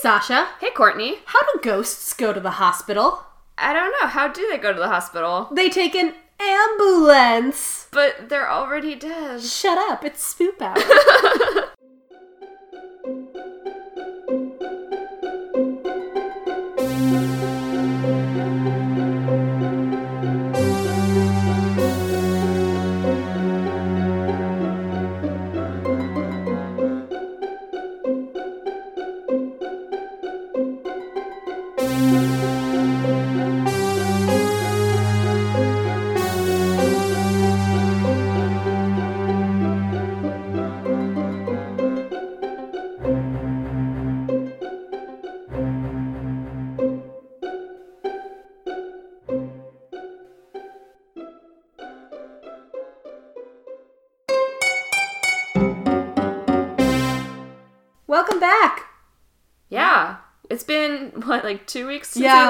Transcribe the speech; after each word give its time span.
Sasha. 0.00 0.48
Hey, 0.60 0.70
Courtney. 0.70 1.16
How 1.26 1.40
do 1.52 1.60
ghosts 1.60 2.12
go 2.12 2.32
to 2.32 2.38
the 2.38 2.52
hospital? 2.52 3.24
I 3.56 3.72
don't 3.72 3.92
know. 4.00 4.06
How 4.08 4.28
do 4.28 4.46
they 4.48 4.58
go 4.58 4.72
to 4.72 4.78
the 4.78 4.88
hospital? 4.88 5.48
They 5.50 5.68
take 5.68 5.96
an 5.96 6.14
ambulance. 6.40 7.88
But 7.90 8.28
they're 8.28 8.50
already 8.50 8.94
dead. 8.94 9.42
Shut 9.42 9.76
up, 9.76 10.04
it's 10.04 10.34
spoop 10.34 10.60
hour. 10.60 10.76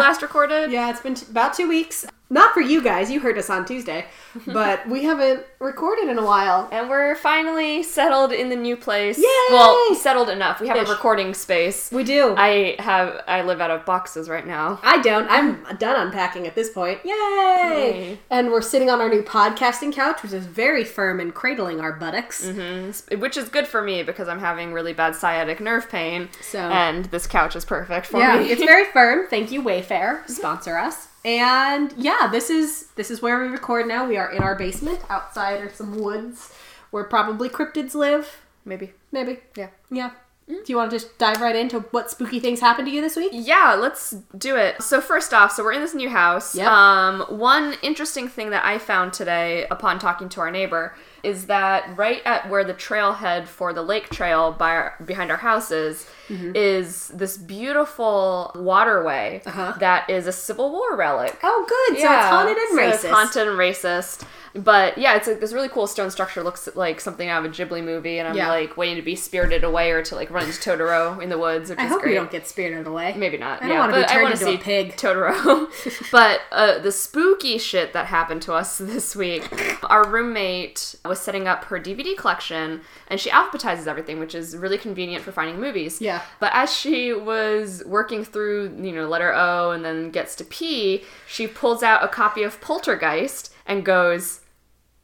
last 0.08 0.22
recorded? 0.22 0.70
Yeah, 0.72 0.88
it's 0.88 1.02
been 1.02 1.14
t- 1.14 1.26
about 1.30 1.52
two 1.52 1.68
weeks. 1.68 2.06
Not 2.30 2.52
for 2.52 2.60
you 2.60 2.82
guys, 2.82 3.10
you 3.10 3.20
heard 3.20 3.38
us 3.38 3.48
on 3.48 3.64
Tuesday, 3.64 4.04
but 4.46 4.86
we 4.86 5.04
haven't 5.04 5.44
recorded 5.60 6.08
in 6.10 6.18
a 6.18 6.24
while. 6.24 6.68
And 6.70 6.90
we're 6.90 7.14
finally 7.16 7.82
settled 7.82 8.32
in 8.32 8.50
the 8.50 8.56
new 8.56 8.76
place. 8.76 9.16
Yay! 9.16 9.24
Well, 9.50 9.94
settled 9.94 10.28
enough. 10.28 10.60
We 10.60 10.68
have 10.68 10.76
Ish. 10.76 10.88
a 10.88 10.92
recording 10.92 11.32
space. 11.32 11.90
We 11.90 12.04
do. 12.04 12.34
I, 12.36 12.76
have, 12.80 13.22
I 13.26 13.40
live 13.42 13.62
out 13.62 13.70
of 13.70 13.86
boxes 13.86 14.28
right 14.28 14.46
now. 14.46 14.78
I 14.82 15.00
don't. 15.00 15.26
I'm 15.30 15.64
done 15.78 16.06
unpacking 16.08 16.46
at 16.46 16.54
this 16.54 16.68
point. 16.70 17.00
Yay! 17.04 17.12
Yay. 17.14 18.18
And 18.30 18.50
we're 18.50 18.60
sitting 18.60 18.90
on 18.90 19.00
our 19.00 19.08
new 19.08 19.22
podcasting 19.22 19.94
couch, 19.94 20.22
which 20.22 20.32
is 20.34 20.44
very 20.44 20.84
firm 20.84 21.20
and 21.20 21.32
cradling 21.34 21.80
our 21.80 21.92
buttocks. 21.92 22.44
Mhm. 22.46 23.18
Which 23.20 23.38
is 23.38 23.48
good 23.48 23.66
for 23.66 23.82
me 23.82 24.02
because 24.02 24.28
I'm 24.28 24.40
having 24.40 24.74
really 24.74 24.92
bad 24.92 25.14
sciatic 25.16 25.60
nerve 25.60 25.88
pain. 25.88 26.28
So- 26.42 26.58
And 26.58 27.06
this 27.06 27.26
couch 27.26 27.56
is 27.56 27.64
perfect 27.64 28.06
for 28.06 28.18
yeah, 28.20 28.38
me. 28.38 28.50
it's 28.50 28.62
very 28.62 28.84
firm. 28.92 29.26
Thank 29.28 29.50
you, 29.50 29.62
Wayfair, 29.62 30.28
sponsor 30.28 30.76
us. 30.76 31.08
And 31.28 31.92
yeah, 31.98 32.26
this 32.32 32.48
is 32.48 32.86
this 32.94 33.10
is 33.10 33.20
where 33.20 33.38
we 33.38 33.48
record 33.48 33.86
now. 33.86 34.08
We 34.08 34.16
are 34.16 34.32
in 34.32 34.42
our 34.42 34.54
basement. 34.54 34.98
Outside 35.10 35.60
are 35.60 35.68
some 35.68 35.98
woods 35.98 36.54
where 36.90 37.04
probably 37.04 37.50
cryptids 37.50 37.94
live. 37.94 38.40
Maybe. 38.64 38.94
Maybe. 39.12 39.40
Yeah. 39.54 39.68
Yeah. 39.90 40.12
Do 40.48 40.62
you 40.66 40.76
want 40.76 40.90
to 40.90 40.96
just 40.98 41.18
dive 41.18 41.42
right 41.42 41.54
into 41.54 41.80
what 41.90 42.10
spooky 42.10 42.40
things 42.40 42.60
happened 42.60 42.88
to 42.88 42.92
you 42.94 43.02
this 43.02 43.16
week? 43.16 43.30
Yeah, 43.34 43.74
let's 43.78 44.12
do 44.36 44.56
it. 44.56 44.82
So 44.82 44.98
first 45.00 45.34
off, 45.34 45.52
so 45.52 45.62
we're 45.62 45.72
in 45.72 45.82
this 45.82 45.94
new 45.94 46.08
house. 46.08 46.54
Yep. 46.54 46.66
Um, 46.66 47.20
one 47.28 47.74
interesting 47.82 48.28
thing 48.28 48.48
that 48.50 48.64
I 48.64 48.78
found 48.78 49.12
today 49.12 49.66
upon 49.70 49.98
talking 49.98 50.30
to 50.30 50.40
our 50.40 50.50
neighbor 50.50 50.94
is 51.22 51.46
that 51.46 51.94
right 51.98 52.22
at 52.24 52.48
where 52.48 52.64
the 52.64 52.72
trailhead 52.72 53.46
for 53.46 53.74
the 53.74 53.82
lake 53.82 54.08
trail 54.08 54.52
by 54.52 54.70
our, 54.70 54.94
behind 55.04 55.30
our 55.30 55.36
house 55.36 55.70
is, 55.70 56.06
Mm-hmm. 56.28 56.52
is 56.56 57.08
this 57.08 57.38
beautiful 57.38 58.52
waterway 58.54 59.40
Uh-huh. 59.46 59.72
that 59.80 60.10
is 60.10 60.26
a 60.26 60.32
Civil 60.32 60.70
War 60.70 60.94
relic. 60.94 61.38
Oh, 61.42 61.64
good. 61.66 61.98
So 61.98 62.04
it's 62.12 62.26
haunted 62.26 62.56
and 62.58 62.68
so 62.70 62.76
racist. 62.76 62.92
It's 62.94 63.04
haunted 63.14 63.48
and 63.48 63.58
racist. 63.58 64.24
But 64.54 64.98
yeah, 64.98 65.14
it's 65.16 65.26
like 65.28 65.40
this 65.40 65.52
really 65.52 65.68
cool 65.68 65.86
stone 65.86 66.10
structure. 66.10 66.42
Looks 66.42 66.68
like 66.74 67.00
something 67.00 67.28
out 67.28 67.44
of 67.44 67.50
a 67.50 67.54
Ghibli 67.54 67.84
movie, 67.84 68.18
and 68.18 68.28
I'm 68.28 68.36
Yeah. 68.36 68.48
like 68.48 68.76
waiting 68.76 68.96
to 68.96 69.02
be 69.02 69.14
spirited 69.16 69.64
away 69.64 69.90
or 69.90 70.02
to 70.02 70.14
like 70.14 70.30
run 70.30 70.46
into 70.46 70.58
Totoro 70.58 71.20
in 71.22 71.28
the 71.28 71.38
woods, 71.38 71.70
which 71.70 71.78
I 71.78 71.84
is 71.84 71.90
hope 71.90 72.02
great. 72.02 72.12
you 72.14 72.18
don't 72.18 72.30
get 72.30 72.46
spirited 72.46 72.86
away. 72.86 73.14
Maybe 73.16 73.36
not. 73.38 73.58
I 73.62 73.66
don't 73.68 73.70
yeah, 73.76 73.80
wanna 73.80 74.00
be 74.00 74.06
turned 74.06 74.32
into 74.32 74.48
a 74.48 74.58
pig. 74.58 74.96
Totoro. 74.96 75.68
but 76.12 76.40
uh, 76.52 76.78
the 76.78 76.92
spooky 76.92 77.58
shit 77.58 77.92
that 77.92 78.06
happened 78.06 78.42
to 78.42 78.52
us 78.54 78.78
this 78.78 79.14
week, 79.14 79.48
our 79.84 80.06
roommate 80.08 80.94
was 81.04 81.20
setting 81.20 81.46
up 81.46 81.64
her 81.66 81.78
DVD 81.78 82.16
collection, 82.16 82.80
and 83.08 83.20
she 83.20 83.30
alphabetizes 83.30 83.86
everything, 83.86 84.18
which 84.18 84.34
is 84.34 84.56
really 84.56 84.78
convenient 84.78 85.22
for 85.24 85.32
finding 85.32 85.60
movies. 85.60 86.00
Yeah. 86.00 86.22
But 86.40 86.50
as 86.54 86.74
she 86.74 87.12
was 87.12 87.82
working 87.86 88.24
through, 88.24 88.76
you 88.80 88.92
know, 88.92 89.06
letter 89.08 89.32
O 89.34 89.70
and 89.72 89.84
then 89.84 90.10
gets 90.10 90.34
to 90.36 90.44
P, 90.44 91.04
she 91.26 91.46
pulls 91.46 91.82
out 91.82 92.02
a 92.04 92.08
copy 92.08 92.42
of 92.42 92.60
Poltergeist 92.60 93.52
and 93.66 93.84
goes. 93.84 94.40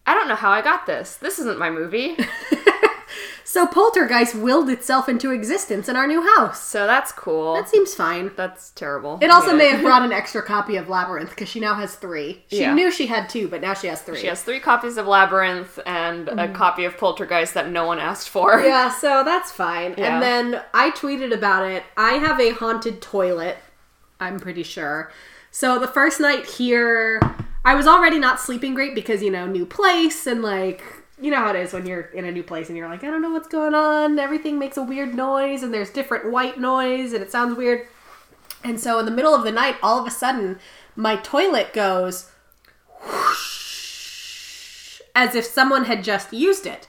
I 0.07 0.15
don't 0.15 0.29
know 0.29 0.35
how 0.35 0.51
I 0.51 0.61
got 0.63 0.87
this. 0.87 1.17
This 1.17 1.39
isn't 1.39 1.59
my 1.59 1.71
movie. 1.71 2.17
So 3.47 3.67
Poltergeist 3.67 4.35
willed 4.35 4.69
itself 4.69 5.09
into 5.09 5.31
existence 5.31 5.89
in 5.89 5.95
our 5.95 6.09
new 6.09 6.23
house. 6.35 6.61
So 6.67 6.87
that's 6.89 7.13
cool. 7.13 7.55
That 7.55 7.69
seems 7.69 7.95
fine. 7.95 8.33
That's 8.37 8.71
terrible. 8.71 9.19
It 9.23 9.31
also 9.31 9.51
Yeah. 9.51 9.57
may 9.59 9.69
have 9.69 9.83
brought 9.83 10.03
an 10.09 10.13
extra 10.13 10.43
copy 10.43 10.77
of 10.77 10.89
Labyrinth 10.89 11.31
because 11.31 11.49
she 11.51 11.61
now 11.61 11.75
has 11.75 11.95
three. 11.95 12.43
She 12.49 12.63
Yeah. 12.63 12.75
knew 12.75 12.91
she 12.91 13.07
had 13.07 13.29
two, 13.29 13.47
but 13.47 13.61
now 13.61 13.75
she 13.75 13.87
has 13.87 14.01
three. 14.01 14.19
She 14.19 14.27
has 14.27 14.43
three 14.43 14.59
copies 14.59 14.97
of 14.97 15.07
Labyrinth 15.07 15.79
and 15.87 16.29
a 16.31 16.49
copy 16.53 16.85
of 16.85 16.97
Poltergeist 16.97 17.55
that 17.55 17.71
no 17.71 17.87
one 17.87 18.01
asked 18.01 18.29
for. 18.29 18.59
Mm. 18.59 18.65
Yeah, 18.69 18.89
so 18.91 19.23
that's 19.23 19.53
fine. 19.53 19.95
Yeah. 19.99 20.15
And 20.15 20.23
then 20.23 20.63
I 20.73 20.91
tweeted 20.91 21.33
about 21.33 21.65
it. 21.71 21.85
I 21.97 22.15
have 22.15 22.41
a 22.41 22.51
haunted 22.51 23.01
toilet, 23.03 23.59
I'm 24.19 24.41
pretty 24.41 24.65
sure. 24.65 25.13
So 25.53 25.79
the 25.79 25.87
first 25.87 26.19
night 26.19 26.47
here, 26.47 27.21
I 27.65 27.75
was 27.75 27.87
already 27.87 28.19
not 28.19 28.41
sleeping 28.41 28.75
great 28.75 28.95
because, 28.95 29.23
you 29.23 29.31
know, 29.31 29.47
new 29.47 29.65
place 29.65 30.27
and 30.27 30.43
like, 30.43 30.83
you 31.21 31.31
know 31.31 31.39
how 31.39 31.51
it 31.51 31.57
is 31.57 31.73
when 31.73 31.87
you're 31.87 32.03
in 32.03 32.25
a 32.25 32.33
new 32.33 32.43
place 32.43 32.69
and 32.69 32.77
you're 32.77 32.89
like, 32.89 33.03
I 33.05 33.07
don't 33.07 33.23
know 33.23 33.31
what's 33.31 33.49
going 33.49 33.75
on. 33.75 34.19
Everything 34.19 34.59
makes 34.59 34.77
a 34.77 34.83
weird 34.83 35.15
noise 35.15 35.63
and 35.63 35.73
there's 35.73 35.91
different 35.91 36.31
white 36.31 36.61
noise 36.61 37.13
and 37.13 37.23
it 37.23 37.31
sounds 37.33 37.57
weird. 37.57 37.87
And 38.63 38.79
so 38.79 38.99
in 38.99 39.07
the 39.07 39.11
middle 39.11 39.35
of 39.35 39.45
the 39.45 39.53
night, 39.53 39.77
all 39.83 39.99
of 39.99 40.07
a 40.07 40.11
sudden, 40.11 40.59
my 40.95 41.17
toilet 41.17 41.73
goes 41.73 42.31
whoosh, 43.07 45.01
as 45.15 45.35
if 45.35 45.45
someone 45.45 45.85
had 45.85 46.05
just 46.05 46.33
used 46.33 46.67
it 46.67 46.87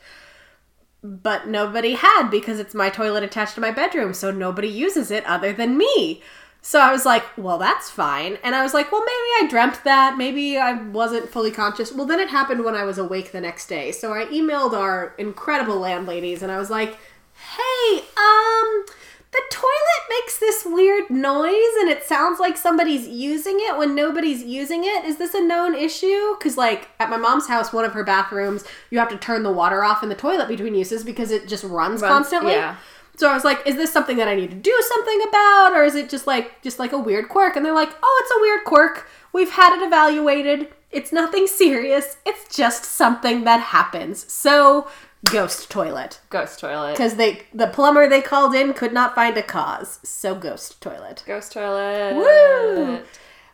but 1.05 1.47
nobody 1.47 1.93
had 1.93 2.29
because 2.29 2.59
it's 2.59 2.73
my 2.73 2.89
toilet 2.89 3.23
attached 3.23 3.55
to 3.55 3.61
my 3.61 3.71
bedroom, 3.71 4.13
so 4.13 4.31
nobody 4.31 4.67
uses 4.67 5.11
it 5.11 5.23
other 5.25 5.53
than 5.53 5.77
me. 5.77 6.21
So 6.67 6.79
I 6.79 6.91
was 6.91 7.05
like, 7.05 7.23
well, 7.37 7.59
that's 7.59 7.91
fine. 7.91 8.39
And 8.43 8.55
I 8.55 8.63
was 8.63 8.73
like, 8.73 8.91
well, 8.91 9.01
maybe 9.01 9.45
I 9.45 9.47
dreamt 9.47 9.83
that. 9.83 10.17
Maybe 10.17 10.57
I 10.57 10.73
wasn't 10.73 11.29
fully 11.29 11.51
conscious. 11.51 11.91
Well, 11.93 12.07
then 12.07 12.19
it 12.19 12.29
happened 12.29 12.65
when 12.65 12.73
I 12.73 12.85
was 12.85 12.97
awake 12.97 13.31
the 13.31 13.39
next 13.39 13.67
day. 13.67 13.91
So 13.91 14.13
I 14.13 14.25
emailed 14.25 14.73
our 14.73 15.13
incredible 15.19 15.77
landladies 15.77 16.41
and 16.41 16.51
I 16.51 16.57
was 16.57 16.71
like, 16.71 16.97
hey, 17.35 17.99
um, 18.17 18.85
the 19.31 19.41
toilet 19.51 20.03
makes 20.09 20.39
this 20.39 20.63
weird 20.65 21.11
noise 21.11 21.75
and 21.81 21.89
it 21.91 22.03
sounds 22.03 22.39
like 22.39 22.57
somebody's 22.57 23.07
using 23.07 23.57
it 23.59 23.77
when 23.77 23.93
nobody's 23.93 24.41
using 24.43 24.85
it. 24.85 25.05
Is 25.05 25.17
this 25.17 25.35
a 25.35 25.41
known 25.45 25.75
issue? 25.75 26.35
Because, 26.35 26.57
like, 26.57 26.89
at 26.99 27.11
my 27.11 27.17
mom's 27.17 27.47
house, 27.47 27.73
one 27.73 27.85
of 27.85 27.93
her 27.93 28.03
bathrooms, 28.03 28.63
you 28.89 28.97
have 28.97 29.09
to 29.09 29.17
turn 29.17 29.43
the 29.43 29.51
water 29.51 29.83
off 29.83 30.01
in 30.01 30.09
the 30.09 30.15
toilet 30.15 30.47
between 30.47 30.73
uses 30.73 31.03
because 31.03 31.29
it 31.29 31.47
just 31.47 31.63
runs, 31.63 32.01
Runs- 32.01 32.11
constantly. 32.11 32.53
yeah. 32.53 32.77
So 33.17 33.29
I 33.29 33.33
was 33.33 33.43
like, 33.43 33.65
is 33.65 33.75
this 33.75 33.91
something 33.93 34.17
that 34.17 34.27
I 34.27 34.35
need 34.35 34.49
to 34.51 34.55
do 34.55 34.75
something 34.89 35.21
about 35.29 35.71
or 35.73 35.83
is 35.83 35.95
it 35.95 36.09
just 36.09 36.27
like 36.27 36.61
just 36.61 36.79
like 36.79 36.91
a 36.91 36.97
weird 36.99 37.29
quirk? 37.29 37.55
And 37.55 37.65
they're 37.65 37.73
like, 37.73 37.93
"Oh, 38.03 38.21
it's 38.23 38.31
a 38.37 38.41
weird 38.41 38.63
quirk. 38.65 39.07
We've 39.33 39.51
had 39.51 39.75
it 39.77 39.85
evaluated. 39.85 40.67
It's 40.91 41.11
nothing 41.11 41.47
serious. 41.47 42.17
It's 42.25 42.55
just 42.55 42.83
something 42.85 43.43
that 43.45 43.59
happens." 43.61 44.31
So, 44.31 44.87
ghost 45.31 45.69
toilet. 45.71 46.19
Ghost 46.29 46.59
toilet. 46.59 46.97
Cuz 46.97 47.15
they 47.15 47.43
the 47.53 47.67
plumber 47.67 48.07
they 48.07 48.21
called 48.21 48.53
in 48.53 48.73
could 48.73 48.93
not 48.93 49.15
find 49.15 49.37
a 49.37 49.43
cause. 49.43 49.99
So, 50.03 50.35
ghost 50.35 50.81
toilet. 50.81 51.23
Ghost 51.25 51.53
toilet. 51.53 52.15
Woo! 52.15 52.99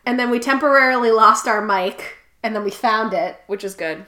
And 0.04 0.18
then 0.18 0.30
we 0.30 0.40
temporarily 0.40 1.10
lost 1.12 1.46
our 1.46 1.60
mic 1.62 2.16
and 2.42 2.56
then 2.56 2.64
we 2.64 2.70
found 2.72 3.14
it 3.14 3.40
Which 3.46 3.62
is 3.62 3.74
good. 3.74 4.04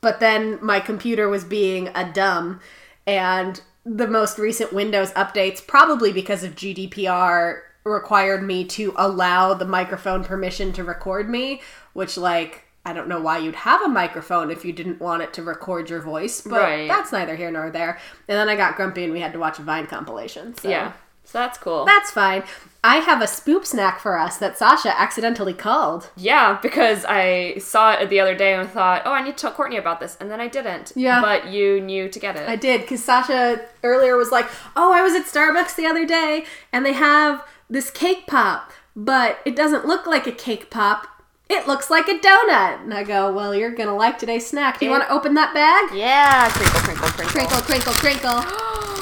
but 0.00 0.18
then 0.18 0.58
my 0.60 0.80
computer 0.80 1.28
was 1.28 1.44
being 1.44 1.88
a 1.94 2.04
dumb 2.12 2.58
and 3.06 3.60
the 3.88 4.08
most 4.08 4.36
recent 4.38 4.72
windows 4.72 5.12
updates 5.12 5.64
probably 5.64 6.12
because 6.12 6.42
of 6.42 6.56
gdpr 6.56 7.60
required 7.84 8.42
me 8.42 8.64
to 8.64 8.92
allow 8.96 9.54
the 9.54 9.64
microphone 9.64 10.24
permission 10.24 10.72
to 10.72 10.82
record 10.82 11.30
me 11.30 11.60
which 11.92 12.16
like 12.16 12.64
i 12.84 12.92
don't 12.92 13.06
know 13.06 13.20
why 13.20 13.38
you'd 13.38 13.54
have 13.54 13.80
a 13.82 13.88
microphone 13.88 14.50
if 14.50 14.64
you 14.64 14.72
didn't 14.72 15.00
want 15.00 15.22
it 15.22 15.32
to 15.32 15.40
record 15.40 15.88
your 15.88 16.00
voice 16.00 16.40
but 16.40 16.60
Right. 16.60 16.88
that's 16.88 17.12
neither 17.12 17.36
here 17.36 17.50
nor 17.52 17.70
there 17.70 18.00
and 18.28 18.36
then 18.36 18.48
i 18.48 18.56
got 18.56 18.74
grumpy 18.74 19.04
and 19.04 19.12
we 19.12 19.20
had 19.20 19.32
to 19.34 19.38
watch 19.38 19.60
a 19.60 19.62
vine 19.62 19.86
compilation 19.86 20.56
so 20.56 20.68
Yeah. 20.68 20.92
So 21.28 21.38
that's 21.38 21.58
cool. 21.58 21.84
That's 21.84 22.12
fine. 22.12 22.44
I 22.86 22.98
have 22.98 23.20
a 23.20 23.24
spoop 23.24 23.66
snack 23.66 23.98
for 23.98 24.16
us 24.16 24.36
that 24.36 24.56
Sasha 24.56 24.96
accidentally 24.96 25.52
called. 25.52 26.08
yeah, 26.16 26.56
because 26.62 27.04
I 27.08 27.58
saw 27.58 27.94
it 27.94 28.08
the 28.08 28.20
other 28.20 28.36
day 28.36 28.54
and 28.54 28.70
thought, 28.70 29.02
oh, 29.04 29.10
I 29.10 29.24
need 29.24 29.36
to 29.36 29.40
tell 29.40 29.50
Courtney 29.50 29.76
about 29.76 29.98
this, 29.98 30.16
and 30.20 30.30
then 30.30 30.40
I 30.40 30.46
didn't. 30.46 30.92
Yeah. 30.94 31.20
But 31.20 31.48
you 31.48 31.80
knew 31.80 32.08
to 32.08 32.20
get 32.20 32.36
it. 32.36 32.48
I 32.48 32.54
did 32.54 32.82
because 32.82 33.02
Sasha 33.02 33.60
earlier 33.82 34.16
was 34.16 34.30
like, 34.30 34.46
"Oh, 34.76 34.92
I 34.92 35.02
was 35.02 35.14
at 35.14 35.24
Starbucks 35.24 35.74
the 35.74 35.84
other 35.86 36.06
day 36.06 36.44
and 36.72 36.86
they 36.86 36.92
have 36.92 37.42
this 37.68 37.90
cake 37.90 38.28
pop, 38.28 38.70
but 38.94 39.40
it 39.44 39.56
doesn't 39.56 39.84
look 39.84 40.06
like 40.06 40.28
a 40.28 40.32
cake 40.32 40.70
pop. 40.70 41.08
It 41.50 41.66
looks 41.66 41.90
like 41.90 42.06
a 42.06 42.20
donut." 42.20 42.84
And 42.84 42.94
I 42.94 43.02
go, 43.02 43.32
"Well, 43.32 43.52
you're 43.52 43.74
gonna 43.74 43.96
like 43.96 44.16
today's 44.16 44.46
snack. 44.46 44.78
Do 44.78 44.84
you 44.84 44.92
want 44.92 45.02
to 45.02 45.12
open 45.12 45.34
that 45.34 45.52
bag? 45.52 45.92
yeah, 45.92 46.48
crinkle, 46.50 46.80
crinkle, 46.82 47.08
crinkle. 47.08 47.32
Crinkle, 47.32 47.62
crinkle, 47.62 47.92
crinkle. 47.94 48.86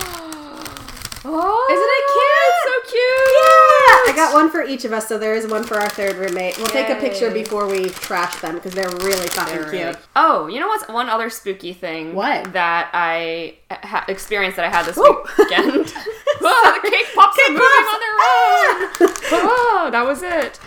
Oh, 1.26 1.66
Isn't 1.70 1.90
it 1.90 2.04
oh, 2.06 2.12
cute? 2.14 2.44
It's 2.50 2.64
so 2.68 2.76
cute. 2.92 3.32
Yeah, 3.34 4.12
I 4.12 4.16
got 4.16 4.34
one 4.34 4.50
for 4.50 4.62
each 4.62 4.84
of 4.84 4.92
us, 4.92 5.08
so 5.08 5.16
there 5.18 5.34
is 5.34 5.46
one 5.46 5.64
for 5.64 5.78
our 5.80 5.88
third 5.88 6.16
roommate. 6.16 6.58
We'll 6.58 6.66
take 6.66 6.90
a 6.90 6.96
picture 7.00 7.28
Yay. 7.28 7.42
before 7.42 7.66
we 7.66 7.88
trash 7.88 8.36
them 8.42 8.56
because 8.56 8.74
they're 8.74 8.90
really 8.90 9.26
fucking 9.28 9.54
They're 9.54 9.70
cute. 9.70 9.82
really- 9.86 9.96
Oh, 10.16 10.46
you 10.48 10.60
know 10.60 10.68
what's 10.68 10.86
one 10.88 11.08
other 11.08 11.30
spooky 11.30 11.72
thing? 11.72 12.14
What? 12.14 12.52
that 12.52 12.90
I 12.92 13.54
ha- 13.70 14.04
experienced 14.08 14.56
that 14.56 14.66
I 14.66 14.68
had 14.68 14.84
this 14.84 14.96
weekend? 14.98 15.90
Whoa, 16.40 16.80
the 16.82 16.90
cake 16.90 17.06
pops 17.14 17.38
are 17.38 17.52
moving 17.52 17.64
on 17.64 18.00
their 18.00 18.18
own. 18.20 19.14
Ah! 19.32 19.82
Whoa, 19.84 19.90
that 19.90 20.04
was 20.06 20.22
it. 20.22 20.60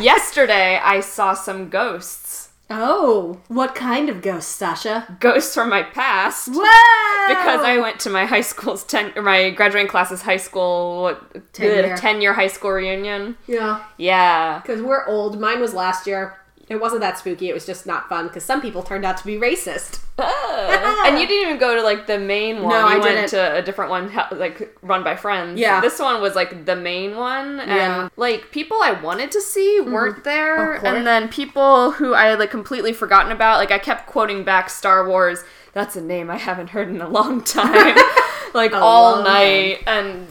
Yesterday, 0.02 0.78
I 0.82 1.00
saw 1.00 1.34
some 1.34 1.68
ghosts. 1.68 2.25
Oh, 2.68 3.40
what 3.48 3.74
kind 3.76 4.08
of 4.08 4.22
ghost, 4.22 4.48
Sasha? 4.56 5.16
Ghosts 5.20 5.54
from 5.54 5.70
my 5.70 5.84
past. 5.84 6.48
Whoa! 6.48 7.28
Because 7.28 7.64
I 7.64 7.78
went 7.80 8.00
to 8.00 8.10
my 8.10 8.24
high 8.26 8.40
school's 8.40 8.82
ten, 8.84 9.12
or 9.14 9.22
my 9.22 9.50
graduating 9.50 9.88
class's 9.88 10.22
high 10.22 10.36
school 10.36 11.02
what, 11.02 11.52
Ten 11.52 11.84
year. 11.86 11.96
ten 11.96 12.20
year 12.20 12.32
high 12.32 12.48
school 12.48 12.72
reunion. 12.72 13.36
yeah. 13.46 13.84
Yeah, 13.98 14.60
Because 14.60 14.82
we're 14.82 15.06
old. 15.06 15.38
Mine 15.40 15.60
was 15.60 15.74
last 15.74 16.06
year. 16.08 16.34
It 16.68 16.80
wasn't 16.80 17.00
that 17.02 17.16
spooky. 17.16 17.48
It 17.48 17.54
was 17.54 17.64
just 17.64 17.86
not 17.86 18.08
fun 18.08 18.26
because 18.26 18.44
some 18.44 18.60
people 18.60 18.82
turned 18.82 19.04
out 19.04 19.16
to 19.18 19.24
be 19.24 19.36
racist. 19.36 20.00
and 20.18 21.20
you 21.20 21.26
didn't 21.28 21.46
even 21.48 21.58
go 21.58 21.76
to 21.76 21.82
like 21.82 22.06
the 22.08 22.18
main 22.18 22.62
one. 22.62 22.70
No, 22.70 22.80
you 22.88 22.96
I 22.96 22.98
went 22.98 23.04
didn't. 23.16 23.28
to 23.30 23.56
a 23.58 23.62
different 23.62 23.90
one, 23.90 24.10
like 24.32 24.76
run 24.82 25.04
by 25.04 25.14
friends. 25.14 25.60
Yeah. 25.60 25.80
This 25.80 25.98
one 26.00 26.20
was 26.20 26.34
like 26.34 26.64
the 26.64 26.74
main 26.74 27.14
one, 27.16 27.60
and 27.60 27.70
Yeah. 27.70 27.94
Mm-hmm. 28.08 28.20
like 28.20 28.50
people 28.50 28.78
I 28.82 28.92
wanted 29.00 29.30
to 29.32 29.40
see 29.40 29.80
weren't 29.80 30.24
there, 30.24 30.74
Of 30.74 30.80
course. 30.80 30.92
and 30.94 31.06
then 31.06 31.28
people 31.28 31.92
who 31.92 32.14
I 32.14 32.26
had 32.26 32.38
like 32.40 32.50
completely 32.50 32.92
forgotten 32.92 33.30
about. 33.30 33.58
Like 33.58 33.70
I 33.70 33.78
kept 33.78 34.06
quoting 34.06 34.42
back 34.42 34.68
Star 34.70 35.06
Wars. 35.08 35.44
That's 35.72 35.94
a 35.94 36.00
name 36.00 36.30
I 36.30 36.38
haven't 36.38 36.70
heard 36.70 36.88
in 36.88 37.00
a 37.00 37.08
long 37.08 37.44
time. 37.44 37.96
like 38.54 38.72
A 38.72 38.78
all 38.78 39.22
night 39.22 39.82
and. 39.86 40.26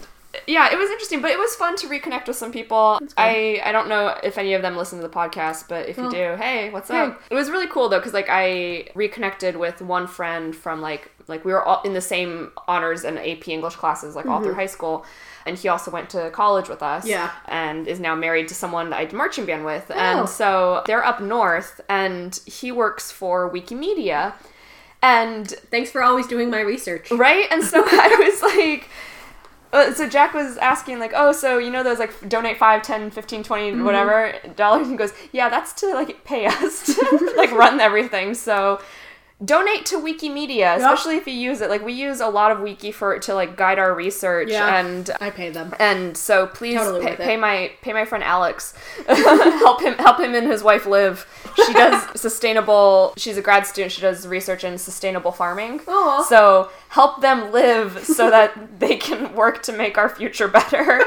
Yeah, 0.48 0.72
it 0.72 0.78
was 0.78 0.90
interesting, 0.90 1.22
but 1.22 1.32
it 1.32 1.40
was 1.40 1.56
fun 1.56 1.76
to 1.78 1.88
reconnect 1.88 2.28
with 2.28 2.36
some 2.38 2.52
people. 2.52 3.00
I 3.18 3.62
I 3.64 3.72
don't 3.72 3.88
know 3.90 4.18
if 4.24 4.38
any 4.38 4.54
of 4.54 4.62
them 4.62 4.76
listen 4.78 5.00
to 5.02 5.08
the 5.08 5.14
podcast, 5.14 5.68
but 5.68 5.90
if 5.90 5.98
you 5.98 6.10
do, 6.12 6.36
hey, 6.38 6.70
what's 6.72 6.90
hey. 6.90 7.00
up? 7.00 7.22
It 7.30 7.36
was 7.36 7.50
really 7.50 7.68
cool 7.68 7.90
though, 7.90 8.00
because 8.00 8.14
like 8.14 8.28
I 8.30 8.88
reconnected 8.96 9.56
with 9.58 9.82
one 9.82 10.08
friend 10.08 10.56
from 10.56 10.82
like 10.82 11.12
like 11.28 11.44
we 11.44 11.52
were 11.52 11.64
all 11.64 11.82
in 11.84 11.94
the 11.94 12.02
same 12.02 12.52
honors 12.68 13.04
and 13.04 13.18
AP 13.18 13.48
English 13.48 13.76
classes 13.76 14.16
like 14.16 14.28
all 14.28 14.42
through 14.44 14.54
high 14.54 14.68
school, 14.68 15.06
and 15.48 15.58
he 15.58 15.68
also 15.68 15.90
went 15.90 16.10
to 16.12 16.30
college 16.32 16.70
with 16.70 16.84
us. 16.84 17.04
Mm-hmm. 17.04 17.10
Yeah. 17.12 17.32
and 17.48 17.88
is 17.88 18.00
now 18.00 18.14
married 18.16 18.48
to 18.50 18.54
someone 18.56 18.94
I 18.94 19.06
did 19.06 19.14
marching 19.14 19.46
band 19.48 19.66
with, 19.66 19.86
Oh. 19.90 19.94
and 19.96 20.30
so 20.30 20.84
they're 20.86 21.04
up 21.04 21.20
north, 21.22 21.82
and 21.90 22.40
he 22.46 22.72
works 22.72 23.12
for 23.12 23.50
Wikimedia, 23.52 24.34
and 25.02 25.48
Thanks 25.72 25.90
for 25.92 26.04
always 26.04 26.28
doing 26.28 26.50
my 26.52 26.62
research. 26.62 27.10
right 27.12 27.48
and 27.52 27.64
so 27.64 27.84
i 27.88 28.16
was 28.32 28.42
like 28.56 28.90
uh, 29.76 29.94
so 29.94 30.08
jack 30.08 30.34
was 30.34 30.58
asking 30.58 31.00
like 31.00 31.12
oh 31.16 31.32
so 31.32 31.58
you 31.58 31.70
know 31.70 31.84
those 31.84 32.00
like 32.00 32.14
donate 32.30 32.58
5 32.58 32.82
10 32.82 33.12
15 33.12 33.44
20 33.44 33.72
Mm-hmm. 33.72 33.86
whatever 33.86 34.34
dollars 34.56 34.84
and 34.88 34.92
he 34.92 34.98
goes 34.98 35.14
yeah 35.32 35.50
that's 35.50 35.74
to 35.74 35.94
like 35.94 36.24
pay 36.24 36.46
us 36.46 36.86
to 36.86 37.34
like 37.38 37.52
run 37.52 37.80
everything 37.80 38.34
so 38.34 38.80
donate 39.44 39.86
to 39.86 39.98
wikimedia 39.98 40.78
especially 40.78 41.18
if 41.18 41.28
you 41.28 41.34
use 41.34 41.60
it 41.60 41.70
like 41.70 41.84
we 41.84 41.92
use 41.92 42.22
a 42.22 42.28
lot 42.28 42.52
of 42.54 42.60
Wikipedia 42.60 43.20
to 43.20 43.34
like 43.34 43.58
guide 43.58 43.78
our 43.78 43.94
research 43.94 44.50
Yeah. 44.50 44.78
and 44.80 45.12
I 45.20 45.30
pay 45.30 45.50
them. 45.50 45.76
and 45.78 46.16
so 46.16 46.48
please 46.48 46.78
Totally 46.78 47.06
pay, 47.06 47.16
pay 47.18 47.36
my 47.38 47.72
pay 47.82 47.92
my 47.92 48.06
friend 48.06 48.24
Alex 48.24 48.74
help 49.08 49.82
him 49.82 49.96
help 49.96 50.22
him 50.22 50.34
and 50.36 50.48
his 50.48 50.64
wife 50.64 50.86
live. 50.86 51.28
She 51.66 51.74
does 51.84 52.20
sustainable. 52.20 53.14
She's 53.18 53.38
a 53.38 53.42
grad 53.42 53.66
student. 53.66 53.92
She 53.92 54.02
does 54.02 54.26
research 54.26 54.64
in 54.64 54.78
sustainable 54.78 55.32
farming. 55.34 55.82
Aw. 55.88 56.24
So 56.30 56.70
help 56.90 57.22
them 57.22 57.52
live 57.52 58.06
so 58.06 58.30
that 58.36 58.80
they 58.80 58.96
can 58.96 59.34
work 59.36 59.64
to 59.64 59.74
make 59.74 59.98
our 59.98 60.08
future 60.10 60.48
better. 60.48 61.02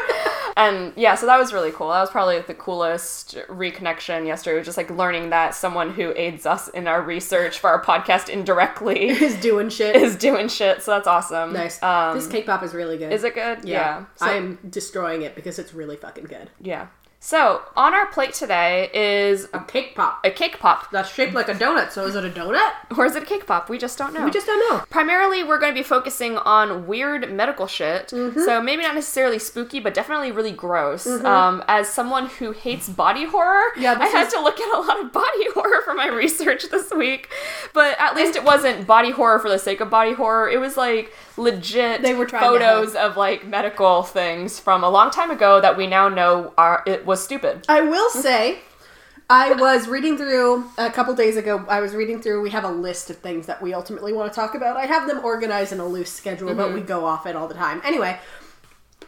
and 0.56 0.92
yeah, 0.96 1.14
so 1.14 1.24
that 1.26 1.38
was 1.38 1.52
really 1.52 1.70
cool. 1.70 1.88
That 1.88 2.00
was 2.00 2.10
probably 2.10 2.40
the 2.40 2.54
coolest 2.54 3.36
reconnection 3.48 4.26
yesterday. 4.26 4.58
Was 4.58 4.66
just 4.66 4.76
like 4.76 4.90
learning 4.90 5.30
that 5.30 5.54
someone 5.54 5.92
who 5.94 6.12
aids 6.16 6.44
us 6.46 6.68
in 6.68 6.86
our 6.86 7.00
research 7.02 7.58
for 7.58 7.70
our 7.70 7.82
podcast 7.82 8.27
indirectly 8.28 9.08
Is 9.08 9.36
doing 9.36 9.68
shit. 9.70 9.96
is 9.96 10.16
doing 10.16 10.48
shit. 10.48 10.82
So 10.82 10.92
that's 10.92 11.06
awesome. 11.08 11.52
nice. 11.52 11.82
Um, 11.82 12.16
this 12.16 12.26
cake 12.26 12.46
pop 12.46 12.62
is 12.62 12.74
really 12.74 12.98
good. 12.98 13.12
is 13.12 13.24
it 13.24 13.34
good? 13.34 13.64
Yeah. 13.64 14.04
So- 14.16 14.26
I'm 14.26 14.58
destroying 14.68 15.22
it 15.22 15.34
because 15.34 15.58
it's 15.58 15.74
really 15.74 15.96
fucking 15.96 16.24
good. 16.24 16.50
Yeah. 16.60 16.88
So, 17.20 17.62
on 17.76 17.94
our 17.94 18.06
plate 18.06 18.32
today 18.32 18.90
is 18.94 19.48
A 19.52 19.58
cake 19.58 19.96
pop. 19.96 20.20
a 20.24 20.30
cake 20.30 20.60
pop. 20.60 20.88
That's 20.92 21.12
shaped 21.12 21.34
like 21.34 21.48
a 21.48 21.52
donut, 21.54 21.90
so 21.90 22.06
is 22.06 22.14
it 22.14 22.24
a 22.24 22.30
donut? 22.30 22.70
Or 22.96 23.06
is 23.06 23.16
it 23.16 23.24
a 23.24 23.26
cake 23.26 23.44
pop? 23.44 23.68
We 23.68 23.76
just 23.76 23.98
don't 23.98 24.14
know. 24.14 24.24
We 24.24 24.30
just 24.30 24.46
don't 24.46 24.70
know. 24.72 24.84
Primarily, 24.88 25.42
we're 25.42 25.58
going 25.58 25.74
to 25.74 25.78
be 25.78 25.82
focusing 25.82 26.38
on 26.38 26.86
weird 26.86 27.32
medical 27.32 27.66
shit. 27.66 28.08
Mm-hmm. 28.08 28.40
So, 28.44 28.62
maybe 28.62 28.82
not 28.82 28.94
necessarily 28.94 29.40
spooky, 29.40 29.80
but 29.80 29.94
definitely 29.94 30.30
really 30.30 30.52
gross. 30.52 31.08
Um, 31.08 31.64
as 31.66 31.88
someone 31.88 32.26
who 32.28 32.52
hates 32.52 32.88
body 32.88 33.24
horror, 33.24 33.64
Yeah, 33.76 33.96
I 33.98 34.06
had 34.06 34.28
is- 34.28 34.32
to 34.34 34.40
look 34.40 34.60
at 34.60 34.72
a 34.72 34.80
lot 34.80 35.00
of 35.04 35.12
body 35.12 35.50
horror 35.54 35.82
for 35.84 35.94
my 35.94 36.06
research 36.06 36.70
this 36.70 36.92
week. 36.92 37.28
But 37.74 37.96
at 37.98 38.14
least 38.14 38.36
it 38.36 38.44
wasn't 38.44 38.86
body 38.86 39.10
horror 39.10 39.40
for 39.40 39.48
the 39.50 39.58
sake 39.58 39.80
of 39.80 39.90
body 39.90 40.12
horror. 40.12 40.48
It 40.48 40.60
was 40.60 40.76
like 40.76 41.12
legit 41.36 42.02
They 42.02 42.14
were 42.14 42.28
photos 42.28 42.94
of 42.96 43.16
like 43.16 43.46
medical 43.46 44.02
things 44.02 44.58
from 44.58 44.82
a 44.82 44.88
long 44.90 45.10
time 45.10 45.30
ago 45.30 45.60
that 45.60 45.76
we 45.76 45.86
now 45.86 46.08
know 46.08 46.52
are 46.58 46.82
it 46.86 47.06
was 47.08 47.24
stupid. 47.24 47.64
I 47.68 47.80
will 47.80 48.10
hmm? 48.12 48.20
say, 48.20 48.58
I 49.28 49.52
was 49.54 49.88
reading 49.88 50.16
through 50.16 50.70
a 50.78 50.90
couple 50.90 51.14
days 51.14 51.36
ago. 51.36 51.64
I 51.68 51.80
was 51.80 51.94
reading 51.94 52.22
through. 52.22 52.40
We 52.42 52.50
have 52.50 52.64
a 52.64 52.70
list 52.70 53.10
of 53.10 53.16
things 53.16 53.46
that 53.46 53.60
we 53.60 53.74
ultimately 53.74 54.12
want 54.12 54.32
to 54.32 54.36
talk 54.36 54.54
about. 54.54 54.76
I 54.76 54.86
have 54.86 55.08
them 55.08 55.24
organized 55.24 55.72
in 55.72 55.80
a 55.80 55.86
loose 55.86 56.12
schedule, 56.12 56.54
but 56.54 56.72
we 56.72 56.80
mm-hmm. 56.80 56.86
go 56.86 57.04
off 57.04 57.26
it 57.26 57.34
all 57.34 57.48
the 57.48 57.54
time. 57.54 57.82
Anyway, 57.84 58.18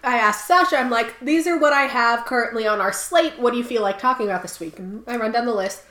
I 0.02 0.18
asked 0.18 0.48
Sasha. 0.48 0.78
I'm 0.78 0.90
like, 0.90 1.18
these 1.20 1.46
are 1.46 1.58
what 1.58 1.72
I 1.72 1.82
have 1.82 2.24
currently 2.24 2.66
on 2.66 2.80
our 2.80 2.92
slate. 2.92 3.38
What 3.38 3.52
do 3.52 3.58
you 3.58 3.64
feel 3.64 3.82
like 3.82 3.98
talking 3.98 4.26
about 4.26 4.42
this 4.42 4.58
week? 4.58 4.78
And 4.78 5.04
I 5.06 5.16
run 5.16 5.32
down 5.32 5.46
the 5.46 5.54
list, 5.54 5.84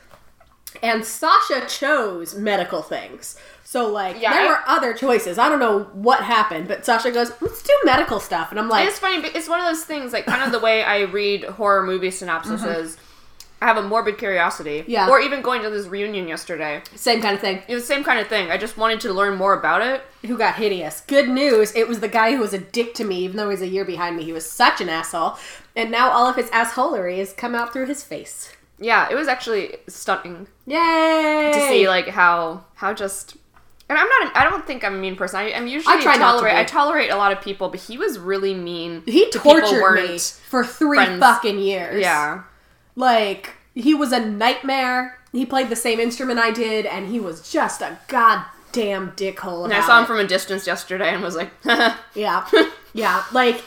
and 0.83 1.05
Sasha 1.05 1.65
chose 1.67 2.35
medical 2.35 2.81
things. 2.81 3.35
So 3.71 3.85
like, 3.87 4.19
Yeah, 4.19 4.33
there 4.33 4.47
I- 4.47 4.49
were 4.49 4.59
other 4.65 4.95
choices. 4.95 5.37
I 5.37 5.47
don't 5.47 5.59
know 5.59 5.83
what 5.93 6.23
happened, 6.23 6.67
but 6.67 6.83
Sasha 6.83 7.11
goes, 7.11 7.31
"Let's 7.39 7.61
do 7.61 7.71
medical 7.85 8.19
stuff," 8.19 8.49
and 8.49 8.59
I'm 8.59 8.67
like, 8.67 8.87
It's 8.87 8.97
funny. 8.97 9.21
but 9.21 9.35
It's 9.35 9.47
one 9.47 9.59
of 9.59 9.67
those 9.67 9.83
things, 9.83 10.11
like 10.11 10.25
kind 10.25 10.41
of 10.41 10.51
the 10.51 10.57
way 10.57 10.83
I 10.83 11.01
read 11.01 11.43
horror 11.43 11.83
movie 11.83 12.09
synopsises. 12.09 12.97
I 13.61 13.67
have 13.67 13.77
a 13.77 13.83
morbid 13.83 14.17
curiosity. 14.17 14.79
Mm-hmm. 14.81 14.89
Yeah. 14.91 15.07
Or 15.07 15.19
even 15.19 15.43
going 15.43 15.61
to 15.61 15.69
this 15.69 15.85
reunion 15.85 16.27
yesterday. 16.27 16.81
same 16.95 17.21
kind 17.21 17.35
of 17.35 17.41
thing. 17.41 17.61
It 17.67 17.75
was 17.75 17.83
the 17.83 17.93
same 17.93 18.03
kind 18.03 18.19
of 18.19 18.27
thing. 18.27 18.49
I 18.49 18.57
just 18.57 18.75
wanted 18.75 19.01
to 19.01 19.13
learn 19.13 19.35
more 19.35 19.53
about 19.53 19.83
it. 19.83 20.01
who 20.25 20.35
got 20.35 20.55
hideous. 20.55 21.01
Good 21.05 21.29
news, 21.29 21.75
it 21.75 21.87
was 21.87 21.99
the 21.99 22.07
guy 22.07 22.31
who 22.35 22.39
was 22.41 22.53
a 22.55 22.57
dick 22.57 22.95
to 22.95 23.03
me, 23.03 23.17
even 23.19 23.37
though 23.37 23.49
he 23.49 23.55
was 23.57 23.61
a 23.61 23.67
year 23.67 23.85
behind 23.85 24.17
me. 24.17 24.23
He 24.23 24.33
was 24.33 24.49
such 24.49 24.81
an 24.81 24.89
asshole. 24.89 25.37
And 25.75 25.91
now 25.91 26.09
all 26.09 26.25
of 26.25 26.37
his 26.37 26.49
assholery 26.49 27.19
has 27.19 27.33
come 27.33 27.53
out 27.53 27.71
through 27.71 27.85
his 27.85 28.01
face. 28.03 28.51
Yeah, 28.79 29.07
it 29.11 29.15
was 29.15 29.27
actually 29.27 29.75
stunning 29.87 30.47
Yay! 30.65 31.51
to 31.53 31.59
see 31.67 31.87
like 31.87 32.07
how 32.07 32.63
how 32.75 32.93
just. 32.95 33.35
And 33.89 33.97
I'm 33.97 34.07
not. 34.07 34.37
I 34.37 34.43
don't 34.47 34.65
think 34.67 34.83
I'm 34.83 34.93
a 34.93 34.97
mean 34.97 35.15
person. 35.15 35.39
I, 35.39 35.51
I'm 35.51 35.65
usually 35.65 35.95
I 35.95 36.01
try 36.01 36.17
tolerate. 36.17 36.55
I 36.55 36.63
tolerate 36.63 37.09
a 37.09 37.15
lot 37.15 37.31
of 37.31 37.41
people, 37.41 37.69
but 37.69 37.79
he 37.79 37.97
was 37.97 38.19
really 38.19 38.53
mean. 38.53 39.01
he 39.07 39.29
to 39.31 39.39
tortured 39.39 39.95
me 39.95 40.19
for 40.19 40.63
three 40.63 40.97
friends. 40.97 41.19
fucking 41.19 41.57
years. 41.57 41.99
Yeah. 41.99 42.43
Like, 42.95 43.55
he 43.73 43.95
was 43.95 44.11
a 44.11 44.23
nightmare. 44.23 45.17
He 45.31 45.43
played 45.45 45.69
the 45.69 45.75
same 45.75 45.99
instrument 45.99 46.39
I 46.39 46.51
did, 46.51 46.85
and 46.85 47.07
he 47.07 47.19
was 47.19 47.51
just 47.51 47.81
a 47.81 47.97
goddamn 48.07 49.11
dickhole. 49.13 49.63
And 49.65 49.73
I 49.73 49.81
saw 49.81 49.97
him 49.97 50.03
it. 50.03 50.07
from 50.07 50.19
a 50.19 50.27
distance 50.27 50.67
yesterday 50.67 51.13
and 51.13 51.23
was 51.23 51.35
like, 51.35 51.49
Yeah. 52.13 52.47
yeah. 52.93 53.23
Like, 53.31 53.63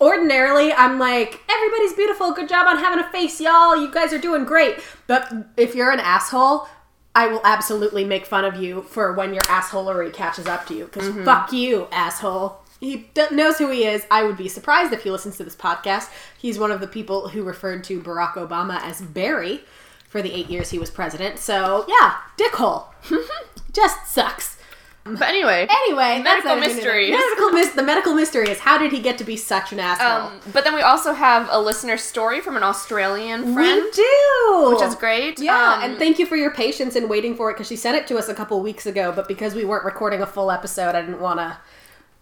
ordinarily, 0.00 0.72
I'm 0.72 0.98
like, 0.98 1.40
everybody's 1.48 1.92
beautiful. 1.92 2.32
Good 2.32 2.48
job 2.48 2.66
on 2.66 2.78
having 2.78 3.04
a 3.04 3.08
face, 3.12 3.40
y'all. 3.40 3.76
You 3.76 3.92
guys 3.92 4.12
are 4.12 4.18
doing 4.18 4.44
great. 4.44 4.78
But 5.06 5.32
if 5.56 5.74
you're 5.76 5.90
an 5.92 6.00
asshole, 6.00 6.66
I 7.14 7.26
will 7.26 7.40
absolutely 7.44 8.04
make 8.04 8.26
fun 8.26 8.44
of 8.44 8.56
you 8.56 8.82
for 8.82 9.12
when 9.12 9.34
your 9.34 9.42
assholery 9.42 10.12
catches 10.12 10.46
up 10.46 10.66
to 10.66 10.74
you. 10.74 10.84
Because 10.84 11.08
mm-hmm. 11.08 11.24
fuck 11.24 11.52
you, 11.52 11.88
asshole. 11.90 12.58
He 12.78 13.08
d- 13.14 13.26
knows 13.32 13.58
who 13.58 13.70
he 13.70 13.84
is. 13.84 14.06
I 14.10 14.22
would 14.22 14.36
be 14.36 14.48
surprised 14.48 14.92
if 14.92 15.02
he 15.02 15.10
listens 15.10 15.36
to 15.36 15.44
this 15.44 15.56
podcast. 15.56 16.08
He's 16.38 16.58
one 16.58 16.70
of 16.70 16.80
the 16.80 16.86
people 16.86 17.28
who 17.28 17.42
referred 17.42 17.84
to 17.84 18.00
Barack 18.00 18.34
Obama 18.34 18.80
as 18.82 19.02
Barry 19.02 19.62
for 20.08 20.22
the 20.22 20.32
eight 20.32 20.48
years 20.48 20.70
he 20.70 20.78
was 20.78 20.90
president. 20.90 21.38
So, 21.38 21.84
yeah, 21.88 22.16
dickhole. 22.38 22.86
Just 23.72 24.06
sucks. 24.06 24.56
But 25.04 25.22
anyway, 25.22 25.66
Anyway, 25.70 26.20
Medical 26.22 26.56
not 26.56 26.58
a 26.58 26.60
good 26.66 26.74
mysteries. 26.76 27.08
enough. 27.08 27.20
Medical 27.30 27.50
mis- 27.52 27.72
the 27.72 27.82
medical 27.82 28.14
mystery 28.14 28.48
is 28.50 28.58
how 28.60 28.76
did 28.78 28.92
he 28.92 29.00
get 29.00 29.16
to 29.18 29.24
be 29.24 29.36
such 29.36 29.72
an 29.72 29.80
asshole? 29.80 30.28
um, 30.28 30.40
but 30.52 30.62
then 30.64 30.74
we 30.74 30.82
also 30.82 31.14
have 31.14 31.48
a 31.50 31.58
listener 31.60 31.96
story 31.96 32.40
from 32.40 32.56
an 32.56 32.62
Australian 32.62 33.54
friend, 33.54 33.82
we 33.82 33.90
do, 33.92 34.70
which 34.74 34.82
is 34.82 34.94
great. 34.94 35.38
Yeah, 35.40 35.74
Um, 35.74 35.82
and 35.82 35.98
thank 35.98 36.18
you 36.18 36.26
for 36.26 36.36
your 36.36 36.50
patience 36.50 36.96
in 36.96 37.08
waiting 37.08 37.34
for 37.34 37.50
it 37.50 37.54
because 37.54 37.66
she 37.66 37.76
sent 37.76 37.96
it 37.96 38.06
to 38.08 38.18
us 38.18 38.28
a 38.28 38.34
couple 38.34 38.60
weeks 38.60 38.84
ago, 38.86 39.10
but 39.10 39.26
because 39.26 39.54
we 39.54 39.64
weren't 39.64 39.84
recording 39.86 40.20
a 40.20 40.26
full 40.26 40.50
episode, 40.50 40.94
I 40.94 41.00
didn't 41.00 41.20
want 41.20 41.40
to 41.40 41.56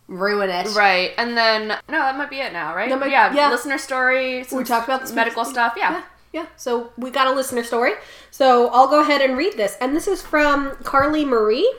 ruin 0.07 0.49
it. 0.49 0.75
Right, 0.75 1.13
and 1.19 1.37
then 1.37 1.69
no, 1.69 1.79
that 1.89 2.17
might 2.17 2.31
be 2.31 2.39
it 2.39 2.53
now, 2.53 2.75
right? 2.77 2.89
Might- 2.97 3.11
yeah, 3.11 3.35
yeah. 3.35 3.51
listener 3.51 3.79
story. 3.79 4.47
We 4.53 4.63
talked 4.65 4.87
about 4.89 5.01
this 5.03 5.13
medical 5.13 5.45
stuff. 5.45 5.75
Yeah. 5.77 5.91
yeah, 5.91 6.03
yeah. 6.33 6.47
So 6.57 6.93
we 6.97 7.11
got 7.11 7.27
a 7.27 7.33
listener 7.33 7.65
story. 7.65 7.93
So 8.31 8.69
I'll 8.69 8.89
go 8.89 9.01
ahead 9.01 9.21
and 9.21 9.37
read 9.37 9.55
this, 9.57 9.77
and 9.81 9.95
this 9.97 10.07
is 10.07 10.23
from 10.23 10.77
Carly 10.85 11.25
Marie. 11.25 11.71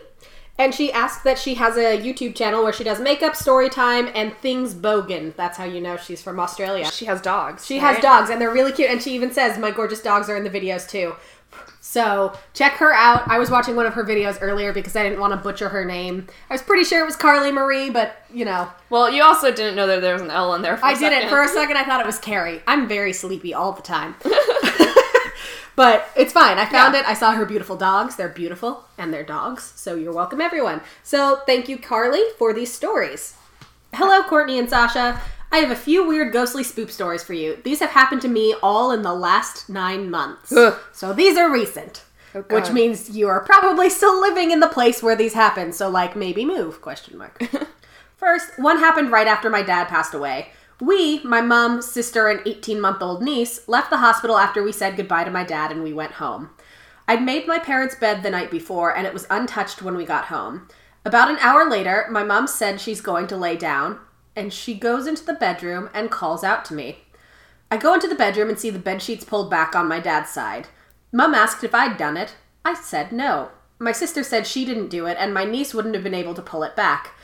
And 0.60 0.76
she 0.76 0.92
asked 0.92 1.24
that 1.24 1.40
she 1.40 1.56
has 1.56 1.78
a 1.78 1.98
YouTube 1.98 2.36
channel 2.36 2.64
where 2.64 2.74
she 2.74 2.84
does 2.84 3.00
makeup, 3.00 3.36
story 3.36 3.70
time, 3.70 4.10
and 4.14 4.34
things 4.36 4.76
bogan. 4.76 5.34
That's 5.38 5.58
how 5.58 5.64
you 5.64 5.80
know 5.80 5.96
she's 5.96 6.22
from 6.22 6.38
Australia. 6.40 6.86
she 6.92 7.06
has 7.06 7.22
dogs. 7.22 7.66
She 7.66 7.80
right? 7.80 7.94
has 7.94 8.04
dogs, 8.04 8.30
and 8.30 8.42
they're 8.42 8.52
really 8.54 8.74
cute. 8.74 8.92
And 8.92 9.02
she 9.02 9.16
even 9.16 9.32
says, 9.32 9.58
"My 9.58 9.72
gorgeous 9.72 10.02
dogs 10.02 10.30
are 10.30 10.36
in 10.36 10.44
the 10.44 10.50
videos 10.50 10.88
too." 10.88 11.16
So 11.82 12.34
check 12.54 12.74
her 12.74 12.94
out. 12.94 13.28
I 13.28 13.40
was 13.40 13.50
watching 13.50 13.76
one 13.76 13.86
of 13.86 13.94
her 13.94 14.04
videos 14.04 14.38
earlier 14.42 14.74
because 14.74 14.96
I 14.96 15.04
didn't 15.04 15.20
want 15.20 15.34
to 15.34 15.38
butcher 15.38 15.70
her 15.70 15.86
name. 15.86 16.28
I 16.50 16.54
was 16.54 16.62
pretty 16.62 16.84
sure 16.84 17.02
it 17.02 17.06
was 17.06 17.16
Carly 17.16 17.52
Marie, 17.52 17.90
but 17.90 18.18
you 18.32 18.46
know, 18.46 18.70
Well, 18.90 19.10
you 19.10 19.24
also 19.24 19.50
didn't 19.50 19.76
know 19.76 19.88
that 19.88 20.02
there 20.02 20.14
was 20.14 20.22
an 20.22 20.30
L 20.30 20.54
in 20.54 20.62
there. 20.62 20.78
For 20.78 20.86
I 20.86 20.94
didn't. 20.94 21.30
For 21.30 21.42
a 21.42 21.48
second, 21.48 21.78
I 21.78 21.86
thought 21.86 22.02
it 22.02 22.06
was 22.06 22.20
Carrie. 22.20 22.62
I'm 22.68 22.88
very 22.88 23.14
sleepy 23.14 23.54
all 23.54 23.72
the 23.72 23.82
time. 23.82 24.16
but 25.80 26.10
it's 26.14 26.34
fine. 26.34 26.58
I 26.58 26.66
found 26.66 26.94
Yeah. 26.94 27.00
it. 27.00 27.08
I 27.08 27.14
saw 27.14 27.32
her 27.32 27.46
beautiful 27.46 27.78
dogs. 27.78 28.18
They're 28.18 28.28
beautiful, 28.28 28.84
and 28.98 29.14
they're 29.14 29.24
dogs. 29.24 29.72
So 29.78 29.96
you're 29.96 30.12
welcome, 30.12 30.42
everyone. 30.42 30.82
So 31.04 31.38
thank 31.46 31.70
you, 31.70 31.78
Carly, 31.78 32.22
for 32.38 32.52
these 32.52 32.74
stories. 32.74 33.36
Hello, 33.94 34.22
Courtney 34.24 34.60
and 34.60 34.70
Sasha. 34.70 35.22
I 35.54 35.60
have 35.60 35.72
a 35.72 35.78
few 35.78 36.06
weird 36.06 36.34
ghostly 36.34 36.66
spook 36.66 36.90
stories 36.90 37.24
for 37.24 37.32
you. 37.32 37.60
These 37.64 37.80
have 37.80 37.92
happened 37.92 38.22
to 38.24 38.28
me 38.28 38.56
all 38.62 38.92
in 38.92 39.04
the 39.04 39.14
last 39.14 39.70
nine 39.70 40.12
months. 40.12 40.52
Ugh. 40.52 40.76
So 40.92 41.14
these 41.14 41.38
are 41.38 41.50
recent. 41.50 42.04
Oh, 42.36 42.42
which 42.50 42.72
means 42.72 43.12
you 43.12 43.30
are 43.30 43.40
probably 43.40 43.90
still 43.90 44.20
living 44.20 44.52
in 44.52 44.60
the 44.60 44.68
place 44.68 45.02
where 45.02 45.16
these 45.16 45.34
happened. 45.34 45.76
So 45.76 45.88
like 45.88 46.14
maybe 46.14 46.44
move 46.44 46.82
question 46.82 47.18
mark. 47.18 47.42
First, 48.18 48.50
one 48.60 48.80
happened 48.80 49.14
right 49.14 49.28
after 49.28 49.50
my 49.50 49.62
dad 49.62 49.88
passed 49.88 50.14
away. 50.14 50.50
We, 50.82 51.22
my 51.24 51.42
mom, 51.42 51.82
sister, 51.82 52.28
and 52.30 52.42
18 52.46 52.80
month 52.80 53.02
old 53.02 53.22
niece, 53.22 53.68
left 53.68 53.90
the 53.90 53.98
hospital 53.98 54.38
after 54.38 54.64
we 54.64 54.72
said 54.72 54.96
goodbye 54.96 55.26
to 55.26 55.32
my 55.32 55.44
dad 55.44 55.72
and 55.72 55.84
we 55.84 55.94
went 55.94 56.14
home. 56.14 56.52
I'd 57.08 57.24
made 57.24 57.48
my 57.48 57.60
parents' 57.60 57.96
bed 57.96 58.24
the 58.24 58.30
night 58.30 58.52
before 58.52 58.96
and 58.96 59.06
it 59.06 59.14
was 59.14 59.28
untouched 59.30 59.82
when 59.82 59.96
we 59.96 60.06
got 60.06 60.26
home. 60.26 60.68
About 61.06 61.30
an 61.30 61.38
hour 61.40 61.70
later, 61.70 62.08
my 62.12 62.24
mom 62.24 62.48
said 62.48 62.80
she's 62.80 63.02
going 63.02 63.28
to 63.28 63.38
lay 63.38 63.56
down, 63.56 64.00
and 64.36 64.54
she 64.54 64.74
goes 64.74 65.08
into 65.08 65.26
the 65.26 65.34
bedroom 65.34 65.90
and 65.94 66.12
calls 66.12 66.44
out 66.44 66.66
to 66.66 66.74
me. 66.74 67.00
I 67.72 67.78
go 67.78 67.94
into 67.94 68.08
the 68.08 68.16
bedroom 68.16 68.50
and 68.50 68.60
see 68.60 68.70
the 68.70 68.80
bed 68.80 69.02
sheets 69.02 69.24
pulled 69.24 69.50
back 69.50 69.76
on 69.76 69.88
my 69.88 70.00
dad's 70.00 70.30
side. 70.30 70.68
Mum 71.12 71.34
asked 71.34 71.64
if 71.64 71.74
I'd 71.74 71.98
done 71.98 72.18
it. 72.18 72.36
I 72.64 72.74
said 72.74 73.12
no. 73.12 73.50
My 73.80 73.92
sister 73.92 74.24
said 74.24 74.46
she 74.46 74.66
didn't 74.66 74.90
do 74.90 75.06
it, 75.06 75.18
and 75.20 75.34
my 75.34 75.46
niece 75.46 75.74
wouldn't 75.74 75.96
have 75.96 76.04
been 76.04 76.14
able 76.14 76.34
to 76.36 76.42
pull 76.42 76.64
it 76.64 76.76
back. 76.76 77.16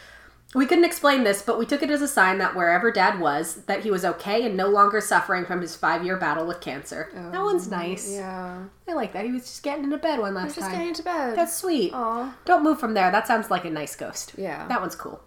We 0.55 0.65
couldn't 0.65 0.85
explain 0.85 1.25
this, 1.25 1.41
but 1.41 1.59
we 1.59 1.65
took 1.65 1.83
it 1.83 1.89
as 1.89 2.01
a 2.01 2.07
sign 2.07 2.37
that 2.37 2.55
wherever 2.55 2.89
Dad 2.89 3.19
was, 3.19 3.65
that 3.65 3.83
he 3.83 3.91
was 3.91 4.05
okay 4.05 4.45
and 4.45 4.55
no 4.55 4.69
longer 4.69 5.01
suffering 5.01 5.45
from 5.45 5.59
his 5.59 5.75
five-year 5.75 6.15
battle 6.15 6.47
with 6.47 6.61
cancer. 6.61 7.09
that 7.13 7.35
oh, 7.35 7.43
one's 7.43 7.69
nice. 7.69 8.09
Yeah. 8.09 8.63
I 8.87 8.93
like 8.93 9.11
that. 9.11 9.25
He 9.25 9.31
was 9.33 9.43
just 9.43 9.63
getting 9.63 9.83
into 9.83 9.97
bed 9.97 10.19
one 10.19 10.33
last 10.33 10.55
Just 10.55 10.59
time. 10.59 10.69
Just 10.69 10.71
getting 10.71 10.87
into 10.87 11.03
bed. 11.03 11.37
That's 11.37 11.53
sweet. 11.53 11.91
Aw. 11.93 12.33
Don't 12.45 12.63
move 12.63 12.79
from 12.79 12.93
there. 12.93 13.11
That 13.11 13.27
sounds 13.27 13.51
like 13.51 13.65
a 13.65 13.69
nice 13.69 13.97
ghost. 13.97 14.33
Yeah. 14.37 14.65
That 14.69 14.79
one's 14.79 14.95
cool. 14.95 15.21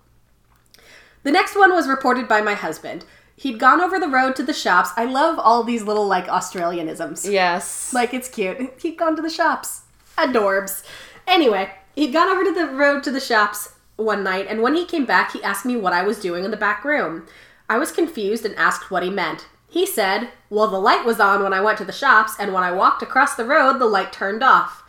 The 1.24 1.30
next 1.30 1.54
one 1.54 1.72
was 1.74 1.88
reported 1.88 2.26
by 2.26 2.40
my 2.40 2.54
husband. 2.54 3.04
He'd 3.36 3.58
gone 3.58 3.82
over 3.82 4.00
the 4.00 4.08
road 4.08 4.34
to 4.36 4.42
the 4.42 4.54
shops. 4.54 4.90
I 4.96 5.04
love 5.04 5.38
all 5.38 5.62
these 5.62 5.82
little 5.82 6.06
like 6.06 6.26
Australianisms. 6.26 7.30
Yes. 7.30 7.92
Like 7.92 8.14
it's 8.14 8.30
cute. 8.30 8.80
He'd 8.80 8.96
gone 8.96 9.14
to 9.16 9.22
the 9.22 9.28
shops. 9.28 9.82
Adorbs. 10.16 10.82
Anyway, 11.26 11.70
he'd 11.94 12.14
gone 12.14 12.28
over 12.28 12.44
to 12.44 12.54
the 12.54 12.68
road 12.68 13.02
to 13.04 13.10
the 13.10 13.20
shops 13.20 13.74
one 13.98 14.24
night, 14.24 14.46
and 14.48 14.62
when 14.62 14.74
he 14.74 14.86
came 14.86 15.04
back, 15.04 15.32
he 15.32 15.42
asked 15.42 15.66
me 15.66 15.76
what 15.76 15.92
I 15.92 16.02
was 16.02 16.18
doing 16.20 16.44
in 16.44 16.50
the 16.50 16.56
back 16.56 16.84
room. 16.84 17.26
I 17.68 17.76
was 17.78 17.92
confused 17.92 18.46
and 18.46 18.54
asked 18.56 18.90
what 18.90 19.02
he 19.02 19.10
meant. 19.10 19.46
He 19.68 19.84
said, 19.84 20.30
Well, 20.48 20.68
the 20.68 20.78
light 20.80 21.04
was 21.04 21.20
on 21.20 21.42
when 21.42 21.52
I 21.52 21.60
went 21.60 21.76
to 21.78 21.84
the 21.84 21.92
shops, 21.92 22.32
and 22.38 22.54
when 22.54 22.62
I 22.62 22.72
walked 22.72 23.02
across 23.02 23.34
the 23.34 23.44
road, 23.44 23.78
the 23.78 23.86
light 23.86 24.12
turned 24.12 24.42
off. 24.42 24.82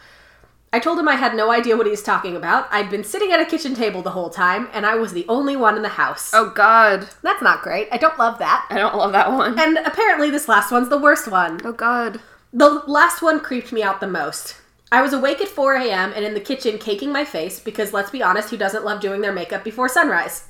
I 0.71 0.79
told 0.79 0.99
him 0.99 1.07
I 1.07 1.15
had 1.15 1.35
no 1.35 1.51
idea 1.51 1.75
what 1.75 1.87
he 1.87 1.91
was 1.91 2.03
talking 2.03 2.35
about. 2.35 2.67
I'd 2.71 2.91
been 2.91 3.03
sitting 3.03 3.31
at 3.31 3.39
a 3.39 3.45
kitchen 3.45 3.73
table 3.73 4.03
the 4.03 4.11
whole 4.11 4.29
time, 4.29 4.69
and 4.71 4.85
I 4.85 4.95
was 4.95 5.13
the 5.13 5.25
only 5.27 5.55
one 5.55 5.75
in 5.75 5.81
the 5.81 5.89
house. 5.89 6.31
oh 6.33 6.51
God. 6.51 7.09
That's 7.23 7.41
not 7.41 7.63
great. 7.63 7.89
I 7.91 7.97
don't 7.97 8.19
love 8.19 8.37
that. 8.37 8.67
I 8.69 8.77
don't 8.77 8.95
love 8.95 9.11
that 9.13 9.31
one. 9.31 9.59
And 9.59 9.79
apparently, 9.79 10.29
this 10.29 10.47
last 10.47 10.71
one's 10.71 10.89
the 10.89 10.97
worst 10.99 11.27
one. 11.27 11.59
oh 11.65 11.73
God. 11.73 12.21
The 12.53 12.69
last 12.69 13.21
one 13.21 13.39
creeped 13.39 13.71
me 13.71 13.81
out 13.83 13.99
the 13.99 14.07
most. 14.07 14.55
I 14.91 15.01
was 15.01 15.13
awake 15.13 15.39
at 15.39 15.47
4 15.47 15.75
a.m. 15.75 16.13
and 16.15 16.25
in 16.25 16.33
the 16.33 16.39
kitchen 16.39 16.79
caking 16.79 17.11
my 17.11 17.23
face 17.23 17.59
because, 17.59 17.93
let's 17.93 18.09
be 18.09 18.23
honest, 18.23 18.49
who 18.49 18.57
doesn't 18.57 18.83
love 18.85 19.01
doing 19.01 19.21
their 19.21 19.33
makeup 19.33 19.63
before 19.63 19.87
sunrise? 19.87 20.49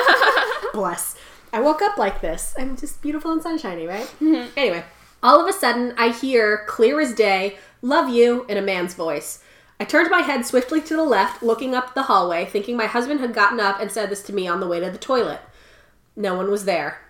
Bless. 0.72 1.16
I 1.52 1.60
woke 1.60 1.82
up 1.82 1.98
like 1.98 2.20
this. 2.20 2.54
I'm 2.58 2.76
just 2.76 3.02
beautiful 3.02 3.32
and 3.32 3.42
sunshiny, 3.42 3.86
right? 3.86 4.06
Mm-hmm. 4.20 4.48
Anyway, 4.56 4.84
all 5.22 5.40
of 5.40 5.48
a 5.48 5.52
sudden, 5.52 5.94
I 5.98 6.08
hear, 6.08 6.64
clear 6.66 7.00
as 7.00 7.14
day, 7.14 7.58
love 7.82 8.08
you 8.08 8.46
in 8.48 8.56
a 8.56 8.62
man's 8.62 8.94
voice. 8.94 9.42
I 9.78 9.84
turned 9.84 10.10
my 10.10 10.20
head 10.20 10.46
swiftly 10.46 10.80
to 10.80 10.96
the 10.96 11.04
left, 11.04 11.42
looking 11.42 11.74
up 11.74 11.94
the 11.94 12.04
hallway, 12.04 12.46
thinking 12.46 12.76
my 12.76 12.86
husband 12.86 13.20
had 13.20 13.34
gotten 13.34 13.60
up 13.60 13.78
and 13.78 13.90
said 13.92 14.08
this 14.10 14.22
to 14.24 14.32
me 14.32 14.48
on 14.48 14.60
the 14.60 14.66
way 14.66 14.80
to 14.80 14.90
the 14.90 14.96
toilet. 14.96 15.40
No 16.14 16.34
one 16.34 16.50
was 16.50 16.64
there. 16.64 17.02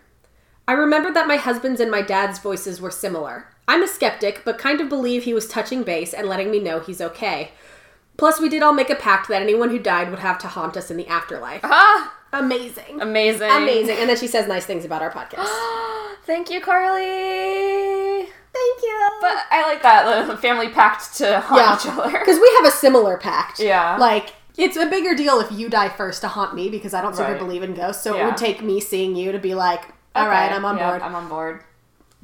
I 0.66 0.72
remembered 0.72 1.14
that 1.14 1.28
my 1.28 1.36
husband's 1.36 1.80
and 1.80 1.92
my 1.92 2.02
dad's 2.02 2.40
voices 2.40 2.80
were 2.80 2.90
similar. 2.90 3.46
I'm 3.68 3.82
a 3.82 3.88
skeptic, 3.88 4.42
but 4.44 4.58
kind 4.58 4.80
of 4.80 4.88
believe 4.88 5.24
he 5.24 5.34
was 5.34 5.48
touching 5.48 5.82
base 5.82 6.12
and 6.14 6.28
letting 6.28 6.50
me 6.50 6.60
know 6.60 6.80
he's 6.80 7.00
okay. 7.00 7.50
Plus, 8.16 8.40
we 8.40 8.48
did 8.48 8.62
all 8.62 8.72
make 8.72 8.88
a 8.90 8.94
pact 8.94 9.28
that 9.28 9.42
anyone 9.42 9.70
who 9.70 9.78
died 9.78 10.08
would 10.10 10.20
have 10.20 10.38
to 10.38 10.48
haunt 10.48 10.76
us 10.76 10.90
in 10.90 10.96
the 10.96 11.06
afterlife. 11.08 11.60
Ah, 11.64 12.14
Amazing. 12.32 13.00
amazing. 13.00 13.50
Amazing. 13.50 13.96
And 13.98 14.08
then 14.08 14.16
she 14.16 14.26
says 14.26 14.46
nice 14.48 14.64
things 14.66 14.84
about 14.84 15.02
our 15.02 15.10
podcast. 15.12 15.48
Thank 16.24 16.50
you, 16.50 16.60
Carly. 16.60 18.26
Thank 18.26 18.82
you. 18.82 19.08
But 19.20 19.36
I 19.50 19.64
like 19.66 19.82
that 19.82 20.26
the 20.26 20.36
family 20.38 20.68
pact 20.70 21.14
to 21.18 21.40
haunt 21.40 21.80
each 21.84 21.90
other. 21.90 22.10
Because 22.18 22.38
we 22.38 22.50
have 22.56 22.66
a 22.66 22.70
similar 22.70 23.16
pact. 23.18 23.58
Yeah. 23.60 23.96
Like, 23.98 24.32
it's 24.56 24.76
a 24.76 24.86
bigger 24.86 25.14
deal 25.14 25.38
if 25.40 25.52
you 25.52 25.68
die 25.68 25.88
first 25.90 26.22
to 26.22 26.28
haunt 26.28 26.54
me 26.54 26.68
because 26.70 26.94
I 26.94 27.02
don't 27.02 27.14
super 27.14 27.32
Right. 27.32 27.38
believe 27.38 27.62
in 27.62 27.74
ghosts. 27.74 28.02
So 28.02 28.16
it 28.18 28.24
would 28.24 28.36
take 28.38 28.62
me 28.62 28.80
seeing 28.80 29.14
you 29.14 29.32
to 29.32 29.38
be 29.38 29.54
like, 29.54 29.82
all 30.14 30.26
right, 30.28 30.46
Okay, 30.46 30.54
I'm 30.54 30.64
on 30.64 30.78
yeah, 30.78 30.88
board. 30.90 31.02
I'm 31.02 31.14
on 31.14 31.28
board. 31.28 31.62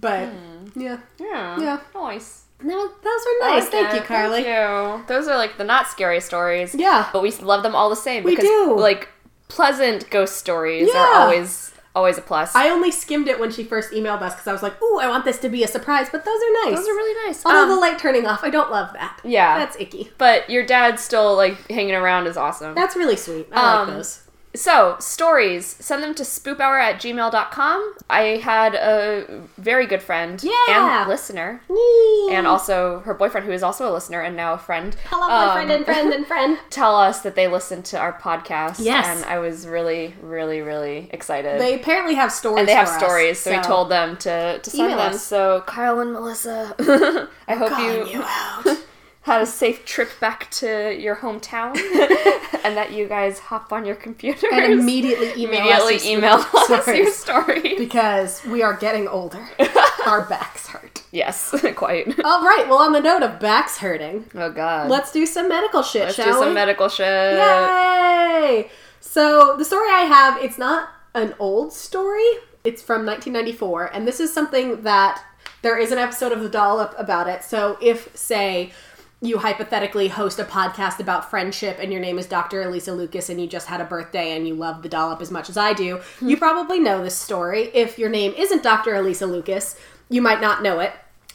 But, 0.02 0.28
yeah. 0.76 0.99
Yeah. 1.18 1.59
Yeah. 1.59 1.80
Nice. 1.94 2.42
No, 2.62 2.76
those 2.88 3.02
were 3.02 3.49
nice. 3.49 3.62
like 3.64 3.71
Thank 3.73 3.88
it. 3.88 3.94
you, 3.97 4.02
Carly. 4.02 4.42
Thank 4.44 5.00
you. 5.00 5.04
Those 5.09 5.26
are 5.28 5.37
like 5.38 5.56
the 5.59 5.64
not 5.64 5.88
scary 5.88 6.21
stories. 6.21 6.75
Yeah. 6.75 7.09
But 7.12 7.23
we 7.23 7.30
love 7.32 7.62
them 7.64 7.75
all 7.75 7.88
the 7.90 7.97
same 7.97 8.23
We 8.23 8.32
because 8.37 8.44
do. 8.44 8.76
like 8.78 9.09
pleasant 9.49 10.09
ghost 10.11 10.37
stories 10.37 10.88
Yeah. 10.92 11.00
are 11.00 11.21
always 11.23 11.73
always 11.94 12.16
a 12.18 12.23
plus. 12.23 12.54
I 12.54 12.71
only 12.71 12.90
skimmed 12.90 13.28
it 13.28 13.38
when 13.40 13.50
she 13.50 13.64
first 13.64 13.92
emailed 13.92 14.23
us 14.23 14.32
because 14.35 14.47
I 14.47 14.52
was 14.52 14.62
like, 14.62 14.80
ooh, 14.80 14.99
I 14.99 15.09
want 15.09 15.25
this 15.26 15.38
to 15.40 15.49
be 15.50 15.62
a 15.64 15.68
surprise, 15.68 16.09
but 16.11 16.25
those 16.25 16.38
are 16.40 16.71
nice. 16.71 16.78
Those 16.78 16.88
are 16.88 16.92
really 16.94 17.26
nice. 17.28 17.44
Although 17.44 17.64
Um, 17.64 17.68
the 17.68 17.76
light 17.76 17.99
turning 17.99 18.25
off, 18.26 18.42
I 18.44 18.49
don't 18.50 18.71
love 18.71 18.92
that. 18.94 19.21
Yeah. 19.25 19.59
That's 19.59 19.76
icky. 19.78 20.11
but 20.16 20.49
your 20.49 20.64
dad 20.64 20.99
still 21.00 21.35
like 21.37 21.68
hanging 21.71 21.94
around 21.94 22.26
is 22.28 22.37
awesome. 22.37 22.75
That's 22.76 22.97
really 22.97 23.16
sweet. 23.16 23.49
I 23.52 23.80
Um, 23.80 23.88
like 23.88 23.97
those. 23.99 24.21
So, 24.54 24.97
stories, 25.00 25.64
send 25.80 26.02
them 26.02 26.14
to 26.14 26.25
spoophour 26.25 26.78
at 26.78 26.97
gmail.com. 27.00 27.94
I 28.11 28.23
had 28.37 28.75
a 28.75 29.42
very 29.56 29.87
good 29.87 30.02
friend 30.02 30.42
Yeah. 30.44 31.00
and 31.00 31.09
listener, 31.09 31.62
Yee. 31.71 32.28
and 32.32 32.47
also 32.47 32.99
her 33.00 33.14
boyfriend, 33.14 33.47
who 33.47 33.52
is 33.52 33.62
also 33.62 33.90
a 33.90 33.92
listener 33.92 34.21
and 34.21 34.37
now 34.37 34.52
a 34.52 34.59
friend, 34.59 34.94
Hello, 35.09 35.26
my 35.26 35.54
friend 35.54 35.71
um, 35.71 35.76
and 35.78 35.85
friend 35.87 36.12
and 36.12 36.26
friend. 36.26 36.59
tell 36.71 36.94
us 36.97 37.21
that 37.23 37.35
they 37.35 37.49
listened 37.49 37.87
to 37.87 37.99
our 37.99 38.12
podcast. 38.12 38.76
Yes. 38.78 39.06
And 39.06 39.25
I 39.25 39.38
was 39.38 39.66
really, 39.66 40.14
really, 40.21 40.61
really 40.61 41.09
excited. 41.12 41.59
They 41.59 41.75
apparently 41.75 42.14
have 42.16 42.30
stories. 42.30 42.59
and 42.61 42.68
they 42.68 42.75
have 42.75 42.88
for 42.88 42.94
us, 42.97 43.00
stories, 43.00 43.38
so, 43.40 43.56
we 43.56 43.62
told 43.62 43.90
them 43.90 44.18
to, 44.18 44.59
to 44.59 44.71
send 44.71 44.82
Email 44.90 44.99
them. 44.99 45.14
us. 45.14 45.25
So, 45.25 45.62
Kyle 45.66 45.99
and 46.00 46.12
Melissa, 46.12 46.76
I 47.49 47.54
hope 47.54 47.78
you, 47.78 48.18
you 48.18 48.23
out. 48.23 48.66
had 49.23 49.41
a 49.41 49.47
safe 49.47 49.85
trip 49.85 50.11
back 50.21 50.50
to 50.50 50.97
your 50.99 51.17
hometown 51.17 51.76
and 52.64 52.76
that 52.76 52.91
you 52.93 53.07
guys 53.07 53.38
hop 53.38 53.73
on 53.73 53.85
your 53.85 53.95
computer 53.95 54.49
and 54.52 54.73
immediately 54.73 55.29
email 55.43 55.61
immediately 55.61 55.95
us 55.97 56.05
your 56.05 56.19
email 56.19 56.35
us 56.55 56.87
your 56.88 57.11
story. 57.11 57.75
because 57.76 58.45
we 58.45 58.62
are 58.62 58.75
getting 58.75 59.07
older. 59.07 59.47
Our 60.07 60.23
backs 60.26 60.67
hurt. 60.67 61.02
yes, 61.12 61.55
quite. 61.76 62.09
All 62.25 62.43
right. 62.45 62.67
Well, 62.69 62.79
on 62.79 62.93
the 62.93 63.00
note 63.00 63.23
of 63.23 63.38
backs 63.38 63.79
hurting, 63.79 64.29
Oh 64.35 64.50
god. 64.50 64.91
let's 64.91 65.12
do 65.12 65.25
some 65.26 65.49
medical 65.49 65.83
shit, 65.83 66.02
Let's 66.02 66.14
shall 66.17 66.26
do 66.26 66.33
some 66.33 66.49
we? 66.49 66.55
medical 66.55 66.88
shit. 66.88 67.07
Yay! 67.38 68.71
So 69.00 69.57
the 69.57 69.64
story 69.64 69.88
I 69.91 70.00
have, 70.02 70.43
it's 70.43 70.59
not 70.59 70.88
an 71.14 71.35
old 71.38 71.73
story. 71.73 72.26
It's 72.64 72.83
from 72.83 73.05
1994, 73.07 73.87
and 73.95 74.07
this 74.07 74.21
is 74.21 74.33
something 74.33 74.83
that 74.83 75.23
there 75.62 75.76
is 75.79 75.93
an 75.93 75.99
episode 75.99 76.33
of 76.33 76.41
The 76.43 76.49
Dollop 76.49 76.95
about 76.99 77.29
it. 77.29 77.43
So 77.45 77.76
if, 77.81 78.17
say, 78.17 78.73
you 79.23 79.38
hypothetically 79.38 80.09
host 80.09 80.41
a 80.41 80.45
podcast 80.45 80.99
about 80.99 81.31
friendship 81.31 81.79
and 81.81 81.93
your 81.93 82.00
name 82.00 82.19
is 82.19 82.26
Dr. 82.26 82.62
Elisa 82.62 82.93
Lucas 82.93 83.29
and 83.31 83.41
you 83.41 83.47
just 83.47 83.69
had 83.69 83.81
a 83.81 83.85
birthday 83.85 84.37
and 84.37 84.49
you 84.49 84.55
love 84.55 84.83
the 84.83 84.88
dollop 84.88 85.23
as 85.23 85.31
much 85.31 85.49
as 85.49 85.57
I 85.57 85.73
do, 85.73 85.85
you 85.85 86.00
hmm. 86.19 86.35
probably 86.35 86.81
know 86.81 87.05
this 87.05 87.17
story. 87.17 87.71
If 87.73 88.00
your 88.00 88.11
name 88.11 88.35
isn't 88.37 88.64
Dr. 88.64 88.97
Elisa 88.97 89.26
Lucas, 89.26 89.76
you 90.09 90.21
might 90.21 90.41
not 90.41 90.61
know 90.61 90.81
it. 90.81 90.93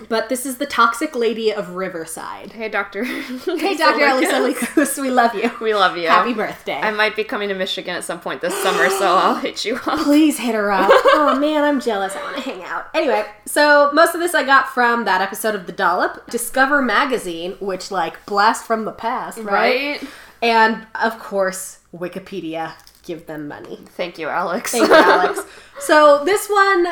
But 0.10 0.30
this 0.30 0.46
is 0.46 0.58
the 0.58 0.66
toxic 0.66 1.16
lady 1.16 1.52
of 1.52 1.72
Riverside. 1.72 2.52
Hey, 2.52 2.70
Doctor. 2.70 3.04
Hey, 3.04 3.76
Dr. 3.76 4.06
Elisa 4.06 4.40
Lucas, 4.40 4.98
we 4.98 5.10
love 5.10 5.34
you. 5.34 5.52
We 5.60 5.74
love 5.74 5.98
you. 5.98 6.08
Happy 6.08 6.34
birthday. 6.34 6.80
I 6.80 6.92
might 6.92 7.16
be 7.16 7.24
coming 7.24 7.50
to 7.50 7.56
Michigan 7.56 7.96
at 7.96 8.04
some 8.04 8.20
point 8.20 8.42
this 8.42 8.54
summer, 8.62 8.90
so 8.90 9.16
I'll 9.16 9.36
hit 9.40 9.66
you 9.66 9.76
up. 9.88 10.00
Please 10.00 10.38
hit 10.38 10.54
her 10.54 10.72
up. 10.72 10.90
oh 10.92 11.38
man, 11.40 11.64
I'm 11.64 11.80
jealous. 11.82 12.16
I 12.16 12.22
want 12.22 12.36
to 12.36 12.42
hang 12.42 12.64
out. 12.64 12.88
Anyway, 12.94 13.26
so 13.46 13.92
most 13.94 14.14
of 14.14 14.22
this 14.22 14.36
I 14.36 14.44
got 14.44 14.70
from 14.70 15.06
that 15.06 15.22
episode 15.22 15.56
of 15.56 15.66
The 15.66 15.72
Dollop, 15.72 16.30
Discover 16.30 16.82
Magazine, 16.84 17.54
which 17.60 17.90
like 17.90 18.24
blast 18.26 18.66
from 18.66 18.86
the 18.86 18.92
past, 18.92 19.40
right? 19.40 20.00
Right? 20.02 20.10
And 20.42 20.86
of 20.96 21.18
course, 21.20 21.80
Wikipedia. 21.94 22.74
Give 23.04 23.26
them 23.26 23.48
money. 23.48 23.80
Thank 23.96 24.20
you, 24.20 24.28
Alex. 24.28 24.74
Thank 24.74 24.90
you, 24.90 24.94
Alex. 24.94 25.42
so 25.80 26.26
this 26.26 26.50
one, 26.50 26.88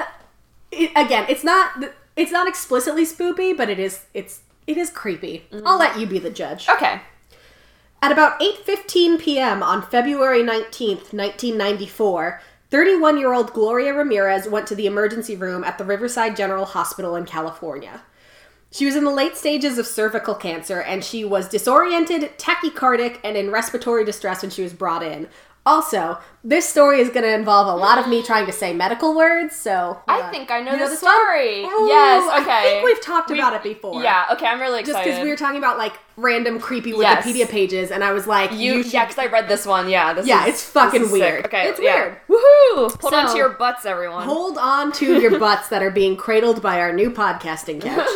it, 0.71 0.91
again, 0.95 1.25
it's 1.27 1.43
not 1.43 1.83
it's 2.15 2.31
not 2.31 2.47
explicitly 2.47 3.05
spoopy, 3.05 3.55
but 3.55 3.69
it 3.69 3.79
is 3.79 4.05
it's 4.13 4.41
it 4.67 4.77
is 4.77 4.89
creepy. 4.89 5.45
I'll 5.65 5.77
let 5.77 5.99
you 5.99 6.07
be 6.07 6.19
the 6.19 6.29
judge. 6.29 6.67
okay. 6.69 7.01
At 8.01 8.11
about 8.11 8.39
8:15 8.39 9.19
p.m. 9.19 9.63
on 9.63 9.81
February 9.81 10.43
19th, 10.43 11.13
1994, 11.13 12.41
31-year-old 12.71 13.53
Gloria 13.53 13.93
Ramirez 13.93 14.47
went 14.47 14.67
to 14.67 14.75
the 14.75 14.85
emergency 14.85 15.35
room 15.35 15.63
at 15.63 15.77
the 15.77 15.85
Riverside 15.85 16.35
General 16.35 16.65
Hospital 16.65 17.15
in 17.15 17.25
California. 17.25 18.03
She 18.71 18.85
was 18.85 18.95
in 18.95 19.05
the 19.05 19.11
late 19.11 19.37
stages 19.37 19.77
of 19.77 19.87
cervical 19.87 20.35
cancer 20.35 20.81
and 20.81 21.03
she 21.03 21.23
was 21.23 21.47
disoriented, 21.47 22.37
tachycardic, 22.37 23.19
and 23.23 23.37
in 23.37 23.49
respiratory 23.49 24.03
distress 24.03 24.41
when 24.41 24.51
she 24.51 24.63
was 24.63 24.73
brought 24.73 25.01
in. 25.01 25.29
Also, 25.65 26.19
this 26.43 26.69
story 26.69 26.99
is 26.99 27.09
going 27.09 27.23
to 27.23 27.33
involve 27.33 27.67
a 27.67 27.75
lot 27.75 27.97
of 27.97 28.07
me 28.07 28.21
trying 28.31 28.45
to 28.45 28.51
say 28.51 28.71
medical 28.73 29.15
words, 29.15 29.55
so 29.55 29.99
I 30.07 30.29
think 30.31 30.51
I 30.51 30.61
know 30.61 30.73
you 30.73 30.87
the 30.89 30.95
story. 30.95 31.63
Ooh, 31.65 31.87
yes, 31.87 32.41
okay. 32.43 32.51
I 32.51 32.61
think 32.63 32.85
we've 32.85 33.01
talked 33.01 33.31
We- 33.31 33.39
about 33.39 33.53
it 33.53 33.63
before. 33.63 34.03
Yeah, 34.03 34.25
okay, 34.33 34.45
I'm 34.45 34.61
really 34.61 34.79
Just 34.81 34.91
excited. 34.91 35.09
because 35.09 35.23
we 35.23 35.29
were 35.29 35.35
talking 35.37 35.57
about 35.57 35.77
like 35.79 35.93
random 36.17 36.59
creepy 36.59 36.91
Yes. 36.91 37.25
Wikipedia 37.25 37.49
pages, 37.49 37.89
and 37.89 38.03
I 38.03 38.11
was 38.13 38.27
like, 38.27 38.51
you, 38.53 38.83
should- 38.83 38.93
yeah, 38.93 39.05
because 39.05 39.17
I 39.17 39.25
read 39.25 39.47
this 39.49 39.65
one. 39.65 39.89
Yeah, 39.89 40.13
this 40.13 40.27
Yeah, 40.27 40.43
is, 40.45 40.53
it's 40.53 40.63
fucking 40.63 41.01
is 41.01 41.09
sick. 41.09 41.19
weird. 41.21 41.45
Okay, 41.47 41.67
It's 41.69 41.79
yeah. 41.81 41.95
weird. 41.95 42.17
Woohoo! 42.29 43.01
Hold 43.01 43.13
on 43.15 43.31
to 43.31 43.37
your 43.37 43.49
butts, 43.49 43.85
everyone. 43.87 44.23
hold 44.27 44.57
on 44.59 44.91
to 44.93 45.19
your 45.19 45.39
butts 45.39 45.69
that 45.69 45.81
are 45.81 45.91
being 45.91 46.15
cradled 46.15 46.61
by 46.61 46.79
our 46.79 46.93
new 46.93 47.09
podcasting 47.09 47.81
couch. 47.81 48.07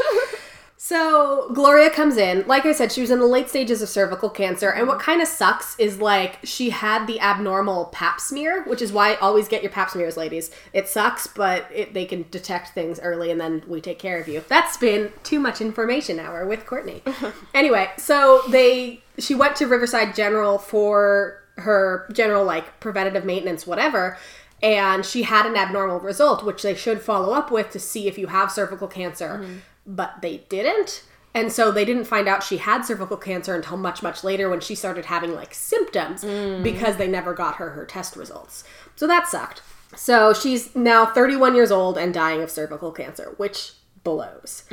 So 0.90 1.52
Gloria 1.54 1.92
comes 1.92 2.18
in. 2.18 2.48
Like 2.48 2.66
I 2.66 2.72
said, 2.72 2.92
she 2.92 3.02
was 3.02 3.12
in 3.12 3.20
the 3.20 3.28
late 3.28 3.48
stages 3.48 3.84
of 3.84 3.90
cervical 3.90 4.28
cancer, 4.28 4.72
and 4.72 4.88
what 4.88 4.98
mm-hmm. 4.98 5.06
kind 5.06 5.22
of 5.22 5.28
sucks 5.28 5.78
is 5.78 6.02
like 6.02 6.40
she 6.44 6.72
had 6.72 7.06
the 7.06 7.20
abnormal 7.20 7.86
Pap 7.94 8.20
smear, 8.20 8.64
which 8.64 8.82
is 8.82 8.92
why 8.92 9.14
always 9.18 9.48
get 9.48 9.62
your 9.62 9.72
Pap 9.72 9.92
smears, 9.92 10.18
ladies. 10.18 10.50
It 10.74 10.88
sucks, 10.88 11.28
but 11.28 11.68
it, 11.72 11.94
they 11.94 12.06
can 12.06 12.26
detect 12.32 12.70
things 12.70 13.00
early, 13.00 13.30
and 13.30 13.40
then 13.40 13.62
we 13.68 13.82
take 13.82 14.00
care 14.00 14.20
of 14.20 14.28
you. 14.28 14.44
That's 14.48 14.78
been 14.78 15.14
too 15.22 15.40
much 15.40 15.62
information 15.62 16.20
hour 16.20 16.48
with 16.48 16.66
Courtney. 16.66 17.04
anyway, 17.54 17.92
so 17.98 18.42
they 18.50 19.04
she 19.20 19.36
went 19.36 19.58
to 19.58 19.68
Riverside 19.68 20.16
General 20.16 20.58
for 20.58 21.44
her 21.58 22.10
general 22.14 22.46
like 22.46 22.80
preventative 22.80 23.26
maintenance, 23.26 23.68
whatever 23.68 24.18
and 24.62 25.06
she 25.06 25.24
had 25.24 25.46
an 25.46 25.56
abnormal 25.56 26.00
result, 26.00 26.44
which 26.44 26.62
they 26.64 26.76
should 26.76 27.02
follow 27.02 27.34
up 27.34 27.50
with 27.50 27.70
to 27.72 27.80
see 27.80 28.08
if 28.08 28.18
you 28.18 28.28
have 28.28 28.52
cervical 28.52 28.88
cancer. 28.88 29.40
Mm-hmm. 29.42 29.58
But 29.92 30.22
they 30.22 30.46
didn't. 30.50 31.04
And 31.34 31.52
so 31.52 31.72
they 31.72 31.86
didn't 31.86 32.06
find 32.06 32.28
out 32.28 32.44
she 32.44 32.58
had 32.58 32.84
cervical 32.84 33.18
cancer 33.18 33.56
until 33.56 33.78
much, 33.78 34.02
much 34.02 34.24
later 34.24 34.50
when 34.50 34.62
she 34.62 34.76
started 34.76 35.06
having 35.06 35.34
like 35.36 35.54
symptoms 35.54 36.24
because 36.64 36.98
they 36.98 37.08
never 37.08 37.34
got 37.34 37.56
her 37.56 37.72
her 37.72 37.86
test 37.86 38.16
results. 38.16 38.64
So 38.96 39.06
that 39.08 39.28
sucked. 39.28 39.62
So 39.96 40.34
she's 40.34 40.76
now 40.76 41.06
31 41.06 41.56
years 41.56 41.72
old 41.72 41.98
and 41.98 42.14
dying 42.14 42.42
of 42.42 42.52
cervical 42.52 42.92
cancer, 42.92 43.34
which 43.38 43.74
blows. 44.04 44.64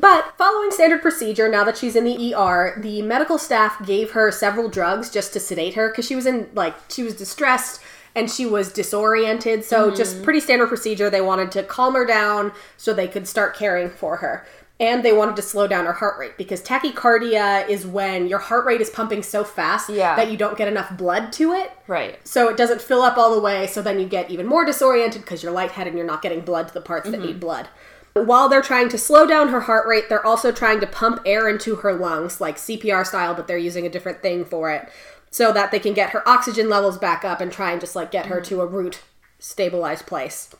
But 0.00 0.34
following 0.38 0.70
standard 0.70 1.02
procedure, 1.02 1.48
now 1.48 1.64
that 1.64 1.76
she's 1.76 1.96
in 1.96 2.04
the 2.04 2.34
ER, 2.34 2.78
the 2.80 3.02
medical 3.02 3.38
staff 3.38 3.84
gave 3.84 4.12
her 4.12 4.30
several 4.30 4.68
drugs 4.68 5.10
just 5.10 5.32
to 5.32 5.40
sedate 5.40 5.74
her 5.74 5.88
because 5.88 6.06
she 6.06 6.16
was 6.16 6.26
in 6.26 6.48
like 6.54 6.74
she 6.88 7.02
was 7.02 7.14
distressed 7.14 7.80
and 8.14 8.30
she 8.30 8.46
was 8.46 8.72
disoriented. 8.72 9.64
So 9.64 9.94
just 9.94 10.22
pretty 10.22 10.40
standard 10.40 10.68
procedure. 10.68 11.08
They 11.10 11.20
wanted 11.20 11.52
to 11.52 11.62
calm 11.62 11.94
her 11.94 12.06
down 12.06 12.52
so 12.76 12.92
they 12.92 13.08
could 13.08 13.28
start 13.28 13.54
caring 13.54 13.90
for 13.90 14.16
her. 14.16 14.46
And 14.80 15.04
they 15.04 15.12
wanted 15.12 15.34
to 15.36 15.42
slow 15.42 15.66
down 15.66 15.86
her 15.86 15.92
heart 15.92 16.18
rate 16.18 16.38
because 16.38 16.62
tachycardia 16.62 17.68
is 17.68 17.84
when 17.84 18.28
your 18.28 18.38
heart 18.38 18.64
rate 18.64 18.80
is 18.80 18.90
pumping 18.90 19.24
so 19.24 19.42
fast 19.42 19.90
Yeah. 19.90 20.14
that 20.14 20.30
you 20.30 20.36
don't 20.36 20.56
get 20.56 20.68
enough 20.68 20.96
blood 20.96 21.32
to 21.34 21.52
it. 21.52 21.72
Right. 21.88 22.16
So 22.26 22.48
it 22.48 22.56
doesn't 22.56 22.80
fill 22.80 23.02
up 23.02 23.18
all 23.18 23.34
the 23.34 23.40
way, 23.40 23.66
so 23.66 23.82
then 23.82 23.98
you 23.98 24.06
get 24.06 24.30
even 24.30 24.46
more 24.46 24.64
disoriented 24.64 25.22
because 25.22 25.42
you're 25.42 25.50
lightheaded 25.50 25.92
and 25.92 25.98
you're 25.98 26.06
not 26.06 26.22
getting 26.22 26.42
blood 26.42 26.68
to 26.68 26.74
the 26.74 26.80
parts 26.80 27.10
that 27.10 27.16
mm-hmm. 27.16 27.26
need 27.26 27.40
blood. 27.40 27.68
While 28.14 28.48
they're 28.48 28.62
trying 28.62 28.88
to 28.90 28.98
slow 28.98 29.26
down 29.26 29.48
her 29.48 29.60
heart 29.60 29.86
rate, 29.86 30.08
they're 30.08 30.24
also 30.24 30.52
trying 30.52 30.80
to 30.80 30.86
pump 30.86 31.20
air 31.26 31.48
into 31.48 31.76
her 31.76 31.92
lungs, 31.92 32.40
like 32.40 32.56
CPR 32.56 33.06
style, 33.06 33.34
but 33.34 33.46
they're 33.46 33.58
using 33.58 33.86
a 33.86 33.90
different 33.90 34.22
thing 34.22 34.44
for 34.44 34.70
it, 34.70 34.88
so 35.30 35.52
that 35.52 35.70
they 35.70 35.78
can 35.78 35.92
get 35.92 36.10
her 36.10 36.26
oxygen 36.28 36.68
levels 36.68 36.98
back 36.98 37.24
up 37.24 37.40
and 37.40 37.52
try 37.52 37.72
and 37.72 37.80
just 37.80 37.94
like 37.96 38.10
get 38.10 38.26
her 38.26 38.40
mm. 38.40 38.44
to 38.44 38.60
a 38.60 38.66
root 38.66 39.02
stabilized 39.38 40.06
place. 40.06 40.54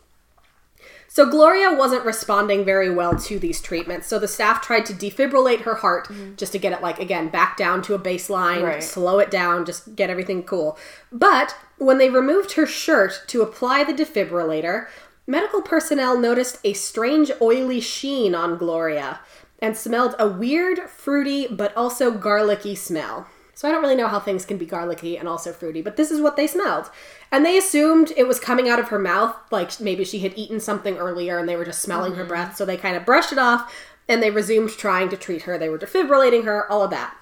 So 1.10 1.28
Gloria 1.28 1.72
wasn't 1.72 2.04
responding 2.04 2.64
very 2.64 2.90
well 2.94 3.18
to 3.18 3.38
these 3.38 3.62
treatments. 3.62 4.06
So 4.06 4.18
the 4.18 4.28
staff 4.28 4.60
tried 4.60 4.84
to 4.86 4.92
defibrillate 4.92 5.62
her 5.62 5.76
heart 5.76 6.08
mm-hmm. 6.08 6.36
just 6.36 6.52
to 6.52 6.58
get 6.58 6.72
it 6.74 6.82
like 6.82 7.00
again 7.00 7.28
back 7.28 7.56
down 7.56 7.82
to 7.82 7.94
a 7.94 7.98
baseline, 7.98 8.62
Right. 8.62 8.82
slow 8.82 9.18
it 9.18 9.30
down, 9.30 9.64
just 9.64 9.96
get 9.96 10.10
everything 10.10 10.42
cool. 10.42 10.78
But 11.10 11.56
when 11.78 11.98
they 11.98 12.10
removed 12.10 12.52
her 12.52 12.66
shirt 12.66 13.22
to 13.28 13.42
apply 13.42 13.84
the 13.84 13.94
defibrillator, 13.94 14.88
medical 15.26 15.62
personnel 15.62 16.18
noticed 16.18 16.58
a 16.62 16.74
strange 16.74 17.32
oily 17.40 17.80
sheen 17.80 18.34
on 18.34 18.58
Gloria 18.58 19.20
and 19.60 19.76
smelled 19.76 20.14
a 20.18 20.28
weird, 20.28 20.88
fruity, 20.90 21.46
but 21.48 21.76
also 21.76 22.10
garlicky 22.10 22.74
smell. 22.74 23.26
So 23.58 23.66
I 23.66 23.72
don't 23.72 23.82
really 23.82 23.96
know 23.96 24.06
how 24.06 24.20
things 24.20 24.44
can 24.44 24.56
be 24.56 24.66
garlicky 24.66 25.18
and 25.18 25.26
also 25.26 25.52
fruity, 25.52 25.82
but 25.82 25.96
this 25.96 26.12
is 26.12 26.20
what 26.20 26.36
they 26.36 26.46
smelled. 26.46 26.92
And 27.32 27.44
they 27.44 27.58
assumed 27.58 28.12
it 28.16 28.28
was 28.28 28.38
coming 28.38 28.68
out 28.68 28.78
of 28.78 28.86
her 28.90 29.00
mouth, 29.00 29.34
like 29.50 29.80
maybe 29.80 30.04
she 30.04 30.20
had 30.20 30.38
eaten 30.38 30.60
something 30.60 30.96
earlier 30.96 31.38
and 31.38 31.48
they 31.48 31.56
were 31.56 31.64
just 31.64 31.82
smelling 31.82 32.12
her 32.12 32.20
mm-hmm. 32.20 32.28
breath. 32.28 32.56
So 32.56 32.64
they 32.64 32.76
kind 32.76 32.96
of 32.96 33.04
brushed 33.04 33.32
it 33.32 33.38
off 33.38 33.74
and 34.08 34.22
they 34.22 34.30
resumed 34.30 34.70
trying 34.70 35.08
to 35.08 35.16
treat 35.16 35.42
her. 35.42 35.58
They 35.58 35.68
were 35.68 35.76
defibrillating 35.76 36.44
her, 36.44 36.70
all 36.70 36.84
of 36.84 36.90
that. 36.90 37.16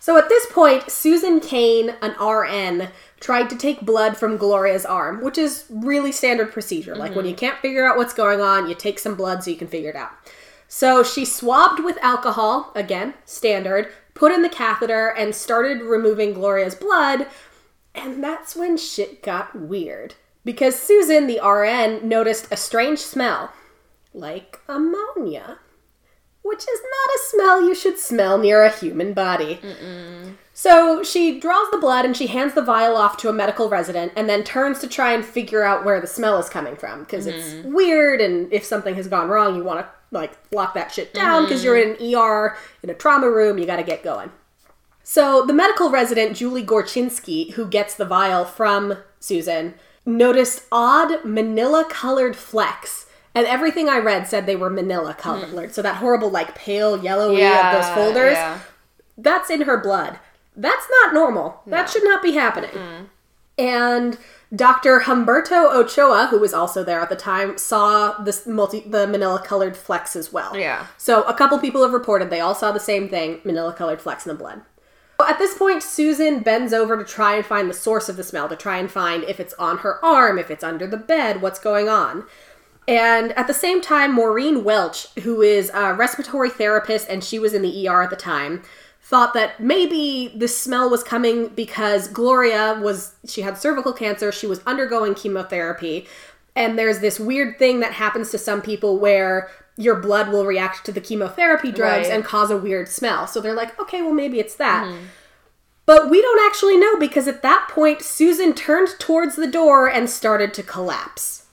So 0.00 0.16
at 0.16 0.30
this 0.30 0.46
point, 0.46 0.90
Susan 0.90 1.40
Kane, 1.40 1.94
an 2.00 2.12
RN, 2.18 2.88
tried 3.20 3.50
to 3.50 3.56
take 3.58 3.82
blood 3.82 4.16
from 4.16 4.38
Gloria's 4.38 4.86
arm, 4.86 5.22
which 5.22 5.36
is 5.36 5.66
really 5.68 6.10
standard 6.10 6.52
procedure. 6.52 6.96
Like 6.96 7.14
when 7.14 7.26
you 7.26 7.32
mm-hmm. 7.32 7.40
can't 7.40 7.60
figure 7.60 7.84
out 7.84 7.98
what's 7.98 8.14
going 8.14 8.40
on, 8.40 8.66
you 8.66 8.74
take 8.74 8.98
some 8.98 9.14
blood 9.14 9.44
so 9.44 9.50
you 9.50 9.58
can 9.58 9.68
figure 9.68 9.90
it 9.90 9.96
out. 9.96 10.12
So 10.74 11.02
she 11.02 11.26
swabbed 11.26 11.84
with 11.84 11.98
alcohol, 12.00 12.72
again, 12.74 13.12
standard, 13.26 13.92
put 14.14 14.32
in 14.32 14.42
the 14.42 14.48
catheter, 14.48 15.08
and 15.08 15.34
started 15.34 15.82
removing 15.82 16.34
Gloria's 16.34 16.74
blood. 16.74 17.26
And 17.94 18.22
that's 18.22 18.56
when 18.56 18.76
shit 18.76 19.22
got 19.22 19.54
weird. 19.54 20.14
Because 20.44 20.78
Susan, 20.78 21.26
the 21.26 21.40
RN, 21.40 22.08
noticed 22.08 22.48
a 22.50 22.56
strange 22.56 22.98
smell 22.98 23.52
like 24.14 24.60
ammonia, 24.68 25.58
which 26.42 26.60
is 26.60 26.80
not 26.80 27.14
a 27.14 27.20
smell 27.30 27.62
you 27.62 27.74
should 27.74 27.98
smell 27.98 28.38
near 28.38 28.62
a 28.62 28.70
human 28.70 29.12
body. 29.12 29.60
So 30.52 31.02
she 31.02 31.40
draws 31.40 31.70
the 31.70 31.78
blood 31.78 32.04
and 32.04 32.16
she 32.16 32.26
hands 32.26 32.54
the 32.54 32.62
vial 32.62 32.96
off 32.96 33.16
to 33.18 33.28
a 33.28 33.32
medical 33.32 33.68
resident 33.68 34.12
and 34.16 34.28
then 34.28 34.44
turns 34.44 34.80
to 34.80 34.86
try 34.86 35.12
and 35.12 35.24
figure 35.24 35.62
out 35.62 35.84
where 35.84 36.00
the 36.00 36.06
smell 36.06 36.38
is 36.38 36.48
coming 36.48 36.76
from 36.76 37.00
because 37.00 37.26
it's 37.26 37.54
mm-hmm. 37.54 37.72
weird 37.72 38.20
and 38.20 38.52
if 38.52 38.64
something 38.64 38.94
has 38.94 39.08
gone 39.08 39.28
wrong, 39.28 39.56
you 39.56 39.64
want 39.64 39.80
to 39.80 39.88
like 40.12 40.32
lock 40.52 40.74
that 40.74 40.92
shit 40.92 41.12
down 41.12 41.44
because 41.44 41.64
you're 41.64 41.76
in 41.76 41.96
an 41.96 42.14
ER 42.14 42.56
in 42.82 42.90
a 42.90 42.94
trauma 42.94 43.28
room, 43.28 43.58
you 43.58 43.66
got 43.66 43.76
to 43.76 43.82
get 43.82 44.04
going. 44.04 44.30
So 45.02 45.44
the 45.44 45.52
medical 45.52 45.90
resident, 45.90 46.36
Julie 46.36 46.64
Gorchynski, 46.64 47.54
who 47.54 47.66
gets 47.66 47.94
the 47.94 48.04
vial 48.04 48.44
from 48.44 48.98
Susan, 49.18 49.74
noticed 50.06 50.64
odd 50.70 51.24
manila 51.24 51.84
colored 51.88 52.36
flecks. 52.36 53.06
And 53.34 53.46
everything 53.46 53.88
I 53.88 53.98
read 53.98 54.28
said 54.28 54.46
they 54.46 54.56
were 54.56 54.70
manila 54.70 55.14
colored. 55.14 55.74
So 55.74 55.80
that 55.82 55.96
horrible, 55.96 56.28
like, 56.30 56.54
pale 56.54 57.02
yellowy 57.02 57.44
of 57.44 57.72
those 57.72 57.88
folders. 57.94 58.34
Yeah. 58.34 58.60
That's 59.16 59.48
in 59.48 59.62
her 59.62 59.78
blood. 59.78 60.18
That's 60.54 60.86
not 61.00 61.14
normal. 61.14 61.62
That 61.66 61.88
should 61.88 62.04
not 62.04 62.22
be 62.22 62.32
happening. 62.32 63.08
And 63.58 64.18
Dr. 64.54 65.00
Humberto 65.00 65.72
Ochoa, 65.72 66.26
who 66.30 66.38
was 66.38 66.52
also 66.52 66.84
there 66.84 67.00
at 67.00 67.08
the 67.08 67.16
time, 67.16 67.56
saw 67.56 68.18
this 68.22 68.46
multi 68.46 68.80
the 68.80 69.06
manila 69.06 69.42
colored 69.42 69.76
flecks 69.76 70.14
as 70.14 70.32
well. 70.32 70.56
Yeah. 70.56 70.86
So 70.98 71.22
a 71.22 71.34
couple 71.34 71.58
people 71.58 71.82
have 71.82 71.92
reported 71.92 72.28
they 72.28 72.40
all 72.40 72.54
saw 72.54 72.70
the 72.70 72.80
same 72.80 73.08
thing, 73.08 73.40
manila 73.44 73.72
colored 73.72 74.02
flecks 74.02 74.26
in 74.26 74.32
the 74.32 74.38
blood. 74.38 74.62
At 75.20 75.38
this 75.38 75.56
point, 75.56 75.82
Susan 75.82 76.40
bends 76.40 76.72
over 76.72 76.96
to 76.96 77.04
try 77.04 77.36
and 77.36 77.46
find 77.46 77.70
the 77.70 77.74
source 77.74 78.08
of 78.08 78.16
the 78.16 78.24
smell, 78.24 78.48
to 78.48 78.56
try 78.56 78.78
and 78.78 78.90
find 78.90 79.22
if 79.24 79.38
it's 79.38 79.54
on 79.54 79.78
her 79.78 80.04
arm, 80.04 80.38
if 80.38 80.50
it's 80.50 80.64
under 80.64 80.86
the 80.86 80.96
bed, 80.96 81.40
what's 81.40 81.60
going 81.60 81.88
on. 81.88 82.24
And 82.88 83.32
at 83.32 83.46
the 83.46 83.54
same 83.54 83.80
time, 83.80 84.12
Maureen 84.12 84.64
Welch, 84.64 85.06
who 85.20 85.40
is 85.40 85.70
a 85.72 85.94
respiratory 85.94 86.50
therapist 86.50 87.08
and 87.08 87.22
she 87.22 87.38
was 87.38 87.54
in 87.54 87.62
the 87.62 87.88
ER 87.88 88.02
at 88.02 88.10
the 88.10 88.16
time, 88.16 88.62
thought 89.02 89.34
that 89.34 89.60
maybe 89.60 90.32
the 90.34 90.48
smell 90.48 90.88
was 90.88 91.02
coming 91.02 91.48
because 91.48 92.08
Gloria 92.08 92.78
was 92.80 93.14
she 93.26 93.42
had 93.42 93.58
cervical 93.58 93.92
cancer, 93.92 94.32
she 94.32 94.46
was 94.46 94.60
undergoing 94.66 95.14
chemotherapy, 95.14 96.06
and 96.54 96.78
there's 96.78 97.00
this 97.00 97.18
weird 97.20 97.58
thing 97.58 97.80
that 97.80 97.92
happens 97.92 98.30
to 98.30 98.38
some 98.38 98.62
people 98.62 98.98
where 98.98 99.50
your 99.76 99.96
blood 99.96 100.28
will 100.28 100.44
react 100.46 100.84
to 100.86 100.92
the 100.92 101.00
chemotherapy 101.00 101.72
drugs 101.72 102.08
Right. 102.08 102.14
and 102.14 102.24
cause 102.24 102.50
a 102.50 102.56
weird 102.56 102.88
smell. 102.88 103.26
So 103.26 103.40
they're 103.40 103.54
like, 103.54 103.78
okay, 103.80 104.02
well 104.02 104.12
maybe 104.12 104.38
it's 104.38 104.54
that. 104.56 104.86
Mm-hmm. 104.86 105.04
But 105.84 106.08
we 106.10 106.22
don't 106.22 106.46
actually 106.46 106.76
know 106.76 106.96
because 106.96 107.26
at 107.26 107.42
that 107.42 107.68
point 107.70 108.02
Susan 108.02 108.54
turned 108.54 108.90
towards 109.00 109.34
the 109.34 109.46
door 109.50 109.88
and 109.90 110.08
started 110.08 110.54
to 110.54 110.62
collapse. 110.62 111.46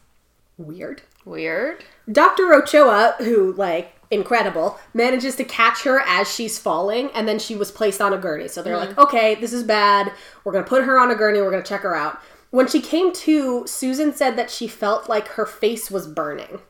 Weird. 0.58 1.02
Weird. 1.26 1.84
Dr. 2.12 2.54
Ochoa, 2.54 3.16
who, 3.20 3.54
like, 3.54 3.94
incredible, 4.12 4.80
manages 4.94 5.36
to 5.36 5.44
catch 5.44 5.84
her 5.84 6.00
as 6.02 6.34
she's 6.34 6.58
falling, 6.58 7.10
and 7.14 7.28
then 7.28 7.40
she 7.40 7.56
was 7.56 7.72
placed 7.72 8.02
on 8.02 8.14
a 8.14 8.18
gurney. 8.18 8.48
So 8.48 8.62
they're 8.62 8.78
like, 8.78 8.90
mm-hmm. 8.90 9.02
okay, 9.02 9.36
this 9.36 9.54
is 9.54 9.64
bad. 9.64 10.12
We're 10.44 10.52
gonna 10.52 10.66
put 10.66 10.84
her 10.84 11.00
on 11.00 11.12
a 11.12 11.16
gurney, 11.16 11.42
we're 11.42 11.52
gonna 11.52 11.64
check 11.64 11.82
her 11.82 11.96
out. 11.96 12.20
When 12.52 12.68
she 12.68 12.82
came 12.82 13.14
to, 13.14 13.68
Susan 13.68 14.14
said 14.14 14.36
that 14.36 14.50
she 14.50 14.68
felt 14.68 15.08
like 15.08 15.28
her 15.30 15.46
face 15.46 15.92
was 15.92 16.08
burning, 16.08 16.62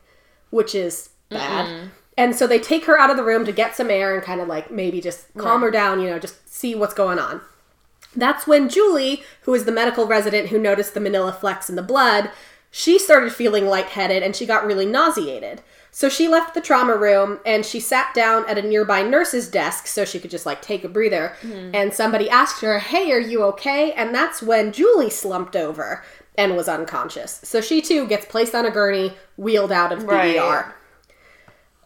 which 0.50 0.74
is 0.74 1.10
bad. 1.30 1.90
And 2.18 2.36
so 2.36 2.46
they 2.46 2.58
take 2.58 2.84
her 2.84 2.98
out 2.98 3.08
of 3.08 3.16
the 3.16 3.24
room 3.24 3.46
to 3.46 3.52
get 3.52 3.74
some 3.74 3.88
air 3.88 4.14
and 4.14 4.22
kind 4.22 4.42
of 4.42 4.48
like 4.48 4.70
maybe 4.70 5.00
just 5.00 5.32
calm 5.38 5.62
her 5.62 5.70
down, 5.70 6.00
you 6.00 6.10
know, 6.10 6.18
just 6.18 6.52
see 6.52 6.74
what's 6.74 6.92
going 6.92 7.18
on. 7.18 7.40
That's 8.14 8.46
when 8.46 8.68
Julie, 8.68 9.22
who 9.42 9.54
is 9.54 9.64
the 9.64 9.72
medical 9.72 10.06
resident 10.06 10.48
who 10.48 10.58
noticed 10.58 10.92
the 10.92 11.00
manila 11.00 11.32
flecks 11.32 11.70
in 11.70 11.76
the 11.76 11.82
blood, 11.82 12.30
she 12.70 12.98
started 12.98 13.32
feeling 13.32 13.66
lightheaded 13.66 14.22
and 14.22 14.36
she 14.36 14.44
got 14.44 14.66
really 14.66 14.84
nauseated. 14.84 15.62
So 15.92 16.08
she 16.08 16.28
left 16.28 16.54
the 16.54 16.60
trauma 16.60 16.96
room 16.96 17.40
and 17.44 17.66
she 17.66 17.80
sat 17.80 18.14
down 18.14 18.48
at 18.48 18.56
a 18.58 18.62
nearby 18.62 19.02
nurse's 19.02 19.48
desk 19.48 19.86
so 19.88 20.04
she 20.04 20.20
could 20.20 20.30
just 20.30 20.46
like 20.46 20.62
take 20.62 20.84
a 20.84 20.88
breather. 20.88 21.34
And 21.42 21.92
somebody 21.92 22.30
asked 22.30 22.62
her, 22.62 22.78
Hey, 22.78 23.10
are 23.12 23.18
you 23.20 23.42
okay? 23.44 23.92
And 23.92 24.14
that's 24.14 24.40
when 24.42 24.72
Julie 24.72 25.10
slumped 25.10 25.56
over 25.56 26.04
and 26.38 26.56
was 26.56 26.68
unconscious. 26.68 27.40
So 27.42 27.60
she 27.60 27.82
too 27.82 28.06
gets 28.06 28.24
placed 28.24 28.54
on 28.54 28.64
a 28.64 28.70
gurney, 28.70 29.14
wheeled 29.36 29.72
out 29.72 29.90
of 29.92 30.00
the 30.02 30.06
Right. 30.06 30.36
ER. 30.38 30.74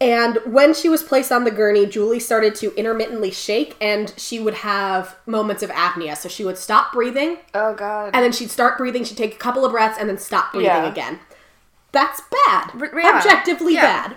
And 0.00 0.38
when 0.44 0.74
she 0.74 0.88
was 0.88 1.02
placed 1.02 1.32
on 1.32 1.44
the 1.44 1.50
gurney, 1.50 1.86
Julie 1.86 2.20
started 2.20 2.54
to 2.56 2.74
intermittently 2.74 3.30
shake 3.30 3.76
and 3.80 4.12
she 4.18 4.38
would 4.40 4.54
have 4.54 5.16
moments 5.24 5.62
of 5.62 5.70
apnea. 5.70 6.16
So 6.16 6.28
she 6.28 6.44
would 6.44 6.58
stop 6.58 6.92
breathing 6.92 7.38
Oh 7.54 7.74
god. 7.74 8.10
and 8.12 8.22
then 8.22 8.32
she'd 8.32 8.50
start 8.50 8.76
breathing, 8.76 9.04
she'd 9.04 9.16
take 9.16 9.34
a 9.34 9.38
couple 9.38 9.64
of 9.64 9.72
breaths 9.72 9.96
and 9.98 10.08
then 10.08 10.18
stop 10.18 10.52
breathing 10.52 10.66
Yeah. 10.70 10.90
again. 10.90 11.20
That's 11.94 12.20
bad. 12.46 12.72
Yeah. 12.94 13.16
Objectively 13.16 13.74
Yeah. 13.74 14.08
bad. 14.08 14.16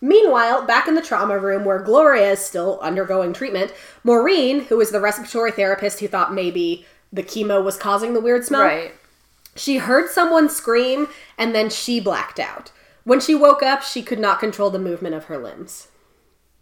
Meanwhile, 0.00 0.64
back 0.64 0.86
in 0.86 0.94
the 0.94 1.02
trauma 1.02 1.38
room 1.38 1.64
where 1.64 1.80
Gloria 1.80 2.30
is 2.32 2.38
still 2.38 2.78
undergoing 2.80 3.32
treatment, 3.32 3.72
Maureen, 4.04 4.60
who 4.66 4.76
was 4.76 4.90
the 4.90 5.00
respiratory 5.00 5.50
therapist 5.50 5.98
who 6.00 6.08
thought 6.08 6.32
maybe 6.32 6.86
the 7.12 7.22
chemo 7.24 7.62
was 7.62 7.76
causing 7.76 8.14
the 8.14 8.20
weird 8.20 8.44
smell, 8.44 8.62
right. 8.62 8.92
she 9.56 9.78
heard 9.78 10.08
someone 10.08 10.48
scream 10.48 11.08
and 11.36 11.54
then 11.54 11.68
she 11.68 11.98
blacked 12.00 12.38
out. 12.38 12.70
When 13.02 13.18
she 13.20 13.34
woke 13.34 13.62
up, 13.62 13.82
she 13.82 14.02
could 14.02 14.18
not 14.20 14.38
control 14.38 14.70
the 14.70 14.78
movement 14.78 15.14
of 15.14 15.24
her 15.24 15.38
limbs. 15.38 15.88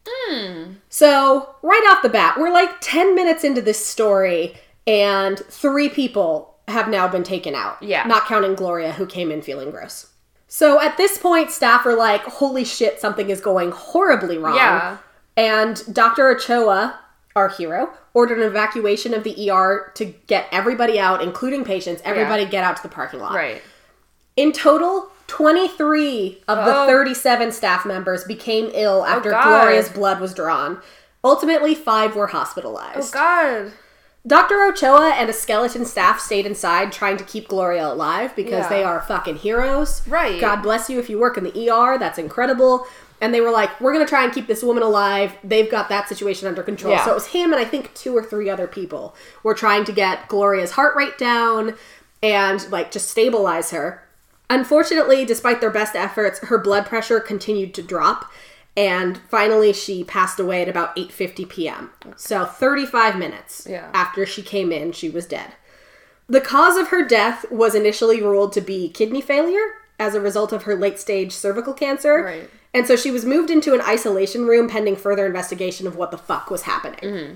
Hmm. 0.09 0.75
So, 0.89 1.57
right 1.63 1.85
off 1.91 2.03
the 2.03 2.09
bat, 2.09 2.39
we're 2.39 2.53
like 2.53 2.81
10 2.81 3.15
minutes 3.15 3.43
into 3.43 3.61
this 3.61 3.85
story, 3.85 4.57
and 4.87 5.39
three 5.39 5.89
people 5.89 6.55
have 6.69 6.89
now 6.89 7.09
been 7.09 7.25
taken 7.25 7.55
out. 7.57 7.83
Yeah. 7.83 8.05
Not 8.07 8.27
counting 8.27 8.55
Gloria, 8.55 8.93
who 8.93 9.07
came 9.07 9.33
in 9.33 9.43
feeling 9.43 9.71
gross. 9.73 10.07
So, 10.49 10.81
at 10.81 10.97
this 10.97 11.19
point, 11.19 11.51
staff 11.51 11.85
are 11.87 11.95
like, 11.97 12.23
holy 12.23 12.65
shit, 12.65 13.01
something 13.01 13.31
is 13.31 13.41
going 13.41 13.73
horribly 13.73 14.39
wrong. 14.39 14.55
Yeah. 14.57 14.99
And 15.37 15.83
Dr. 15.93 16.29
Ochoa, 16.29 16.99
our 17.35 17.49
hero, 17.49 17.91
ordered 18.15 18.39
an 18.39 18.45
evacuation 18.45 19.13
of 19.13 19.25
the 19.25 19.51
ER 19.51 19.91
to 19.97 20.05
get 20.27 20.47
everybody 20.53 20.99
out, 20.99 21.21
including 21.21 21.65
patients, 21.65 22.01
everybody 22.05 22.47
get 22.47 22.65
out 22.65 22.77
to 22.77 22.83
the 22.83 22.89
parking 22.89 23.21
lot. 23.21 23.35
Right. 23.35 23.61
In 24.37 24.53
total, 24.53 25.11
23 25.27 26.43
of 26.49 26.65
the 26.65 26.75
Oh. 26.83 26.87
37 26.87 27.53
staff 27.53 27.85
members 27.85 28.25
became 28.25 28.71
ill 28.73 29.05
after 29.05 29.31
God. 29.31 29.45
Gloria's 29.63 29.89
blood 29.89 30.21
was 30.21 30.33
drawn. 30.33 30.81
Ultimately, 31.25 31.75
five 31.75 32.15
were 32.15 32.29
hospitalized. 32.29 33.15
Oh 33.15 33.19
god. 33.19 33.73
Dr. 34.27 34.61
Ochoa 34.65 35.11
and 35.11 35.31
a 35.31 35.33
skeleton 35.33 35.85
staff 35.85 36.19
stayed 36.21 36.47
inside 36.47 36.91
trying 36.91 37.17
to 37.17 37.25
keep 37.25 37.47
Gloria 37.49 37.87
alive 37.93 38.35
because 38.35 38.65
Yeah. 38.65 38.69
they 38.69 38.83
are 38.85 39.01
fucking 39.01 39.37
heroes. 39.37 40.03
Right. 40.09 40.41
God 40.41 40.63
bless 40.63 40.91
you 40.91 40.99
if 40.99 41.09
you 41.09 41.19
work 41.19 41.39
in 41.39 41.45
the 41.45 41.71
ER. 41.71 41.97
That's 41.99 42.19
incredible. 42.19 42.87
And 43.21 43.33
they 43.33 43.41
were 43.41 43.51
like, 43.53 43.81
we're 43.81 43.93
going 43.93 44.05
to 44.05 44.09
try 44.09 44.25
and 44.25 44.33
keep 44.33 44.47
this 44.47 44.63
woman 44.63 44.83
alive. 44.83 45.33
They've 45.45 45.71
got 45.71 45.89
that 45.91 46.09
situation 46.09 46.49
under 46.49 46.63
control. 46.63 46.93
Yeah. 46.93 47.05
So 47.05 47.13
it 47.13 47.15
was 47.15 47.27
him 47.29 47.53
and 47.53 47.61
I 47.61 47.65
think 47.65 47.95
two 47.95 48.17
or 48.17 48.23
three 48.23 48.51
other 48.51 48.67
people 48.67 49.15
were 49.43 49.55
trying 49.55 49.85
to 49.85 49.93
get 49.93 50.29
Gloria's 50.29 50.73
heart 50.73 50.97
rate 50.97 51.17
down 51.19 51.75
and 52.23 52.69
like 52.71 52.91
just 52.91 53.09
stabilize 53.09 53.71
her. 53.71 54.03
Unfortunately, 54.51 55.25
despite 55.25 55.61
their 55.61 55.71
best 55.71 55.95
efforts, 55.97 56.39
her 56.41 56.59
blood 56.59 56.87
pressure 56.87 57.21
continued 57.21 57.75
to 57.75 57.83
drop 57.83 58.31
and 58.77 59.19
finally 59.29 59.73
she 59.73 60.05
passed 60.05 60.39
away 60.39 60.63
at 60.63 60.69
about 60.69 60.95
8:50 60.97 61.49
p.m. 61.49 61.91
So 62.17 62.45
35 62.45 63.17
minutes 63.17 63.67
Yeah. 63.69 63.91
after 63.95 64.27
she 64.27 64.43
came 64.43 64.71
in, 64.73 64.93
she 64.93 65.09
was 65.09 65.27
dead. 65.27 65.53
The 66.29 66.41
cause 66.41 66.77
of 66.77 66.89
her 66.89 67.05
death 67.07 67.51
was 67.51 67.75
initially 67.75 68.21
ruled 68.23 68.53
to 68.55 68.61
be 68.61 68.89
kidney 68.89 69.21
failure 69.23 69.65
as 69.99 70.15
a 70.15 70.21
result 70.21 70.53
of 70.53 70.65
her 70.65 70.75
late 70.75 70.99
stage 70.99 71.33
cervical 71.33 71.73
cancer. 71.73 72.23
Right. 72.25 72.51
And 72.75 72.87
so 72.87 72.97
she 72.97 73.11
was 73.11 73.25
moved 73.25 73.49
into 73.51 73.73
an 73.75 73.81
isolation 73.81 74.45
room 74.47 74.69
pending 74.69 74.97
further 74.97 75.25
investigation 75.25 75.87
of 75.87 75.97
what 75.97 76.11
the 76.11 76.19
fuck 76.19 76.51
was 76.51 76.63
happening. 76.63 76.99
Mm-hmm. 77.01 77.35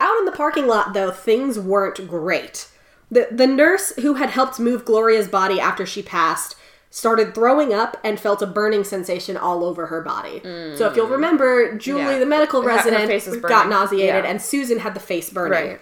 Out 0.00 0.18
in 0.18 0.24
the 0.24 0.32
parking 0.32 0.66
lot, 0.66 0.92
though, 0.94 1.12
things 1.12 1.58
weren't 1.58 2.08
great. 2.08 2.68
The, 3.10 3.28
the 3.30 3.46
nurse 3.46 3.94
who 3.96 4.14
had 4.14 4.30
helped 4.30 4.58
move 4.58 4.84
Gloria's 4.84 5.28
body 5.28 5.60
after 5.60 5.86
she 5.86 6.02
passed 6.02 6.56
started 6.94 7.34
throwing 7.34 7.74
up 7.74 7.96
and 8.04 8.20
felt 8.20 8.40
a 8.40 8.46
burning 8.46 8.84
sensation 8.84 9.36
all 9.36 9.64
over 9.64 9.86
her 9.86 10.00
body. 10.00 10.40
So 10.76 10.86
if 10.88 10.94
you'll 10.94 11.08
remember, 11.08 11.74
Julie, 11.76 12.02
Yeah. 12.02 12.18
the 12.20 12.26
medical 12.26 12.62
resident, 12.62 13.10
got 13.42 13.68
nauseated, 13.68 14.06
Yeah. 14.24 14.30
and 14.30 14.40
Susan 14.40 14.78
had 14.78 14.94
the 14.94 15.00
face 15.00 15.28
burning. 15.28 15.70
Right. 15.70 15.80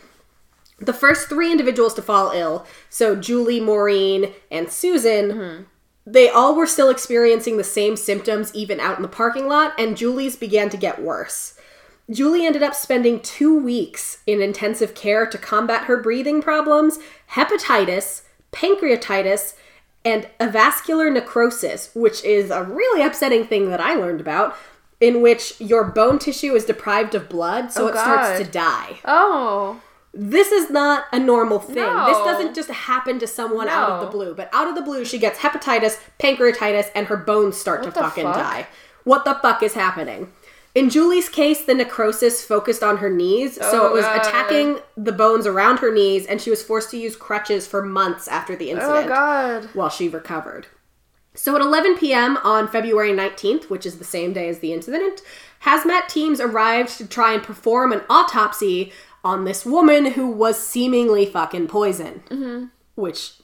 The 0.80 0.94
first 0.94 1.28
three 1.28 1.52
individuals 1.52 1.92
to 1.94 2.02
fall 2.02 2.30
ill, 2.34 2.64
so 2.88 3.14
Julie, 3.14 3.60
Maureen, 3.60 4.32
and 4.50 4.72
Susan, 4.72 5.32
Mm-hmm. 5.32 5.62
they 6.06 6.30
all 6.30 6.54
were 6.54 6.66
still 6.66 6.88
experiencing 6.88 7.58
the 7.58 7.62
same 7.78 7.94
symptoms 7.96 8.50
even 8.54 8.80
out 8.80 8.96
in 8.96 9.02
the 9.02 9.08
parking 9.08 9.46
lot, 9.46 9.74
and 9.78 9.98
Julie's 9.98 10.36
began 10.36 10.70
to 10.70 10.78
get 10.78 11.02
worse. 11.02 11.52
Julie 12.10 12.46
ended 12.46 12.62
up 12.62 12.74
spending 12.74 13.20
two 13.20 13.54
weeks 13.54 14.18
in 14.26 14.40
intensive 14.40 14.94
care 14.94 15.26
to 15.26 15.36
combat 15.36 15.82
her 15.84 15.98
breathing 15.98 16.40
problems, 16.40 16.98
hepatitis, 17.32 18.22
pancreatitis, 18.50 19.54
and 20.04 20.28
avascular 20.40 21.12
necrosis, 21.12 21.90
which 21.94 22.24
is 22.24 22.50
a 22.50 22.62
really 22.64 23.02
upsetting 23.02 23.44
thing 23.46 23.70
that 23.70 23.80
I 23.80 23.94
learned 23.94 24.20
about, 24.20 24.56
in 25.00 25.22
which 25.22 25.60
your 25.60 25.84
bone 25.84 26.18
tissue 26.18 26.54
is 26.54 26.64
deprived 26.64 27.14
of 27.14 27.28
blood, 27.28 27.72
so 27.72 27.84
Oh, 27.84 27.88
it 27.88 27.92
starts 27.92 28.38
to 28.44 28.50
die. 28.50 28.98
Oh. 29.04 29.80
This 30.14 30.52
is 30.52 30.68
not 30.70 31.04
a 31.12 31.18
normal 31.18 31.58
thing. 31.58 31.76
No. 31.76 32.06
This 32.06 32.18
doesn't 32.18 32.54
just 32.54 32.68
happen 32.70 33.18
to 33.18 33.26
someone 33.26 33.68
out 33.68 33.90
of 33.90 34.00
the 34.02 34.06
blue. 34.10 34.34
But 34.34 34.50
out 34.52 34.68
of 34.68 34.74
the 34.74 34.82
blue, 34.82 35.04
she 35.04 35.18
gets 35.18 35.38
hepatitis, 35.38 35.98
pancreatitis, 36.20 36.90
and 36.94 37.06
her 37.06 37.16
bones 37.16 37.56
start 37.56 37.82
to 37.84 37.90
fucking 37.90 38.24
fuck? 38.24 38.34
die. 38.34 38.66
What 39.04 39.24
the 39.24 39.34
fuck 39.34 39.62
is 39.62 39.72
happening? 39.74 40.30
In 40.74 40.88
Julie's 40.88 41.28
case, 41.28 41.64
the 41.64 41.74
necrosis 41.74 42.42
focused 42.44 42.82
on 42.82 42.96
her 42.98 43.10
knees, 43.10 43.56
so 43.56 43.82
Oh, 43.82 43.86
it 43.88 43.92
was 43.92 44.04
God. 44.06 44.20
attacking 44.20 44.78
the 44.96 45.12
bones 45.12 45.46
around 45.46 45.80
her 45.80 45.92
knees, 45.92 46.24
and 46.26 46.40
she 46.40 46.48
was 46.48 46.62
forced 46.62 46.90
to 46.92 46.96
use 46.98 47.14
crutches 47.14 47.66
for 47.66 47.82
months 47.82 48.26
after 48.26 48.56
the 48.56 48.70
incident 48.70 49.06
Oh 49.06 49.08
god. 49.08 49.68
while 49.74 49.90
she 49.90 50.08
recovered. 50.08 50.68
So 51.34 51.54
at 51.56 51.60
11 51.62 51.98
p.m. 51.98 52.38
on 52.38 52.68
February 52.68 53.12
19th, 53.12 53.68
which 53.70 53.84
is 53.84 53.98
the 53.98 54.04
same 54.04 54.32
day 54.32 54.48
as 54.48 54.60
the 54.60 54.72
incident, 54.72 55.20
hazmat 55.64 56.08
teams 56.08 56.40
arrived 56.40 56.96
to 56.98 57.06
try 57.06 57.32
and 57.34 57.42
perform 57.42 57.92
an 57.92 58.02
autopsy 58.08 58.92
on 59.24 59.44
this 59.44 59.64
woman 59.66 60.12
who 60.12 60.26
was 60.26 60.58
seemingly 60.66 61.26
fucking 61.26 61.68
poisoned. 61.68 62.24
Mm-hmm. 62.26 62.66
Which, 62.96 63.34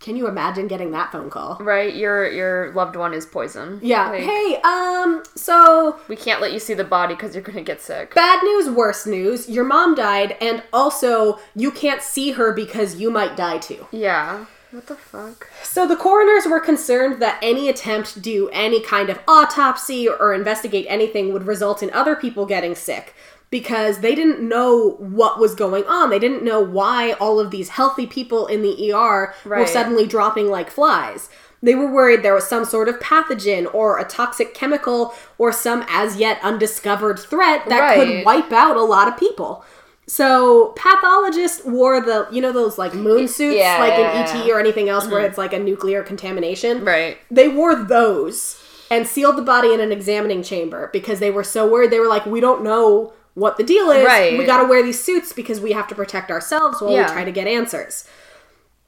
can 0.00 0.16
you 0.16 0.28
imagine 0.28 0.68
getting 0.68 0.92
that 0.92 1.10
phone 1.10 1.28
call? 1.28 1.56
Right, 1.60 1.94
your 1.94 2.30
your 2.30 2.72
loved 2.72 2.96
one 2.96 3.12
is 3.12 3.26
poison. 3.26 3.80
Yeah. 3.82 4.10
Like, 4.10 4.22
hey, 4.22 4.60
um, 4.62 5.24
so 5.34 5.98
we 6.08 6.16
can't 6.16 6.40
let 6.40 6.52
you 6.52 6.60
see 6.60 6.74
the 6.74 6.84
body 6.84 7.14
because 7.14 7.34
you're 7.34 7.42
gonna 7.42 7.62
get 7.62 7.80
sick. 7.80 8.14
bad 8.14 8.42
news, 8.44 8.70
worse 8.70 9.06
news. 9.06 9.48
Your 9.48 9.64
mom 9.64 9.94
died, 9.94 10.36
and 10.40 10.62
also 10.72 11.38
you 11.54 11.70
can't 11.70 12.02
see 12.02 12.32
her 12.32 12.52
because 12.52 12.96
you 12.96 13.10
might 13.10 13.36
die 13.36 13.58
too. 13.58 13.86
Yeah. 13.90 14.46
What 14.70 14.86
the 14.86 14.96
fuck? 14.96 15.48
So 15.62 15.86
the 15.86 15.96
coroners 15.96 16.44
were 16.44 16.60
concerned 16.60 17.22
that 17.22 17.38
any 17.42 17.70
attempt 17.70 18.12
to 18.12 18.20
do 18.20 18.50
any 18.52 18.82
kind 18.82 19.08
of 19.08 19.18
autopsy 19.26 20.06
or 20.06 20.34
investigate 20.34 20.84
anything 20.90 21.32
would 21.32 21.46
result 21.46 21.82
in 21.82 21.90
other 21.92 22.14
people 22.14 22.44
getting 22.44 22.74
sick 22.74 23.14
because 23.50 24.00
they 24.00 24.14
didn't 24.14 24.46
know 24.46 24.96
what 24.98 25.38
was 25.38 25.54
going 25.54 25.84
on. 25.84 26.10
They 26.10 26.18
didn't 26.18 26.44
know 26.44 26.60
why 26.60 27.12
all 27.12 27.40
of 27.40 27.50
these 27.50 27.70
healthy 27.70 28.06
people 28.06 28.46
in 28.46 28.62
the 28.62 28.92
ER 28.92 29.34
were 29.44 29.66
suddenly 29.66 30.06
dropping 30.06 30.48
like 30.48 30.70
flies. 30.70 31.30
They 31.62 31.74
were 31.74 31.92
worried 31.92 32.22
there 32.22 32.34
was 32.34 32.46
some 32.46 32.64
sort 32.64 32.88
of 32.88 33.00
pathogen 33.00 33.72
or 33.74 33.98
a 33.98 34.04
toxic 34.04 34.54
chemical 34.54 35.14
or 35.38 35.50
some 35.50 35.84
as 35.88 36.16
yet 36.16 36.38
undiscovered 36.42 37.18
threat 37.18 37.68
that 37.68 37.96
could 37.96 38.24
wipe 38.24 38.52
out 38.52 38.76
a 38.76 38.82
lot 38.82 39.08
of 39.08 39.16
people. 39.18 39.64
So 40.06 40.72
pathologists 40.76 41.64
wore 41.64 42.00
the 42.00 42.28
you 42.30 42.40
know 42.40 42.52
those 42.52 42.78
like 42.78 42.94
moon 42.94 43.28
suits 43.28 43.58
Yeah, 43.58 43.78
like 43.78 43.92
yeah, 43.92 44.10
in 44.10 44.16
yeah. 44.16 44.26
Mm-hmm. 44.26 44.48
ET 44.48 44.50
or 44.50 44.60
anything 44.60 44.88
else 44.88 45.06
where 45.06 45.20
it's 45.24 45.36
like 45.36 45.52
a 45.52 45.58
nuclear 45.58 46.02
contamination. 46.02 46.84
Right. 46.84 47.18
They 47.30 47.48
wore 47.48 47.74
those 47.74 48.62
and 48.90 49.06
sealed 49.06 49.36
the 49.36 49.42
body 49.42 49.74
in 49.74 49.80
an 49.80 49.92
examining 49.92 50.42
chamber 50.42 50.88
because 50.92 51.18
they 51.20 51.30
were 51.30 51.44
so 51.44 51.70
worried. 51.70 51.90
They 51.90 52.00
were 52.00 52.08
like, 52.08 52.24
we 52.24 52.40
don't 52.40 52.62
know 52.62 53.12
what 53.38 53.56
the 53.56 53.64
deal 53.64 53.90
is. 53.90 54.04
Right. 54.04 54.38
We 54.38 54.44
got 54.44 54.62
to 54.62 54.68
wear 54.68 54.82
these 54.82 55.02
suits 55.02 55.32
because 55.32 55.60
we 55.60 55.72
have 55.72 55.88
to 55.88 55.94
protect 55.94 56.30
ourselves 56.30 56.80
while 56.80 56.92
Yeah. 56.92 57.06
we 57.06 57.12
try 57.12 57.24
to 57.24 57.32
get 57.32 57.46
answers. 57.46 58.04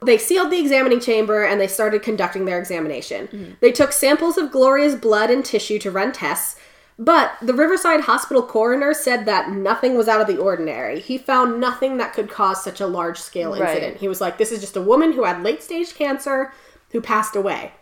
They 0.04 0.16
sealed 0.18 0.50
the 0.50 0.58
examining 0.58 1.00
chamber 1.00 1.44
and 1.44 1.60
they 1.60 1.66
started 1.68 2.02
conducting 2.02 2.46
their 2.46 2.58
examination. 2.58 3.28
Mm-hmm. 3.28 3.52
They 3.60 3.70
took 3.72 3.92
samples 3.92 4.38
of 4.38 4.50
Gloria's 4.50 4.96
blood 4.96 5.30
and 5.30 5.44
tissue 5.44 5.78
to 5.80 5.90
run 5.90 6.12
tests, 6.12 6.58
but 6.98 7.32
the 7.42 7.52
Riverside 7.54 8.00
Hospital 8.02 8.42
coroner 8.42 8.94
said 8.94 9.26
that 9.26 9.50
nothing 9.50 9.96
was 9.96 10.08
out 10.08 10.20
of 10.22 10.26
the 10.26 10.38
ordinary. 10.38 11.00
He 11.00 11.18
found 11.18 11.60
nothing 11.60 11.98
that 11.98 12.12
could 12.14 12.30
cause 12.30 12.64
such 12.64 12.80
a 12.80 12.86
large 12.86 13.18
scale 13.18 13.52
Right. 13.52 13.68
incident. 13.76 13.98
He 13.98 14.08
was 14.08 14.20
like, 14.20 14.38
this 14.38 14.52
is 14.52 14.60
just 14.60 14.76
a 14.76 14.80
woman 14.82 15.12
who 15.12 15.24
had 15.24 15.42
late 15.42 15.62
stage 15.62 15.94
cancer 15.94 16.52
who 16.92 17.00
passed 17.00 17.36
away. 17.36 17.72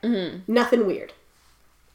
Nothing 0.49 0.87
weird. 0.87 1.13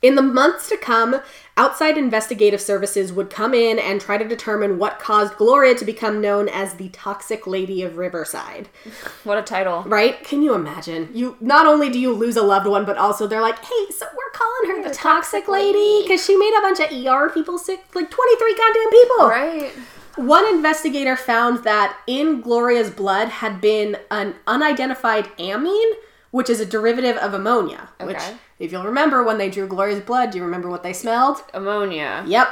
In 0.04 0.16
the 0.16 0.22
months 0.22 0.68
to 0.68 0.76
come, 0.76 1.22
outside 1.56 1.98
investigative 1.98 2.60
services 2.60 3.14
would 3.14 3.30
come 3.30 3.54
in 3.54 3.80
and 3.80 4.02
try 4.02 4.18
to 4.18 4.28
determine 4.28 4.78
what 4.78 5.00
caused 5.00 5.38
Gloria 5.38 5.76
to 5.76 5.86
become 5.86 6.20
known 6.20 6.50
as 6.50 6.74
the 6.74 6.90
Toxic 6.90 7.48
Lady 7.48 7.84
of 7.84 7.98
Riverside. 7.98 8.68
What 9.24 9.38
a 9.38 9.42
title. 9.42 9.84
Right? 9.84 10.22
Can 10.26 10.42
you 10.42 10.54
imagine? 10.54 11.10
You 11.14 11.38
not 11.40 11.66
only 11.66 11.90
do 11.90 11.98
you 11.98 12.12
lose 12.12 12.36
a 12.36 12.44
loved 12.44 12.68
one, 12.68 12.84
but 12.84 12.98
also 12.98 13.26
they're 13.26 13.42
like, 13.42 13.58
"Hey, 13.64 13.86
so 13.90 14.06
we're 14.14 14.32
calling 14.34 14.84
her 14.84 14.90
the 14.90 14.94
Toxic 14.94 15.48
Lady 15.48 16.02
because 16.04 16.26
she 16.26 16.36
made 16.36 16.54
a 16.58 16.62
bunch 16.62 16.82
of 16.82 16.92
ER 16.92 17.30
people 17.30 17.58
sick, 17.58 17.86
like 17.96 18.12
twenty 18.12 18.36
three 18.36 18.56
goddamn 18.58 18.92
people." 18.92 19.28
Right. 19.30 19.72
One 20.18 20.46
investigator 20.54 21.16
found 21.16 21.64
that 21.64 21.98
in 22.06 22.42
Gloria's 22.42 22.92
blood 22.92 23.30
had 23.30 23.62
been 23.62 23.98
an 24.12 24.36
unidentified 24.46 25.30
amine, 25.40 25.94
which 26.34 26.50
is 26.50 26.60
a 26.60 26.66
derivative 26.66 27.16
of 27.18 27.36
ammonia. 27.36 27.90
Which, 28.02 28.18
if 28.58 28.72
you'll 28.72 28.86
remember, 28.86 29.22
when 29.24 29.38
they 29.38 29.52
drew 29.52 29.68
Gloria's 29.68 30.00
blood, 30.02 30.32
do 30.32 30.40
you 30.40 30.44
remember 30.44 30.68
what 30.68 30.82
they 30.82 30.92
smelled? 30.92 31.44
Ammonia. 31.54 32.24
Yep. 32.26 32.48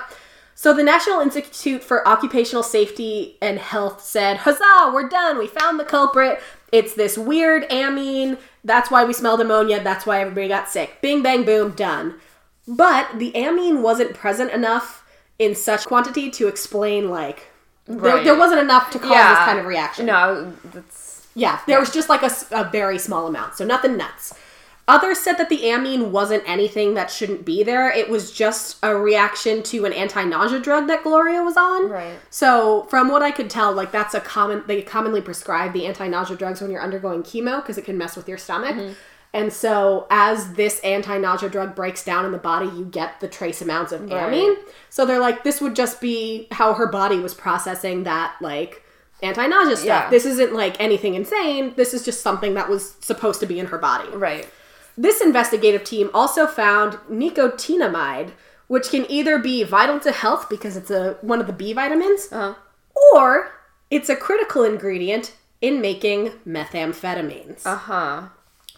So 0.54 0.72
the 0.72 0.84
National 0.84 1.20
Institute 1.20 1.84
for 1.84 2.08
Occupational 2.08 2.62
Safety 2.62 3.40
and 3.42 3.58
Health 3.58 4.04
said, 4.04 4.38
Huzzah, 4.38 4.92
we're 4.94 5.10
done. 5.10 5.40
We 5.40 5.48
found 5.48 5.80
the 5.80 5.84
culprit. 5.84 6.40
It's 6.72 6.94
this 6.94 7.18
weird 7.18 7.66
amine. 7.72 8.38
That's 8.64 8.92
why 8.92 9.04
we 9.04 9.14
smelled 9.14 9.42
ammonia. 9.42 9.84
That's 9.84 10.06
why 10.06 10.22
everybody 10.22 10.48
got 10.48 10.70
sick. 10.70 11.02
Bing, 11.02 11.24
bang, 11.24 11.44
boom, 11.44 11.72
done. 11.72 12.20
But 12.68 13.18
the 13.18 13.32
amine 13.36 13.82
wasn't 13.82 14.14
present 14.14 14.52
enough 14.52 15.04
in 15.40 15.56
such 15.56 15.88
quantity 15.88 16.30
to 16.30 16.48
explain, 16.48 17.10
like, 17.10 17.48
there, 17.88 18.24
there 18.24 18.38
wasn't 18.38 18.62
enough 18.62 18.92
to 18.92 19.00
cause 19.00 19.10
Yeah. 19.10 19.30
this 19.34 19.46
kind 19.46 19.58
of 19.58 19.66
reaction. 19.66 20.06
No, 20.06 20.54
that's 20.66 21.11
Yeah, 21.36 21.62
there 21.68 21.80
was 21.80 21.92
just 21.92 22.10
like 22.10 22.24
a 22.24 22.70
very 22.72 23.00
small 23.00 23.28
amount, 23.28 23.56
so 23.56 23.66
nothing 23.66 23.98
nuts. 23.98 24.34
Others 24.88 25.20
said 25.20 25.34
that 25.34 25.48
the 25.48 25.70
amine 25.70 26.12
wasn't 26.12 26.44
anything 26.46 26.96
that 26.96 27.10
shouldn't 27.10 27.46
be 27.46 27.64
there. 27.64 27.90
It 27.90 28.10
was 28.10 28.32
just 28.32 28.78
a 28.84 28.96
reaction 28.96 29.64
to 29.64 29.86
an 29.86 29.94
anti-nausea 29.94 30.60
drug 30.60 30.88
that 30.88 31.04
Gloria 31.04 31.44
was 31.44 31.56
on. 31.56 31.90
Right. 31.90 32.20
So, 32.30 32.84
from 32.90 33.08
what 33.08 33.22
I 33.22 33.32
could 33.32 33.50
tell, 33.50 33.72
like 33.72 33.92
that's 33.92 34.14
a 34.14 34.20
common 34.20 34.64
they 34.68 34.82
commonly 34.82 35.22
prescribe 35.22 35.72
the 35.72 35.86
anti-nausea 35.86 36.36
drugs 36.36 36.60
when 36.60 36.72
you're 36.72 36.82
undergoing 36.82 37.24
chemo 37.24 37.62
because 37.62 37.78
it 37.78 37.86
can 37.86 37.98
mess 37.98 38.18
with 38.18 38.28
your 38.28 38.38
stomach. 38.38 38.76
Mm-hmm. 38.76 38.94
And 39.34 39.54
so, 39.54 40.08
as 40.10 40.54
this 40.54 40.82
anti-nausea 40.82 41.50
drug 41.50 41.74
breaks 41.74 42.04
down 42.04 42.26
in 42.26 42.34
the 42.34 42.38
body, 42.38 42.66
you 42.66 42.84
get 42.84 43.22
the 43.22 43.30
trace 43.30 43.62
amounts 43.62 43.94
of 43.94 44.12
amine. 44.12 44.58
So 44.90 45.06
they're 45.06 45.20
like, 45.20 45.46
this 45.46 45.62
would 45.62 45.76
just 45.76 46.02
be 46.02 46.48
how 46.52 46.74
her 46.74 46.88
body 46.88 47.20
was 47.20 47.34
processing 47.34 48.04
that 48.04 48.36
like 48.42 48.84
anti-nausea 49.22 49.76
stuff. 49.78 49.86
Yeah. 49.86 50.10
This 50.10 50.26
isn't 50.26 50.54
like 50.54 50.76
anything 50.80 51.16
insane. 51.16 51.74
This 51.76 51.94
is 51.94 52.04
just 52.04 52.22
something 52.22 52.54
that 52.56 52.70
was 52.70 52.96
supposed 53.02 53.40
to 53.42 53.46
be 53.46 53.60
in 53.60 53.68
her 53.68 53.78
body. 53.78 54.10
right. 54.10 54.48
This 54.98 55.22
investigative 55.22 55.84
team 55.86 56.10
also 56.14 56.46
found 56.46 56.94
nicotinamide, 57.10 58.32
which 58.68 58.90
can 58.90 59.06
either 59.10 59.40
be 59.40 59.64
vital 59.64 60.00
to 60.02 60.12
health 60.12 60.50
because 60.50 60.76
it's 60.76 60.92
a 60.92 61.18
one 61.22 61.40
of 61.40 61.48
the 61.48 61.54
B 61.54 61.72
vitamins, 61.74 62.28
Uh-huh. 62.32 62.56
or 63.16 63.52
it's 63.90 64.10
a 64.10 64.16
critical 64.16 64.64
ingredient 64.64 65.34
in 65.62 65.80
making 65.82 66.32
methamphetamines. 66.48 67.66
Uh 67.66 67.76
huh. 67.76 68.22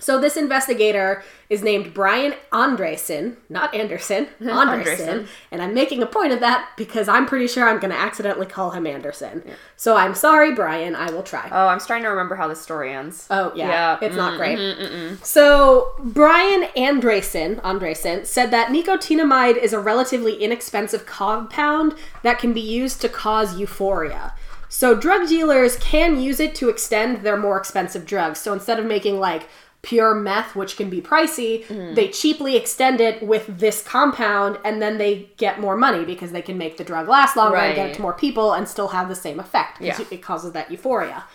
So 0.03 0.19
this 0.19 0.35
investigator 0.35 1.23
is 1.49 1.63
named 1.63 1.93
Brian 1.93 2.33
Andresen, 2.51 3.37
not 3.47 3.73
Anderson, 3.73 4.25
Andresen, 4.41 4.83
Andresen. 4.83 5.27
and 5.49 5.61
I'm 5.61 5.73
making 5.73 6.03
a 6.03 6.05
point 6.05 6.33
of 6.33 6.41
that 6.41 6.69
because 6.75 7.07
I'm 7.07 7.25
pretty 7.25 7.47
sure 7.47 7.67
I'm 7.69 7.79
going 7.79 7.91
to 7.93 7.97
accidentally 7.97 8.45
call 8.45 8.71
him 8.71 8.85
Anderson. 8.85 9.43
So 9.77 9.95
I'm 9.95 10.13
sorry, 10.13 10.53
Brian. 10.53 10.93
I 10.95 11.09
will 11.09 11.23
try. 11.23 11.47
Oh, 11.51 11.67
I'm 11.67 11.79
starting 11.79 12.03
to 12.03 12.09
remember 12.09 12.35
how 12.35 12.49
the 12.49 12.55
story 12.55 12.93
ends. 12.93 13.27
Oh 13.29 13.53
yeah, 13.55 13.69
Yeah. 13.69 13.97
it's 14.05 14.15
not 14.15 14.37
great. 14.37 14.57
Mm-mm-mm. 14.59 15.23
So 15.23 15.93
Brian 16.03 16.63
Andresen, 16.75 17.61
Andresen 17.61 18.25
said 18.25 18.51
that 18.51 18.69
nicotinamide 18.69 19.55
is 19.57 19.71
a 19.71 19.79
relatively 19.79 20.35
inexpensive 20.43 21.05
compound 21.05 21.95
that 22.23 22.39
can 22.39 22.51
be 22.51 22.61
used 22.61 22.99
to 23.01 23.09
cause 23.09 23.57
euphoria. 23.57 24.33
So 24.69 24.95
drug 24.95 25.27
dealers 25.29 25.77
can 25.77 26.19
use 26.19 26.39
it 26.39 26.55
to 26.55 26.67
extend 26.67 27.21
their 27.21 27.37
more 27.37 27.57
expensive 27.59 28.07
drugs. 28.07 28.39
So 28.39 28.53
instead 28.53 28.79
of 28.79 28.85
making 28.87 29.19
like 29.19 29.47
pure 29.83 30.15
meth, 30.15 30.55
which 30.55 30.75
can 30.77 30.89
be 30.89 31.01
pricey, 31.01 31.63
Mm-hmm. 31.65 31.93
they 31.93 32.07
cheaply 32.07 32.55
extend 32.55 32.99
it 33.01 33.21
with 33.21 33.45
this 33.59 33.83
compound 33.83 34.57
and 34.65 34.81
then 34.81 34.97
they 34.97 35.29
get 35.37 35.59
more 35.59 35.75
money 35.77 36.03
because 36.05 36.31
they 36.31 36.41
can 36.41 36.57
make 36.57 36.77
the 36.77 36.83
drug 36.83 37.07
last 37.07 37.35
longer 37.37 37.57
and 37.57 37.75
get 37.75 37.89
it 37.89 37.93
to 37.95 38.01
more 38.01 38.13
people 38.13 38.53
and 38.53 38.67
still 38.67 38.87
have 38.87 39.07
the 39.09 39.15
same 39.15 39.39
effect 39.39 39.81
Yeah. 39.81 39.99
it 40.09 40.21
causes 40.21 40.53
that 40.53 40.71
euphoria. 40.71 41.25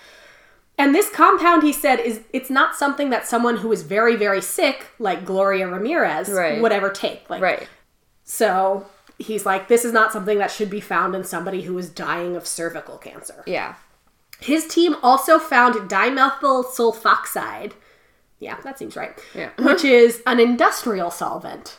And 0.78 0.94
this 0.94 1.10
compound, 1.10 1.62
he 1.62 1.72
said, 1.72 1.98
is 2.00 2.20
it's 2.32 2.50
not 2.50 2.74
something 2.76 3.10
that 3.10 3.26
someone 3.26 3.56
who 3.58 3.70
is 3.72 3.82
very, 3.82 4.16
very 4.16 4.40
sick, 4.40 4.86
like 4.98 5.24
Gloria 5.24 5.66
Ramirez, 5.68 6.28
Right. 6.30 6.62
would 6.62 6.72
ever 6.72 6.88
take. 6.90 7.28
Like, 7.28 7.42
Right. 7.42 7.68
So 8.24 8.86
he's 9.18 9.44
like, 9.44 9.68
this 9.68 9.84
is 9.84 9.92
not 9.92 10.12
something 10.12 10.38
that 10.38 10.50
should 10.50 10.70
be 10.70 10.80
found 10.80 11.14
in 11.14 11.24
somebody 11.24 11.62
who 11.62 11.76
is 11.78 11.90
dying 11.90 12.36
of 12.36 12.46
cervical 12.46 12.96
cancer. 12.96 13.42
Yeah. 13.46 13.74
His 14.40 14.66
team 14.68 14.94
also 15.02 15.38
found 15.38 15.74
dimethyl 15.90 16.64
sulfoxide. 16.64 17.72
Yeah, 18.40 18.60
that 18.62 18.78
seems 18.78 18.96
right. 18.96 19.18
Yeah. 19.34 19.50
Which 19.58 19.84
is 19.84 20.22
an 20.26 20.40
industrial 20.40 21.10
solvent 21.10 21.78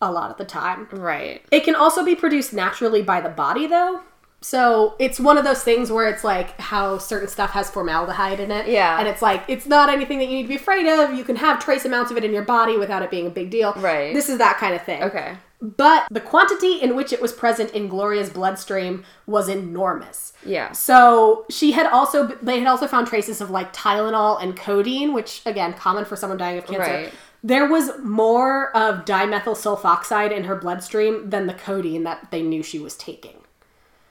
a 0.00 0.12
lot 0.12 0.30
of 0.30 0.36
the 0.36 0.44
time. 0.44 0.88
Right. 0.92 1.42
It 1.50 1.64
can 1.64 1.74
also 1.74 2.04
be 2.04 2.14
produced 2.14 2.52
naturally 2.52 3.02
by 3.02 3.20
the 3.20 3.30
body, 3.30 3.66
though. 3.66 4.02
So 4.42 4.94
it's 4.98 5.18
one 5.18 5.38
of 5.38 5.44
those 5.44 5.62
things 5.62 5.90
where 5.90 6.08
it's 6.08 6.22
like 6.22 6.60
how 6.60 6.98
certain 6.98 7.28
stuff 7.28 7.50
has 7.50 7.70
formaldehyde 7.70 8.38
in 8.38 8.50
it. 8.50 8.68
Yeah. 8.68 8.98
And 8.98 9.08
it's 9.08 9.22
like, 9.22 9.42
it's 9.48 9.66
not 9.66 9.88
anything 9.88 10.18
that 10.18 10.26
you 10.26 10.36
need 10.36 10.42
to 10.42 10.48
be 10.48 10.56
afraid 10.56 10.86
of. 10.86 11.14
You 11.14 11.24
can 11.24 11.36
have 11.36 11.58
trace 11.58 11.84
amounts 11.84 12.10
of 12.10 12.16
it 12.16 12.24
in 12.24 12.32
your 12.32 12.44
body 12.44 12.76
without 12.76 13.02
it 13.02 13.10
being 13.10 13.26
a 13.26 13.30
big 13.30 13.50
deal. 13.50 13.72
Right. 13.74 14.12
This 14.14 14.28
is 14.28 14.38
that 14.38 14.58
kind 14.58 14.74
of 14.74 14.82
thing. 14.82 15.02
Okay. 15.02 15.36
But 15.60 16.06
the 16.10 16.20
quantity 16.20 16.74
in 16.82 16.94
which 16.96 17.12
it 17.12 17.22
was 17.22 17.32
present 17.32 17.70
in 17.70 17.88
Gloria's 17.88 18.28
bloodstream 18.30 19.04
was 19.26 19.48
enormous. 19.48 20.34
Yeah. 20.44 20.72
So 20.72 21.46
she 21.50 21.72
had 21.72 21.86
also 21.86 22.26
they 22.42 22.58
had 22.58 22.68
also 22.68 22.86
found 22.86 23.06
traces 23.06 23.40
of 23.40 23.50
like 23.50 23.72
Tylenol 23.72 24.42
and 24.42 24.56
codeine, 24.56 25.14
which 25.14 25.40
again 25.46 25.72
common 25.72 26.04
for 26.04 26.14
someone 26.16 26.38
dying 26.38 26.58
of 26.58 26.66
cancer. 26.66 26.80
Right. 26.82 27.14
There 27.42 27.66
was 27.66 27.90
more 28.02 28.76
of 28.76 29.04
dimethyl 29.04 29.54
sulfoxide 29.56 30.30
in 30.36 30.44
her 30.44 30.56
bloodstream 30.56 31.30
than 31.30 31.46
the 31.46 31.54
codeine 31.54 32.02
that 32.04 32.30
they 32.30 32.42
knew 32.42 32.62
she 32.62 32.78
was 32.78 32.96
taking. 32.96 33.36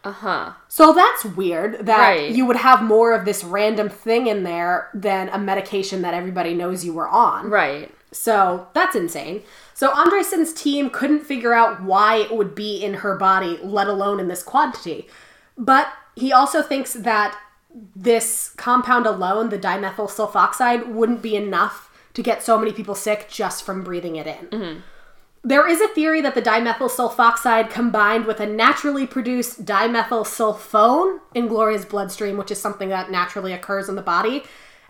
Uh 0.04 0.12
huh. 0.12 0.52
So 0.68 0.94
that's 0.94 1.26
weird 1.26 1.86
that 1.86 1.98
Right. 2.00 2.32
you 2.32 2.46
would 2.46 2.58
have 2.58 2.82
more 2.82 3.14
of 3.14 3.26
this 3.26 3.44
random 3.44 3.90
thing 3.90 4.28
in 4.28 4.44
there 4.44 4.90
than 4.94 5.30
a 5.30 5.38
medication 5.38 6.02
that 6.04 6.14
everybody 6.14 6.54
knows 6.54 6.86
you 6.86 6.94
were 6.94 7.08
on. 7.08 7.50
Right. 7.50 7.92
So 8.12 8.68
that's 8.74 8.96
insane. 8.96 9.42
So 9.76 9.92
Andresen's 9.92 10.54
team 10.54 10.90
couldn't 10.90 11.26
figure 11.26 11.54
out 11.54 11.84
why 11.84 12.16
it 12.16 12.36
would 12.36 12.56
be 12.56 12.82
in 12.82 12.96
her 12.96 13.18
body, 13.18 13.60
let 13.62 13.88
alone 13.88 14.22
in 14.22 14.30
this 14.30 14.42
quantity. 14.42 15.08
But 15.58 15.90
he 16.16 16.32
also 16.32 16.62
thinks 16.62 16.94
that 16.94 17.38
this 17.94 18.54
compound 18.56 19.06
alone, 19.06 19.50
the 19.50 19.60
dimethyl 19.60 20.10
sulfoxide, 20.10 20.88
wouldn't 20.88 21.22
be 21.22 21.36
enough 21.36 21.92
to 22.14 22.24
get 22.24 22.42
so 22.42 22.58
many 22.58 22.72
people 22.72 22.96
sick 22.96 23.28
just 23.30 23.66
from 23.66 23.84
breathing 23.84 24.16
it 24.16 24.26
in. 24.26 24.48
Mm-hmm. 24.48 24.80
There 25.44 25.68
is 25.68 25.82
a 25.82 25.90
theory 25.90 26.22
that 26.22 26.36
the 26.36 26.42
dimethyl 26.42 26.90
sulfoxide 26.90 27.70
combined 27.70 28.26
with 28.26 28.40
a 28.40 28.48
naturally 28.48 29.06
produced 29.06 29.66
dimethyl 29.66 30.26
sulfone 30.26 31.20
in 31.34 31.50
Gloria's 31.50 31.84
bloodstream, 31.84 32.38
which 32.38 32.50
is 32.50 32.62
something 32.62 32.88
that 32.90 33.12
naturally 33.12 33.52
occurs 33.52 33.90
in 33.90 33.96
the 33.96 34.02
body, 34.02 34.46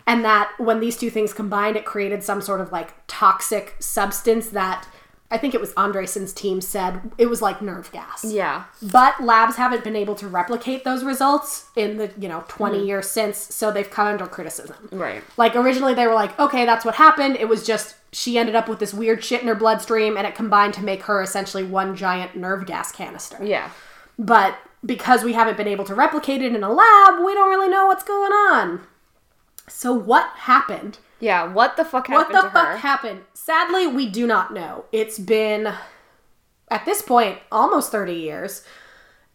and 0.06 0.24
that 0.24 0.52
when 0.58 0.80
these 0.80 0.96
two 0.96 1.10
things 1.10 1.32
combined, 1.32 1.76
it 1.76 1.84
created 1.84 2.22
some 2.22 2.40
sort 2.40 2.60
of 2.60 2.70
like 2.72 2.94
toxic 3.06 3.76
substance 3.80 4.48
that 4.50 4.86
I 5.30 5.38
think 5.38 5.54
it 5.54 5.60
was 5.60 5.72
Andresen's 5.74 6.32
team 6.32 6.60
said 6.60 7.10
it 7.18 7.26
was 7.26 7.42
like 7.42 7.60
nerve 7.60 7.90
gas. 7.90 8.24
Yeah. 8.24 8.64
But 8.80 9.20
labs 9.22 9.56
haven't 9.56 9.82
been 9.82 9.96
able 9.96 10.14
to 10.16 10.28
replicate 10.28 10.84
those 10.84 11.02
results 11.02 11.68
in 11.74 11.96
the, 11.96 12.12
you 12.18 12.28
know, 12.28 12.44
20 12.46 12.78
hmm. 12.78 12.86
years 12.86 13.10
since, 13.10 13.36
so 13.36 13.72
they've 13.72 13.90
come 13.90 14.06
under 14.06 14.26
criticism. 14.26 14.88
Right. 14.92 15.24
Like 15.36 15.56
originally 15.56 15.94
they 15.94 16.06
were 16.06 16.14
like, 16.14 16.38
okay, 16.38 16.64
that's 16.64 16.84
what 16.84 16.94
happened. 16.94 17.36
It 17.36 17.48
was 17.48 17.66
just 17.66 17.96
she 18.12 18.38
ended 18.38 18.54
up 18.54 18.68
with 18.68 18.78
this 18.78 18.94
weird 18.94 19.24
shit 19.24 19.42
in 19.42 19.48
her 19.48 19.54
bloodstream 19.54 20.16
and 20.16 20.26
it 20.26 20.36
combined 20.36 20.74
to 20.74 20.84
make 20.84 21.02
her 21.02 21.20
essentially 21.20 21.64
one 21.64 21.96
giant 21.96 22.36
nerve 22.36 22.64
gas 22.66 22.92
canister. 22.92 23.44
Yeah. 23.44 23.70
But 24.18 24.56
because 24.84 25.24
we 25.24 25.32
haven't 25.32 25.56
been 25.56 25.68
able 25.68 25.84
to 25.86 25.94
replicate 25.94 26.40
it 26.40 26.54
in 26.54 26.62
a 26.62 26.70
lab, 26.70 27.24
we 27.24 27.34
don't 27.34 27.50
really 27.50 27.68
know 27.68 27.86
what's 27.86 28.04
going 28.04 28.32
on. 28.32 28.80
So 29.68 29.92
what 29.92 30.28
happened? 30.36 30.98
Yeah. 31.20 31.52
What 31.52 31.76
the 31.76 31.84
fuck 31.84 32.08
What 32.08 32.26
happened 32.28 32.36
the 32.38 32.42
to 32.42 32.50
fuck 32.50 32.68
her? 32.68 32.76
happened? 32.78 33.20
Sadly, 33.34 33.86
we 33.86 34.08
do 34.08 34.26
not 34.26 34.52
know. 34.52 34.84
It's 34.92 35.18
been 35.18 35.72
at 36.70 36.84
this 36.84 37.02
point 37.02 37.38
almost 37.50 37.90
30 37.90 38.12
years. 38.14 38.64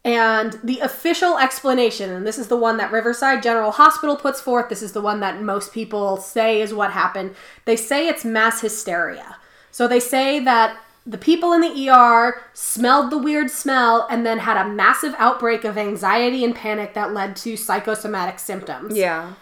And 0.04 0.58
the 0.64 0.80
official 0.80 1.38
explanation, 1.38 2.10
and 2.10 2.26
this 2.26 2.40
is 2.40 2.48
the 2.48 2.58
one 2.58 2.78
that 2.78 2.92
Riverside 2.92 3.44
General 3.44 3.70
Hospital 3.72 4.16
puts 4.16 4.42
forth, 4.42 4.68
this 4.68 4.82
is 4.82 4.94
the 4.94 5.02
one 5.02 5.20
that 5.20 5.42
most 5.44 5.72
people 5.74 6.18
say 6.18 6.60
is 6.60 6.74
what 6.74 6.92
happened. 6.92 7.36
They 7.66 7.76
say 7.76 8.08
it's 8.08 8.26
mass 8.26 8.62
hysteria. 8.62 9.38
So 9.70 9.88
they 9.88 10.00
say 10.00 10.40
that 10.40 10.78
the 11.06 11.20
people 11.20 11.54
in 11.54 11.62
the 11.62 11.90
ER 11.90 12.42
smelled 12.54 13.12
the 13.12 13.18
weird 13.18 13.52
smell 13.52 14.08
and 14.10 14.26
then 14.26 14.40
had 14.40 14.58
a 14.58 14.70
massive 14.70 15.14
outbreak 15.20 15.64
of 15.66 15.78
anxiety 15.78 16.44
and 16.44 16.56
panic 16.56 16.94
that 16.96 17.14
led 17.14 17.36
to 17.38 17.56
psychosomatic 17.56 18.40
symptoms. 18.40 18.96
yeah. 18.98 19.34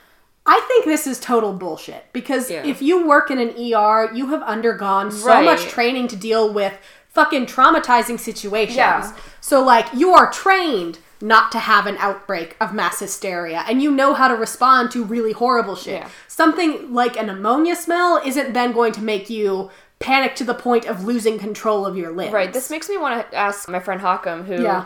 I 0.52 0.60
think 0.68 0.86
this 0.86 1.06
is 1.06 1.20
total 1.20 1.54
bullshit 1.54 2.06
because 2.12 2.50
Yeah. 2.50 2.64
if 2.66 2.82
you 2.82 3.06
work 3.06 3.30
in 3.30 3.38
an 3.38 3.54
ER, 3.56 4.10
you 4.14 4.28
have 4.28 4.42
undergone 4.42 5.12
so 5.12 5.28
Right. 5.28 5.46
much 5.46 5.68
training 5.68 6.08
to 6.08 6.16
deal 6.16 6.52
with 6.52 6.74
fucking 7.14 7.46
traumatizing 7.46 8.20
situations. 8.20 8.76
Yeah. 8.78 9.12
So, 9.42 9.62
like, 9.62 9.86
you 9.94 10.12
are 10.16 10.32
trained 10.32 10.98
not 11.22 11.52
to 11.52 11.60
have 11.60 11.86
an 11.86 11.98
outbreak 12.00 12.56
of 12.60 12.74
mass 12.74 13.00
hysteria 13.00 13.64
and 13.68 13.84
you 13.84 13.92
know 13.92 14.14
how 14.14 14.28
to 14.28 14.36
respond 14.36 14.90
to 14.92 15.04
really 15.04 15.34
horrible 15.34 15.76
shit. 15.76 16.02
Yeah. 16.02 16.08
Something 16.28 16.94
like 16.94 17.16
an 17.20 17.30
ammonia 17.30 17.76
smell 17.76 18.20
isn't 18.26 18.54
then 18.54 18.72
going 18.72 18.94
to 18.94 19.02
make 19.04 19.30
you 19.30 19.70
panic 20.00 20.34
to 20.34 20.46
the 20.46 20.54
point 20.54 20.86
of 20.86 21.04
losing 21.04 21.38
control 21.38 21.86
of 21.86 21.98
your 21.98 22.10
limbs. 22.12 22.32
Right. 22.32 22.54
This 22.54 22.70
makes 22.70 22.88
me 22.88 22.98
want 22.98 23.30
to 23.30 23.36
ask 23.38 23.68
my 23.68 23.82
friend 23.82 24.00
Hawkham, 24.00 24.46
who 24.46 24.54
is 24.54 24.62
Yeah. 24.64 24.86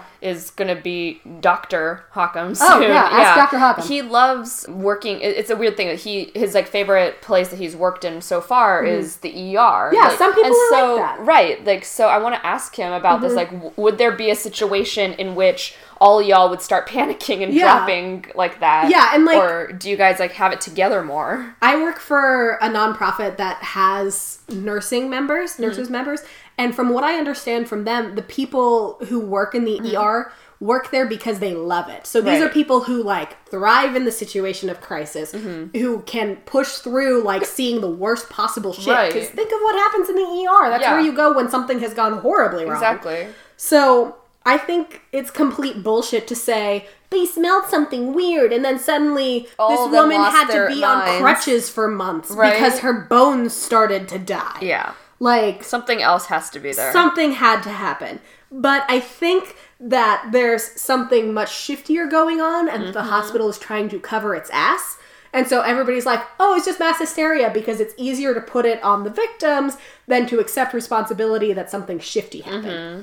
going 0.56 0.76
to 0.76 0.82
be 0.82 1.22
Doctor 1.40 2.04
Hawkham. 2.16 2.58
Oh, 2.60 2.80
soon. 2.80 2.90
yeah, 2.90 3.08
ask 3.12 3.52
Dr. 3.52 3.58
Hawkham. 3.58 3.88
He 3.88 4.02
loves 4.02 4.68
working. 4.68 5.20
It's 5.22 5.52
a 5.52 5.56
weird 5.56 5.78
thing 5.78 5.88
that 5.88 6.00
he 6.00 6.32
his 6.34 6.56
like 6.56 6.68
favorite 6.68 7.22
place 7.22 7.50
that 7.50 7.58
he's 7.58 7.76
worked 7.76 8.04
in 8.04 8.22
so 8.22 8.42
far 8.42 8.84
is 8.84 9.18
the 9.18 9.30
ER. 9.30 9.92
Mm-hmm. 9.92 9.96
Yeah, 9.96 10.08
Like- 10.08 10.18
some 10.18 10.34
people 10.34 10.46
and 10.46 10.54
are 10.56 10.72
like 10.72 10.80
so, 10.82 10.96
that. 10.98 11.16
Mm-hmm. 11.18 11.26
Right. 11.30 11.64
Like 11.66 11.86
so, 11.86 12.08
I 12.08 12.18
want 12.18 12.34
to 12.34 12.44
ask 12.46 12.76
him 12.76 12.92
about 12.92 13.22
this. 13.22 13.34
Like, 13.34 13.52
w- 13.52 13.72
would 13.76 14.00
there 14.00 14.12
be 14.14 14.32
a 14.32 14.36
situation 14.36 15.14
in 15.14 15.36
which 15.36 15.76
all 16.04 16.22
y'all 16.22 16.50
would 16.50 16.62
start 16.62 16.88
panicking 16.96 17.42
and 17.44 17.54
Yeah. 17.54 17.78
dropping 17.78 18.26
like 18.36 18.60
that? 18.60 18.90
Yeah, 18.90 19.12
and, 19.14 19.24
like- 19.26 19.38
or 19.42 19.72
do 19.72 19.90
you 19.90 19.96
guys 19.98 20.20
like 20.20 20.34
have 20.34 20.52
it 20.52 20.60
together 20.62 21.02
more? 21.04 21.56
I 21.62 21.78
work 21.82 22.00
for 22.00 22.56
a 22.62 22.68
nonprofit 22.70 23.38
that 23.38 23.58
has 23.64 24.40
nursing 24.50 25.10
members, 25.10 25.58
nurses 25.60 25.90
members, 25.90 26.22
and 26.58 26.76
from 26.76 26.90
what 26.90 27.04
I 27.04 27.18
understand 27.18 27.68
from 27.70 27.86
them, 27.86 28.16
the 28.16 28.22
people 28.22 28.98
who 29.08 29.20
work 29.20 29.56
in 29.56 29.64
the 29.66 29.96
ER 29.98 30.32
work 30.60 30.92
there 30.92 31.06
because 31.06 31.40
they 31.40 31.54
love 31.54 31.90
it. 31.90 32.06
So 32.08 32.22
these 32.22 32.40
Right. 32.40 32.44
are 32.44 32.50
people 32.50 32.82
who 32.82 33.02
like 33.04 33.32
thrive 33.50 33.96
in 33.96 34.06
the 34.06 34.12
situation 34.12 34.70
of 34.70 34.80
crisis, 34.80 35.32
who 35.32 36.02
can 36.06 36.38
push 36.46 36.76
through 36.76 37.22
like 37.24 37.46
seeing 37.46 37.82
the 37.82 37.90
worst 37.90 38.30
possible 38.30 38.72
shit. 38.74 38.88
Right. 38.94 39.12
Because 39.14 39.30
think 39.30 39.52
of 39.52 39.60
what 39.62 39.76
happens 39.76 40.08
in 40.10 40.16
the 40.16 40.22
ER. 40.22 40.70
That's 40.70 40.84
Yeah. 40.84 40.94
where 40.94 41.02
you 41.02 41.12
go 41.12 41.34
when 41.34 41.50
something 41.50 41.80
has 41.80 41.94
gone 41.94 42.20
horribly 42.20 42.64
wrong. 42.66 42.74
Exactly. 42.76 43.28
So 43.58 44.16
I 44.46 44.58
think 44.58 45.02
it's 45.12 45.32
complete 45.32 45.84
bullshit 45.84 46.28
to 46.28 46.36
say 46.36 46.88
they 47.10 47.26
smelled 47.26 47.66
something 47.66 48.14
weird 48.14 48.52
and 48.52 48.66
then 48.66 48.78
suddenly 48.80 49.48
All 49.60 49.70
this 49.88 49.98
woman 50.00 50.18
had 50.20 50.48
to 50.52 50.68
be 50.74 50.84
on 50.84 51.20
crutches 51.22 51.70
for 51.70 51.88
months 51.88 52.32
Right. 52.32 52.54
because 52.54 52.80
her 52.80 52.94
bones 52.94 53.54
started 53.54 54.08
to 54.10 54.20
die. 54.20 54.58
Yeah. 54.62 54.94
Like 55.20 55.64
Something 55.64 56.02
else 56.02 56.26
has 56.26 56.50
to 56.50 56.60
be 56.60 56.74
there. 56.74 56.92
something 56.92 57.34
had 57.34 57.62
to 57.64 57.70
happen. 57.70 58.20
But 58.52 58.84
I 58.90 59.00
think 59.00 59.56
that 59.80 60.30
there's 60.32 60.64
something 60.80 61.34
much 61.34 61.50
shiftier 61.52 62.10
going 62.10 62.42
on 62.42 62.68
and 62.68 62.84
Mm-hmm. 62.84 62.92
the 62.94 63.04
hospital 63.04 63.48
is 63.50 63.58
trying 63.58 63.90
to 63.90 64.00
cover 64.00 64.36
its 64.36 64.50
ass. 64.52 64.98
And 65.32 65.48
so 65.48 65.62
everybody's 65.62 66.06
like, 66.06 66.22
oh, 66.40 66.56
it's 66.56 66.66
just 66.66 66.80
mass 66.80 67.00
hysteria 67.00 67.50
because 67.52 67.80
it's 67.80 67.94
easier 67.98 68.34
to 68.36 68.42
put 68.42 68.66
it 68.66 68.84
on 68.84 69.04
the 69.04 69.10
victims 69.10 69.78
than 70.08 70.28
to 70.28 70.40
accept 70.40 70.74
responsibility 70.74 71.54
that 71.54 71.72
something 71.72 71.98
shifty 72.00 72.42
happened. 72.42 72.66
Mm-hmm. 72.66 73.02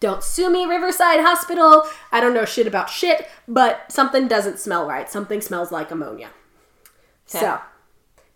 Don't 0.00 0.22
sue 0.22 0.50
me, 0.50 0.64
Riverside 0.64 1.20
Hospital. 1.20 1.84
I 2.12 2.20
don't 2.20 2.34
know 2.34 2.44
shit 2.44 2.66
about 2.66 2.90
shit, 2.90 3.28
but 3.48 3.90
something 3.90 4.28
doesn't 4.28 4.58
smell 4.58 4.86
right. 4.86 5.08
Something 5.10 5.40
smells 5.40 5.72
like 5.72 5.90
ammonia. 5.90 6.30
So, 7.24 7.60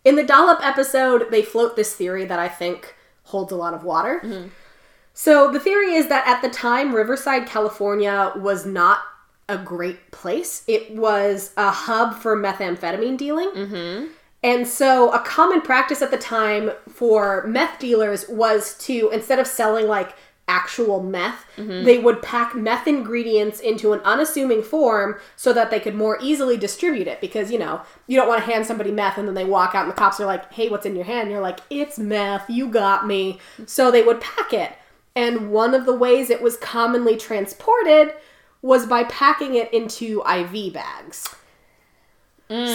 in 0.03 0.15
the 0.15 0.23
Dollop 0.23 0.59
episode, 0.65 1.31
they 1.31 1.41
float 1.41 1.75
this 1.75 1.95
theory 1.95 2.25
that 2.25 2.39
I 2.39 2.49
think 2.49 2.95
holds 3.23 3.51
a 3.51 3.55
lot 3.55 3.73
of 3.73 3.83
water. 3.83 4.49
So, 5.13 5.51
the 5.51 5.59
theory 5.59 5.93
is 5.93 6.07
that 6.07 6.27
at 6.27 6.41
the 6.41 6.49
time, 6.49 6.95
Riverside, 6.95 7.45
California 7.45 8.33
was 8.35 8.65
not 8.65 8.99
a 9.47 9.57
great 9.57 10.11
place. 10.11 10.63
It 10.67 10.95
was 10.95 11.51
a 11.57 11.69
hub 11.69 12.15
for 12.15 12.35
methamphetamine 12.35 13.17
dealing. 13.17 13.49
Mm-hmm. 13.51 14.07
And 14.43 14.67
so, 14.67 15.11
a 15.11 15.19
common 15.19 15.61
practice 15.61 16.01
at 16.01 16.09
the 16.09 16.17
time 16.17 16.71
for 16.89 17.45
meth 17.45 17.77
dealers 17.77 18.27
was 18.27 18.75
to, 18.79 19.09
instead 19.11 19.37
of 19.37 19.45
selling 19.45 19.87
like 19.87 20.15
actual 20.51 21.01
meth, 21.01 21.45
mm-hmm. 21.55 21.85
they 21.85 21.97
would 21.97 22.21
pack 22.21 22.53
meth 22.53 22.85
ingredients 22.85 23.61
into 23.61 23.93
an 23.93 24.01
unassuming 24.01 24.61
form 24.61 25.17
so 25.37 25.53
that 25.53 25.71
they 25.71 25.79
could 25.79 25.95
more 25.95 26.19
easily 26.21 26.57
distribute 26.57 27.07
it. 27.07 27.21
Because, 27.21 27.49
you 27.51 27.57
know, 27.57 27.81
you 28.07 28.17
don't 28.17 28.27
want 28.27 28.43
to 28.43 28.51
hand 28.51 28.65
somebody 28.65 28.91
meth 28.91 29.17
and 29.17 29.27
then 29.27 29.35
they 29.35 29.45
walk 29.45 29.73
out 29.73 29.83
and 29.83 29.91
the 29.91 29.95
cops 29.95 30.19
are 30.19 30.25
like, 30.25 30.51
hey, 30.51 30.67
what's 30.67 30.85
in 30.85 30.95
your 30.95 31.05
hand? 31.05 31.21
And 31.21 31.31
you're 31.31 31.39
like, 31.39 31.61
it's 31.69 31.97
meth, 31.97 32.49
you 32.49 32.67
got 32.67 33.07
me. 33.07 33.39
So 33.65 33.89
they 33.89 34.03
would 34.03 34.19
pack 34.19 34.51
it. 34.51 34.73
And 35.15 35.51
one 35.51 35.73
of 35.73 35.85
the 35.85 35.95
ways 35.95 36.29
it 36.29 36.41
was 36.41 36.57
commonly 36.57 37.15
transported 37.15 38.13
was 38.61 38.85
by 38.85 39.05
packing 39.05 39.55
it 39.55 39.73
into 39.73 40.21
IV 40.27 40.73
bags. 40.73 41.33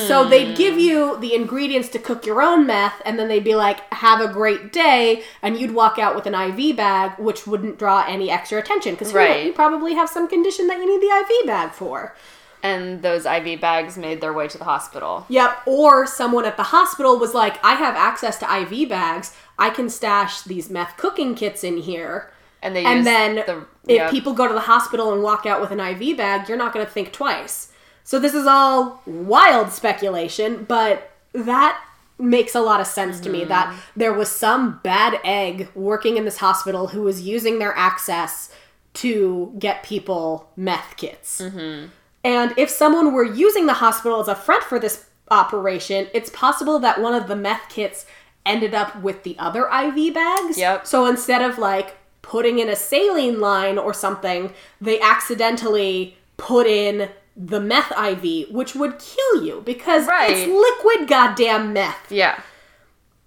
So 0.06 0.24
they'd 0.24 0.56
give 0.56 0.78
you 0.78 1.18
the 1.20 1.34
ingredients 1.34 1.88
to 1.90 1.98
cook 1.98 2.24
your 2.24 2.40
own 2.40 2.66
meth, 2.66 3.02
and 3.04 3.18
then 3.18 3.28
they'd 3.28 3.44
be 3.44 3.54
like, 3.54 3.80
"Have 3.92 4.22
a 4.22 4.28
great 4.28 4.72
day," 4.72 5.22
and 5.42 5.58
you'd 5.58 5.74
walk 5.74 5.98
out 5.98 6.14
with 6.14 6.24
an 6.24 6.34
IV 6.34 6.76
bag, 6.76 7.12
which 7.18 7.46
wouldn't 7.46 7.78
draw 7.78 8.02
any 8.08 8.30
extra 8.30 8.58
attention 8.58 8.94
because 8.94 9.12
Right. 9.12 9.44
you 9.44 9.52
probably 9.52 9.92
have 9.94 10.08
some 10.08 10.28
condition 10.28 10.66
that 10.68 10.78
you 10.78 10.86
need 10.86 11.02
the 11.06 11.14
IV 11.14 11.46
bag 11.46 11.72
for. 11.72 12.14
and 12.62 13.02
those 13.02 13.26
IV 13.26 13.60
bags 13.60 13.96
made 13.96 14.20
their 14.20 14.32
way 14.32 14.48
to 14.48 14.58
the 14.58 14.64
hospital. 14.64 15.24
Yep. 15.28 15.58
Or 15.66 16.04
someone 16.04 16.44
at 16.46 16.56
the 16.56 16.64
hospital 16.64 17.16
was 17.16 17.32
like, 17.32 17.64
"I 17.64 17.74
have 17.74 17.94
access 17.94 18.38
to 18.38 18.46
IV 18.50 18.88
bags. 18.88 19.34
I 19.56 19.70
can 19.70 19.88
stash 19.88 20.40
these 20.42 20.68
meth 20.68 20.96
cooking 20.96 21.34
kits 21.36 21.62
in 21.62 21.76
here." 21.76 22.32
And 22.62 22.74
they 22.74 22.84
and 22.84 23.06
then 23.06 23.44
the 23.46 23.66
if 23.86 24.10
people 24.10 24.32
go 24.32 24.48
to 24.48 24.54
the 24.54 24.60
hospital 24.60 25.12
and 25.12 25.22
walk 25.22 25.46
out 25.46 25.60
with 25.60 25.70
an 25.70 25.78
IV 25.78 26.16
bag, 26.16 26.48
you're 26.48 26.58
not 26.58 26.72
going 26.72 26.84
to 26.84 26.90
think 26.90 27.12
twice. 27.12 27.68
So 28.06 28.20
this 28.20 28.34
is 28.34 28.46
all 28.46 29.02
wild 29.04 29.72
speculation, 29.72 30.64
but 30.64 31.10
that 31.32 31.82
makes 32.18 32.54
a 32.54 32.60
lot 32.60 32.80
of 32.80 32.86
sense 32.86 33.18
to 33.20 33.28
me 33.28 33.40
Mm-hmm. 33.40 33.48
that 33.48 33.76
there 33.96 34.12
was 34.12 34.30
some 34.30 34.78
bad 34.84 35.18
egg 35.24 35.68
working 35.74 36.16
in 36.16 36.24
this 36.24 36.38
hospital 36.38 36.86
who 36.86 37.02
was 37.02 37.22
using 37.22 37.58
their 37.58 37.76
access 37.76 38.48
to 38.94 39.52
get 39.58 39.82
people 39.82 40.48
meth 40.56 40.96
kits. 40.96 41.40
Mm-hmm. 41.40 41.88
And 42.22 42.54
if 42.56 42.70
someone 42.70 43.12
were 43.12 43.24
using 43.24 43.66
the 43.66 43.74
hospital 43.74 44.20
as 44.20 44.28
a 44.28 44.36
front 44.36 44.62
for 44.62 44.78
this 44.78 45.06
operation, 45.30 46.06
it's 46.14 46.30
possible 46.30 46.78
that 46.78 47.00
one 47.00 47.12
of 47.12 47.26
the 47.26 47.36
meth 47.36 47.68
kits 47.68 48.06
ended 48.46 48.72
up 48.72 49.02
with 49.02 49.24
the 49.24 49.36
other 49.36 49.66
IV 49.68 50.14
bags. 50.14 50.56
Yep. 50.56 50.86
So 50.86 51.06
instead 51.06 51.42
of 51.42 51.58
like 51.58 51.96
putting 52.22 52.60
in 52.60 52.68
a 52.68 52.76
saline 52.76 53.40
line 53.40 53.78
or 53.78 53.92
something, 53.92 54.52
they 54.80 55.00
accidentally 55.00 56.16
put 56.36 56.68
in 56.68 57.10
the 57.36 57.60
meth 57.60 57.92
IV, 57.92 58.50
which 58.50 58.74
would 58.74 58.98
kill 58.98 59.44
you 59.44 59.62
because 59.64 60.06
Right. 60.06 60.30
it's 60.30 60.46
liquid 60.50 61.08
goddamn 61.08 61.72
meth. 61.72 62.10
yeah. 62.10 62.38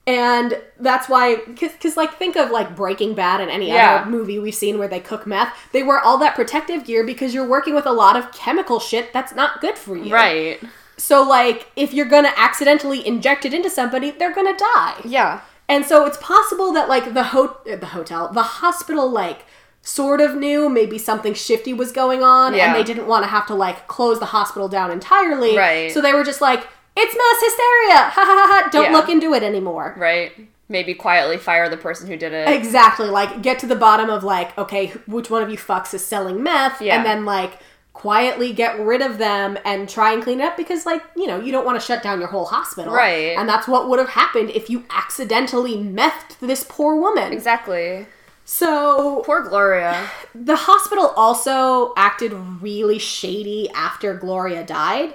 And 0.07 0.59
that's 0.79 1.07
why, 1.07 1.35
because 1.45 1.95
like 1.95 2.15
think 2.17 2.35
of 2.35 2.49
like 2.49 2.75
Breaking 2.75 3.13
Bad 3.13 3.41
and 3.41 3.51
any 3.51 3.67
Yeah. 3.67 3.97
other 4.01 4.09
movie 4.09 4.39
we've 4.39 4.55
seen 4.55 4.79
where 4.79 4.87
they 4.87 4.99
cook 4.99 5.27
meth, 5.27 5.53
they 5.71 5.83
wear 5.83 5.99
all 5.99 6.17
that 6.17 6.33
protective 6.33 6.83
gear 6.83 7.03
because 7.03 7.33
you're 7.35 7.45
working 7.47 7.75
with 7.75 7.85
a 7.85 7.91
lot 7.91 8.15
of 8.15 8.31
chemical 8.31 8.79
shit 8.79 9.13
that's 9.13 9.35
not 9.35 9.61
good 9.61 9.77
for 9.77 9.95
you. 9.95 10.11
Right. 10.11 10.59
So 10.97 11.21
like 11.21 11.67
if 11.75 11.93
you're 11.93 12.07
gonna 12.07 12.33
accidentally 12.35 13.05
inject 13.05 13.45
it 13.45 13.53
into 13.53 13.69
somebody, 13.69 14.09
they're 14.09 14.33
gonna 14.33 14.57
die. 14.57 14.95
Yeah. 15.05 15.41
And 15.67 15.85
so 15.85 16.05
it's 16.07 16.17
possible 16.17 16.71
that 16.73 16.89
like 16.89 17.13
the 17.13 17.25
ho- 17.25 17.57
the 17.65 17.85
hotel, 17.85 18.29
the 18.33 18.41
hospital 18.41 19.07
like 19.07 19.45
sort 19.89 20.21
of 20.21 20.35
knew 20.35 20.69
maybe 20.69 20.97
something 20.97 21.33
shifty 21.33 21.73
was 21.73 21.91
going 21.91 22.21
on 22.23 22.53
Yeah. 22.53 22.67
and 22.67 22.75
they 22.75 22.83
didn't 22.83 23.07
want 23.07 23.23
to 23.23 23.29
have 23.29 23.47
to 23.47 23.55
like 23.55 23.87
close 23.87 24.19
the 24.19 24.27
hospital 24.37 24.67
down 24.69 24.91
entirely. 24.91 25.57
Right. 25.57 25.91
So 25.91 25.99
they 26.01 26.13
were 26.13 26.23
just 26.23 26.41
like, 26.41 26.67
it's 26.95 27.15
mass 27.15 27.41
hysteria. 27.41 27.97
Ha 27.97 28.11
ha 28.11 28.23
ha 28.25 28.47
ha. 28.63 28.69
Don't 28.71 28.91
Yeah. 28.91 28.97
look 28.97 29.09
into 29.09 29.33
it 29.33 29.41
anymore. 29.43 29.95
Right. 29.97 30.31
Maybe 30.67 30.93
quietly 30.93 31.37
fire 31.37 31.67
the 31.69 31.77
person 31.77 32.07
who 32.07 32.15
did 32.17 32.33
it. 32.33 32.47
Exactly. 32.49 33.07
Like 33.09 33.41
get 33.41 33.57
to 33.59 33.65
the 33.67 33.75
bottom 33.75 34.09
of 34.11 34.23
like, 34.23 34.55
okay, 34.57 34.87
which 35.07 35.29
one 35.31 35.41
of 35.41 35.49
you 35.49 35.57
fucks 35.57 35.93
is 35.95 36.05
selling 36.05 36.43
meth 36.43 36.81
Yeah. 36.81 36.95
and 36.97 37.05
then 37.05 37.25
like 37.25 37.53
quietly 37.93 38.53
get 38.53 38.79
rid 38.79 39.01
of 39.01 39.17
them 39.17 39.57
and 39.65 39.89
try 39.89 40.13
and 40.13 40.21
clean 40.23 40.39
it 40.39 40.43
up 40.43 40.55
because 40.55 40.85
like 40.85 41.01
you 41.17 41.27
know 41.27 41.37
you 41.39 41.51
don't 41.51 41.65
want 41.65 41.77
to 41.77 41.85
shut 41.85 42.01
down 42.01 42.19
your 42.19 42.29
whole 42.29 42.45
hospital 42.45 42.93
Right. 42.93 43.35
and 43.37 43.49
that's 43.49 43.67
what 43.67 43.89
would 43.89 43.99
have 43.99 44.09
happened 44.09 44.51
if 44.51 44.69
you 44.69 44.85
accidentally 44.89 45.75
methed 45.75 46.37
this 46.39 46.63
poor 46.63 46.95
woman 46.95 47.33
Exactly. 47.33 48.05
So 48.49 49.21
Poor 49.27 49.43
Gloria. 49.43 50.09
the 50.33 50.55
hospital 50.55 51.13
also 51.15 51.93
acted 51.95 52.33
really 52.33 52.97
shady 52.97 53.69
after 53.75 54.15
Gloria 54.15 54.65
died. 54.65 55.13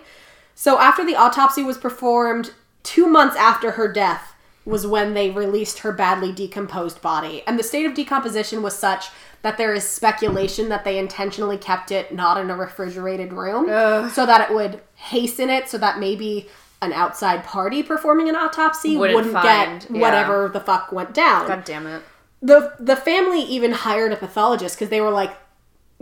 So 0.55 0.79
after 0.79 1.05
the 1.05 1.17
autopsy 1.17 1.65
was 1.65 1.77
performed, 1.77 2.53
two 2.85 3.09
months 3.09 3.35
after 3.35 3.73
her 3.73 3.93
death 3.93 4.35
was 4.65 4.87
when 4.87 5.15
they 5.15 5.31
released 5.31 5.81
her 5.81 5.91
badly 5.91 6.31
decomposed 6.31 7.03
body. 7.03 7.43
And 7.49 7.59
the 7.59 7.65
state 7.65 7.85
of 7.87 7.95
decomposition 7.95 8.63
was 8.63 8.79
such 8.79 9.07
that 9.43 9.59
there 9.59 9.75
is 9.75 9.83
speculation 9.83 10.69
that 10.69 10.85
they 10.85 10.97
intentionally 10.97 11.59
kept 11.59 11.91
it 11.91 12.15
not 12.15 12.39
in 12.39 12.51
a 12.51 12.57
refrigerated 12.57 13.33
room 13.33 13.69
Ugh. 13.69 14.11
so 14.13 14.25
that 14.27 14.49
it 14.49 14.55
would 14.55 14.81
hasten 14.95 15.51
it 15.51 15.69
so 15.69 15.77
that 15.79 15.99
maybe 15.99 16.49
an 16.81 16.93
outside 16.93 17.43
party 17.43 17.83
performing 17.83 18.29
an 18.29 18.37
autopsy 18.37 18.97
Wouldn't 18.97 19.17
Wouldn't, 19.17 19.35
find- 19.35 19.81
get 19.81 19.91
yeah. 19.91 20.01
whatever 20.01 20.49
the 20.49 20.61
fuck 20.61 20.93
went 20.93 21.13
down 21.13 21.49
God 21.49 21.65
damn 21.65 21.87
it. 21.89 22.03
The 22.45 22.75
the 22.79 22.95
family 22.95 23.41
even 23.41 23.73
hired 23.73 24.13
a 24.13 24.17
pathologist 24.17 24.77
because 24.77 24.91
they 24.91 25.01
were 25.01 25.11
like, 25.11 25.35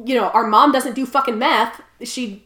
you 0.04 0.16
know, 0.16 0.28
our 0.30 0.46
mom 0.46 0.72
doesn't 0.72 0.94
do 0.94 1.06
fucking 1.06 1.38
meth. 1.38 1.80
She, 2.02 2.44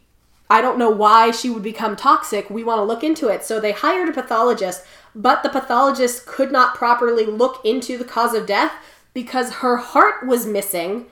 I 0.51 0.61
don't 0.61 0.77
know 0.77 0.91
why 0.91 1.31
she 1.31 1.49
would 1.49 1.63
become 1.63 1.95
toxic. 1.95 2.49
We 2.51 2.63
want 2.63 2.77
to 2.77 2.83
look 2.83 3.03
into 3.03 3.27
it. 3.27 3.43
So 3.43 3.59
they 3.59 3.71
hired 3.71 4.07
a 4.07 4.13
pathologist, 4.13 4.83
but 5.15 5.41
the 5.41 5.49
pathologist 5.49 6.27
could 6.27 6.51
not 6.51 6.75
properly 6.75 7.25
look 7.25 7.65
into 7.65 7.97
the 7.97 8.05
cause 8.05 8.35
of 8.35 8.45
death 8.45 8.73
because 9.15 9.55
her 9.55 9.77
heart 9.77 10.27
was 10.27 10.45
missing 10.45 11.07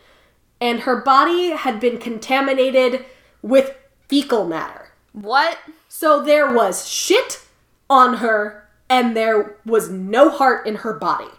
and 0.62 0.82
her 0.82 1.02
body 1.02 1.52
had 1.52 1.80
been 1.80 1.98
contaminated 1.98 3.04
with 3.42 3.76
fecal 4.08 4.46
matter. 4.46 4.90
What? 5.12 5.58
So 5.90 6.22
there 6.22 6.54
was 6.54 6.88
shit 6.88 7.42
on 7.90 8.18
her 8.18 8.68
and 8.92 9.18
there 9.18 9.58
was 9.66 9.90
no 9.90 10.30
heart 10.30 10.68
in 10.68 10.76
her 10.76 10.94
body. 10.94 11.32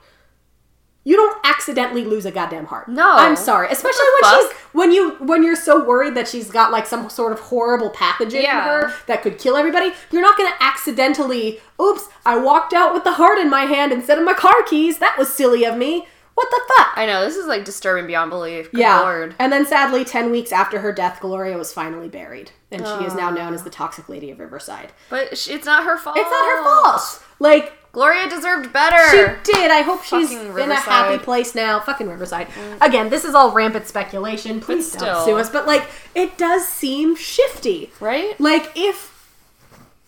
You 1.06 1.14
don't 1.14 1.38
accidentally 1.44 2.04
lose 2.04 2.26
a 2.26 2.32
goddamn 2.32 2.66
heart. 2.66 2.88
No. 2.88 3.08
I'm 3.14 3.36
sorry. 3.36 3.68
Especially 3.70 4.04
when 4.20 4.32
the 4.32 4.48
she's 4.48 4.58
when 4.72 4.90
you 4.90 5.10
when 5.20 5.44
you're 5.44 5.54
so 5.54 5.84
worried 5.84 6.16
that 6.16 6.26
she's 6.26 6.50
got 6.50 6.72
like 6.72 6.84
some 6.84 7.08
sort 7.08 7.30
of 7.32 7.38
horrible 7.38 7.90
pathogen 7.90 8.42
Yeah. 8.42 8.58
in 8.58 8.64
her 8.88 8.94
that 9.06 9.22
could 9.22 9.38
kill 9.38 9.56
everybody. 9.56 9.92
You're 10.10 10.20
not 10.22 10.36
gonna 10.36 10.56
accidentally, 10.58 11.60
oops, 11.80 12.08
I 12.26 12.36
walked 12.38 12.72
out 12.72 12.92
with 12.92 13.04
the 13.04 13.12
heart 13.12 13.38
in 13.38 13.48
my 13.48 13.66
hand 13.66 13.92
instead 13.92 14.18
of 14.18 14.24
my 14.24 14.34
car 14.34 14.64
keys. 14.64 14.98
That 14.98 15.16
was 15.16 15.32
silly 15.32 15.64
of 15.64 15.76
me. 15.76 16.08
What 16.34 16.50
the 16.50 16.60
fuck? 16.76 16.88
I 16.96 17.06
know, 17.06 17.24
this 17.24 17.36
is 17.36 17.46
like 17.46 17.64
disturbing 17.64 18.08
beyond 18.08 18.30
belief. 18.30 18.70
Good 18.72 18.80
yeah. 18.80 19.00
lord. 19.00 19.36
And 19.38 19.50
then 19.52 19.64
sadly, 19.64 20.04
10 20.04 20.30
weeks 20.30 20.52
after 20.52 20.80
her 20.80 20.92
death, 20.92 21.20
Gloria 21.20 21.56
was 21.56 21.72
finally 21.72 22.08
buried. 22.08 22.50
And 22.70 22.84
she 22.86 23.06
is 23.06 23.14
now 23.14 23.30
known 23.30 23.54
as 23.54 23.62
the 23.62 23.70
Toxic 23.70 24.08
Lady 24.08 24.30
of 24.30 24.38
Riverside. 24.38 24.92
But 25.08 25.32
it's 25.32 25.64
not 25.64 25.84
her 25.84 25.96
fault. 25.96 26.16
It's 26.18 26.30
not 26.30 26.44
her 26.44 26.64
fault. 26.64 27.24
Like, 27.38 27.72
Gloria 27.96 28.28
deserved 28.28 28.74
better. 28.74 29.08
She 29.08 29.52
did. 29.52 29.70
I 29.70 29.80
hope 29.80 30.04
she's 30.04 30.30
Fucking 30.30 30.58
in 30.58 30.70
a 30.70 30.74
happy 30.74 31.16
place 31.16 31.54
now. 31.54 31.80
Fucking 31.80 32.06
Riverside. 32.06 32.46
Mm. 32.48 32.86
Again, 32.86 33.08
this 33.08 33.24
is 33.24 33.34
all 33.34 33.52
rampant 33.52 33.86
speculation. 33.86 34.60
Please 34.60 34.92
don't 34.92 35.00
still. 35.00 35.24
sue 35.24 35.36
us. 35.38 35.48
But 35.48 35.66
like, 35.66 35.88
it 36.14 36.36
does 36.36 36.68
seem 36.68 37.16
shifty. 37.16 37.90
Right? 37.98 38.38
Like 38.38 38.70
if 38.76 39.34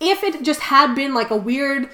if 0.01 0.23
it 0.23 0.43
just 0.43 0.61
had 0.61 0.95
been 0.95 1.15
like 1.15 1.31
a 1.31 1.37
weird 1.37 1.89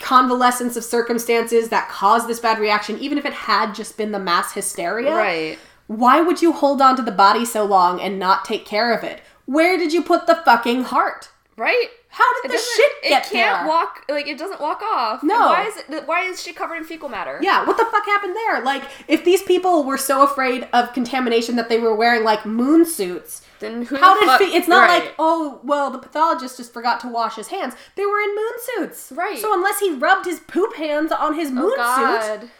convalescence 0.00 0.76
of 0.76 0.82
circumstances 0.82 1.68
that 1.68 1.88
caused 1.88 2.26
this 2.26 2.40
bad 2.40 2.58
reaction, 2.58 2.98
even 2.98 3.16
if 3.16 3.24
it 3.24 3.32
had 3.32 3.72
just 3.72 3.96
been 3.96 4.10
the 4.10 4.18
mass 4.18 4.54
hysteria, 4.54 5.14
Right. 5.14 5.58
why 5.86 6.20
would 6.20 6.42
you 6.42 6.52
hold 6.52 6.82
on 6.82 6.96
to 6.96 7.02
the 7.02 7.12
body 7.12 7.44
so 7.44 7.64
long 7.64 8.00
and 8.00 8.18
not 8.18 8.44
take 8.44 8.66
care 8.66 8.92
of 8.92 9.04
it? 9.04 9.20
Where 9.46 9.78
did 9.78 9.92
you 9.92 10.02
put 10.02 10.26
the 10.26 10.34
fucking 10.34 10.82
heart? 10.84 11.28
Right? 11.56 11.90
How 12.12 12.42
did 12.42 12.50
the 12.50 12.58
shit 12.58 12.90
get 13.04 13.26
It 13.26 13.30
can't 13.32 13.60
there? 13.60 13.68
walk. 13.68 14.04
Like 14.08 14.26
it 14.26 14.36
doesn't 14.36 14.60
walk 14.60 14.82
off. 14.82 15.22
No. 15.22 15.34
And 15.34 15.44
Why 15.44 15.64
is 15.66 15.76
it? 15.76 16.06
Why 16.08 16.20
is 16.24 16.42
she 16.42 16.52
covered 16.52 16.74
in 16.76 16.84
fecal 16.84 17.08
matter? 17.08 17.38
Yeah, 17.40 17.64
what 17.66 17.76
the 17.76 17.84
fuck 17.84 18.04
happened 18.04 18.34
there? 18.34 18.60
Like, 18.62 18.82
if 19.06 19.24
these 19.24 19.42
people 19.42 19.84
were 19.84 19.96
so 19.96 20.22
afraid 20.24 20.68
of 20.72 20.92
contamination 20.92 21.54
that 21.56 21.68
they 21.68 21.78
were 21.78 21.94
wearing 21.94 22.24
like 22.24 22.44
moon 22.44 22.84
suits, 22.84 23.42
Then 23.60 23.84
who? 23.84 23.96
how 23.96 24.18
did 24.18 24.26
fuck- 24.26 24.40
fe- 24.40 24.46
it's 24.56 24.66
not 24.66 24.88
Right. 24.88 25.04
like 25.04 25.14
oh 25.20 25.60
well 25.62 25.90
the 25.92 25.98
pathologist 25.98 26.56
just 26.56 26.72
forgot 26.72 26.98
to 27.00 27.08
wash 27.08 27.36
his 27.36 27.46
hands. 27.48 27.74
They 27.94 28.04
were 28.06 28.18
in 28.20 28.34
moon 28.34 28.52
suits, 28.58 29.12
Right. 29.12 29.38
So 29.38 29.54
unless 29.54 29.78
he 29.78 29.92
rubbed 29.94 30.26
his 30.26 30.40
poop 30.40 30.74
hands 30.76 31.12
on 31.12 31.34
his 31.34 31.50
oh, 31.50 31.54
moon 31.54 31.74
Oh 31.78 32.38
suit, 32.40 32.50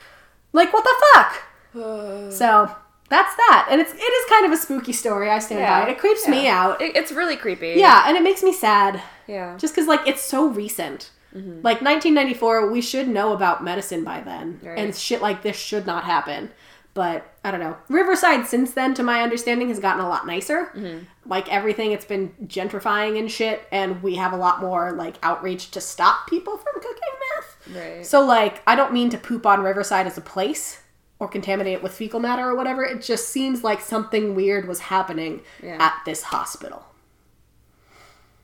like 0.53 0.73
what 0.73 0.85
the 0.85 0.95
fuck? 1.15 1.43
So 2.33 2.75
that's 3.11 3.35
that, 3.37 3.69
and 3.71 3.81
it's 3.81 3.93
it 3.93 3.97
is 3.99 4.31
kind 4.31 4.47
of 4.47 4.53
a 4.53 4.57
spooky 4.57 4.93
story. 4.95 5.29
I 5.29 5.39
stand 5.41 5.61
by 5.67 5.89
it. 5.89 5.93
It 5.93 5.99
creeps 5.99 6.27
me 6.27 6.49
out. 6.49 6.81
It- 6.81 6.97
it's 6.97 7.13
really 7.13 7.37
creepy. 7.37 7.75
yeah, 7.77 8.05
and 8.07 8.17
it 8.17 8.23
makes 8.23 8.43
me 8.43 8.53
sad. 8.53 9.03
Yeah. 9.27 9.57
Just 9.59 9.75
because, 9.75 9.87
like, 9.87 10.07
it's 10.07 10.23
so 10.25 10.47
recent. 10.49 11.11
Mm-hmm. 11.37 11.61
Like 11.63 11.81
1994, 11.83 12.71
we 12.71 12.81
should 12.81 13.07
know 13.07 13.33
about 13.33 13.63
medicine 13.63 14.03
by 14.03 14.21
then, 14.21 14.59
Right. 14.65 14.77
and 14.79 14.95
shit 14.97 15.21
like 15.23 15.43
this 15.43 15.57
should 15.57 15.87
not 15.87 16.05
happen. 16.05 16.51
But 16.93 17.33
I 17.45 17.53
don't 17.53 17.61
know. 17.61 17.77
Riverside, 17.89 18.49
since 18.49 18.73
then, 18.73 18.95
to 18.95 19.05
my 19.05 19.23
understanding, 19.23 19.69
has 19.69 19.79
gotten 19.79 20.05
a 20.05 20.09
lot 20.09 20.27
nicer. 20.27 20.73
Mm-hmm. 20.75 21.05
Like 21.27 21.49
everything, 21.53 21.93
it's 21.93 22.05
been 22.05 22.33
gentrifying 22.47 23.17
and 23.17 23.31
shit, 23.31 23.63
and 23.71 24.03
we 24.03 24.17
have 24.17 24.33
a 24.33 24.37
lot 24.37 24.61
more 24.61 24.91
like 24.91 25.15
outreach 25.23 25.71
to 25.71 25.81
stop 25.81 26.29
people 26.29 26.57
from 26.57 26.75
cooking 26.75 27.15
meth. 27.37 27.77
Right. 27.77 28.05
So, 28.05 28.25
like, 28.25 28.61
I 28.67 28.75
don't 28.75 28.93
mean 28.93 29.11
to 29.11 29.19
poop 29.19 29.47
on 29.47 29.63
Riverside 29.63 30.09
as 30.09 30.19
a 30.19 30.21
place 30.21 30.80
or 31.21 31.29
contaminate 31.29 31.75
it 31.75 31.83
with 31.83 31.93
fecal 31.93 32.19
matter 32.19 32.49
or 32.49 32.57
whatever. 32.57 32.83
It 32.83 33.01
just 33.03 33.29
seems 33.29 33.63
like 33.63 33.81
something 33.81 34.35
weird 34.35 34.67
was 34.67 34.81
happening 34.81 35.43
Yeah. 35.63 35.77
at 35.79 36.01
this 36.05 36.25
hospital, 36.25 36.87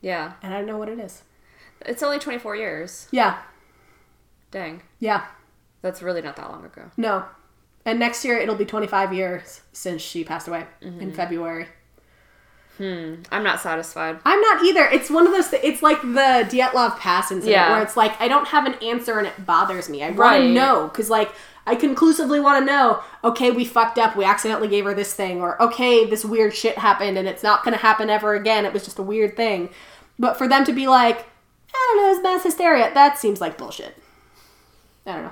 yeah. 0.01 0.33
and 0.41 0.53
I 0.53 0.57
don't 0.57 0.67
know 0.67 0.77
what 0.77 0.87
it 0.89 0.99
is. 0.99 1.23
It's 1.81 2.01
only 2.03 2.19
24 2.19 2.55
years. 2.55 3.07
Yeah, 3.11 3.39
Dang. 4.51 4.81
yeah. 4.99 5.25
That's 5.81 6.01
really 6.01 6.21
not 6.21 6.35
that 6.37 6.49
long 6.49 6.65
ago. 6.65 6.89
No. 6.97 7.25
And 7.85 7.99
next 7.99 8.25
year 8.25 8.37
it'll 8.37 8.55
be 8.55 8.65
25 8.65 9.13
years 9.13 9.61
since 9.71 10.01
she 10.01 10.23
passed 10.23 10.47
away 10.47 10.65
Mm-hmm. 10.81 11.01
in 11.01 11.13
February. 11.13 11.67
Hmm. 12.77 13.15
I'm 13.31 13.43
not 13.43 13.59
satisfied. 13.59 14.19
I'm 14.25 14.39
not 14.41 14.63
either. 14.63 14.85
It's 14.85 15.09
one 15.09 15.25
of 15.25 15.33
those. 15.33 15.49
Th- 15.49 15.63
it's 15.63 15.81
like 15.81 16.01
the 16.01 16.47
Dyatlov 16.49 16.97
Pass 16.99 17.31
incident 17.31 17.51
Yeah. 17.51 17.71
where 17.71 17.81
it's 17.81 17.97
like 17.97 18.19
I 18.21 18.27
don't 18.27 18.47
have 18.47 18.65
an 18.65 18.75
answer 18.83 19.17
and 19.17 19.27
it 19.27 19.45
bothers 19.45 19.89
me. 19.89 20.03
I 20.03 20.07
want 20.09 20.19
Right. 20.19 20.39
to 20.41 20.49
know 20.49 20.87
because 20.87 21.09
like 21.09 21.31
I 21.65 21.75
conclusively 21.75 22.39
want 22.39 22.61
to 22.61 22.65
know. 22.71 23.01
Okay, 23.23 23.51
we 23.51 23.65
fucked 23.65 23.97
up. 23.97 24.15
We 24.15 24.23
accidentally 24.23 24.67
gave 24.67 24.85
her 24.85 24.93
this 24.93 25.13
thing, 25.13 25.41
or 25.41 25.61
okay, 25.61 26.05
this 26.05 26.23
weird 26.23 26.55
shit 26.55 26.77
happened 26.77 27.17
and 27.17 27.27
it's 27.27 27.43
not 27.43 27.63
going 27.63 27.73
to 27.73 27.81
happen 27.81 28.09
ever 28.09 28.35
again. 28.35 28.65
It 28.65 28.71
was 28.73 28.85
just 28.85 28.99
a 28.99 29.03
weird 29.03 29.35
thing. 29.35 29.69
But 30.19 30.37
for 30.37 30.47
them 30.47 30.63
to 30.65 30.71
be 30.71 30.87
like, 30.87 31.25
I 31.73 31.93
don't 31.93 32.03
know, 32.03 32.11
it's 32.13 32.23
mass 32.23 32.43
hysteria. 32.43 32.93
That 32.93 33.17
seems 33.17 33.41
like 33.41 33.57
bullshit. 33.57 33.97
I 35.05 35.13
don't 35.13 35.23
know. 35.23 35.31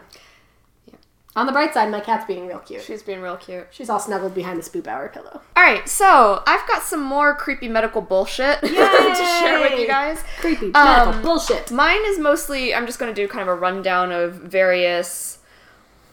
On 1.36 1.45
the 1.45 1.51
bright 1.51 1.73
side, 1.73 1.91
my 1.91 1.99
cat's 1.99 2.25
being 2.25 2.47
real 2.47 2.59
cute. 2.59 2.81
She's 2.81 3.03
being 3.03 3.21
real 3.21 3.36
cute. 3.36 3.67
She's 3.71 3.89
all 3.89 3.99
snuggled 3.99 4.33
behind 4.33 4.57
the 4.57 4.63
spoop 4.63 4.88
hour 4.88 5.09
pillow. 5.09 5.41
All 5.57 5.63
right, 5.63 5.88
so 5.89 6.41
I've 6.47 6.65
got 6.67 6.81
some 6.81 7.03
more 7.03 7.36
creepy 7.36 7.67
medical 7.67 8.01
bullshit 8.01 8.59
to 8.61 8.67
share 8.67 9.59
with 9.59 9.77
you 9.77 9.86
guys. 9.86 10.23
Creepy 10.39 10.67
medical 10.67 11.13
Um, 11.13 11.21
bullshit. 11.21 11.71
Mine 11.71 11.99
is 12.05 12.19
mostly 12.19 12.73
I'm 12.73 12.86
just 12.86 12.99
going 12.99 13.13
to 13.13 13.21
do 13.21 13.27
kind 13.27 13.41
of 13.41 13.49
a 13.49 13.55
rundown 13.59 14.11
of 14.13 14.33
various 14.36 15.39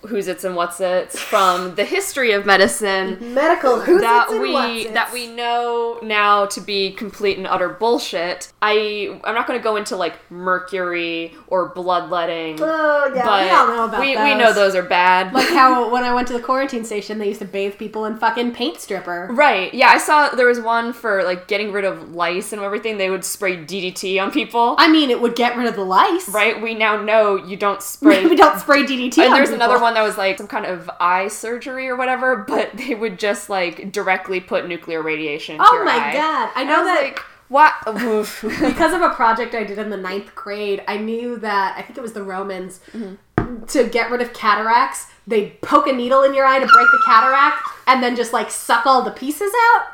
who's 0.08 0.28
its 0.28 0.44
and 0.44 0.56
what's 0.56 0.80
its 0.80 1.18
from 1.18 1.74
the 1.76 1.84
history 1.84 2.32
of 2.32 2.44
medicine 2.46 3.34
Medical 3.34 3.80
who's 3.80 4.00
that 4.00 4.24
its 4.24 4.32
and 4.32 4.42
we 4.42 4.52
what's 4.52 4.84
its. 4.84 4.92
that 4.92 5.12
we 5.12 5.26
know 5.28 5.98
now 6.02 6.46
to 6.46 6.60
be 6.60 6.92
complete 6.92 7.38
and 7.38 7.46
utter 7.46 7.68
bullshit. 7.68 8.52
I 8.60 9.20
I'm 9.24 9.34
not 9.34 9.46
going 9.46 9.58
to 9.58 9.62
go 9.62 9.76
into 9.76 9.96
like 9.96 10.30
mercury 10.30 11.34
or 11.46 11.68
bloodletting. 11.70 12.58
Oh 12.60 13.12
yeah, 13.14 13.24
but 13.24 13.44
we 13.44 13.50
all 13.50 13.66
know 13.68 13.84
about 13.84 14.00
we, 14.00 14.14
those. 14.14 14.24
we 14.24 14.34
know 14.34 14.52
those 14.52 14.74
are 14.74 14.82
bad. 14.82 15.32
Like 15.32 15.48
how 15.48 15.90
when 15.92 16.04
I 16.04 16.14
went 16.14 16.26
to 16.28 16.32
the 16.34 16.40
quarantine 16.40 16.84
station, 16.84 17.18
they 17.18 17.28
used 17.28 17.40
to 17.40 17.46
bathe 17.46 17.78
people 17.78 18.04
in 18.04 18.16
fucking 18.16 18.52
paint 18.52 18.80
stripper. 18.80 19.28
Right. 19.30 19.72
Yeah, 19.72 19.88
I 19.88 19.98
saw 19.98 20.30
there 20.30 20.46
was 20.46 20.60
one 20.60 20.92
for 20.92 21.22
like 21.24 21.48
getting 21.48 21.72
rid 21.72 21.84
of 21.84 22.14
lice 22.14 22.52
and 22.52 22.60
everything. 22.62 22.98
They 22.98 23.10
would 23.10 23.24
spray 23.24 23.56
DDT 23.56 24.22
on 24.22 24.30
people. 24.30 24.74
I 24.78 24.88
mean, 24.90 25.10
it 25.10 25.20
would 25.20 25.36
get 25.36 25.56
rid 25.56 25.66
of 25.66 25.76
the 25.76 25.84
lice. 25.84 26.28
right? 26.28 26.60
We 26.60 26.74
now 26.74 27.00
know 27.00 27.36
you 27.36 27.56
don't 27.56 27.82
spray. 27.92 28.24
we 28.26 28.36
don't 28.36 28.58
spray 28.58 28.82
DDT. 28.84 29.18
and 29.18 29.34
there's 29.34 29.50
people. 29.50 29.54
another 29.62 29.80
one 29.80 29.91
that 29.94 30.02
was 30.02 30.16
like 30.18 30.38
some 30.38 30.46
kind 30.46 30.66
of 30.66 30.90
eye 31.00 31.28
surgery 31.28 31.88
or 31.88 31.96
whatever, 31.96 32.36
but 32.36 32.70
they 32.76 32.94
would 32.94 33.18
just 33.18 33.48
like 33.50 33.92
directly 33.92 34.40
put 34.40 34.66
nuclear 34.68 35.02
radiation. 35.02 35.56
Oh 35.60 35.82
my 35.84 35.92
eye. 35.96 36.12
god! 36.12 36.50
I 36.54 36.64
know 36.64 36.78
was 36.82 36.86
that 36.86 37.02
like 37.02 37.18
what? 37.48 37.74
Because 38.72 38.94
of 38.94 39.02
a 39.02 39.10
project 39.10 39.54
I 39.54 39.64
did 39.64 39.78
in 39.78 39.90
the 39.90 39.96
ninth 39.96 40.34
grade. 40.34 40.82
I 40.88 40.96
knew 40.96 41.36
that 41.38 41.74
I 41.76 41.82
think 41.82 41.98
it 41.98 42.02
was 42.02 42.12
the 42.14 42.22
Romans 42.22 42.80
Mm-hmm. 42.92 43.64
to 43.66 43.88
get 43.88 44.10
rid 44.10 44.20
of 44.22 44.32
cataracts. 44.32 45.06
They 45.26 45.50
poke 45.62 45.86
a 45.86 45.92
needle 45.92 46.22
in 46.22 46.34
your 46.34 46.46
eye 46.46 46.58
to 46.58 46.66
break 46.66 46.86
the 46.90 47.02
cataract, 47.06 47.62
and 47.86 48.02
then 48.02 48.16
just 48.16 48.32
like 48.32 48.50
suck 48.50 48.86
all 48.86 49.02
the 49.02 49.10
pieces 49.10 49.52
out. 49.74 49.86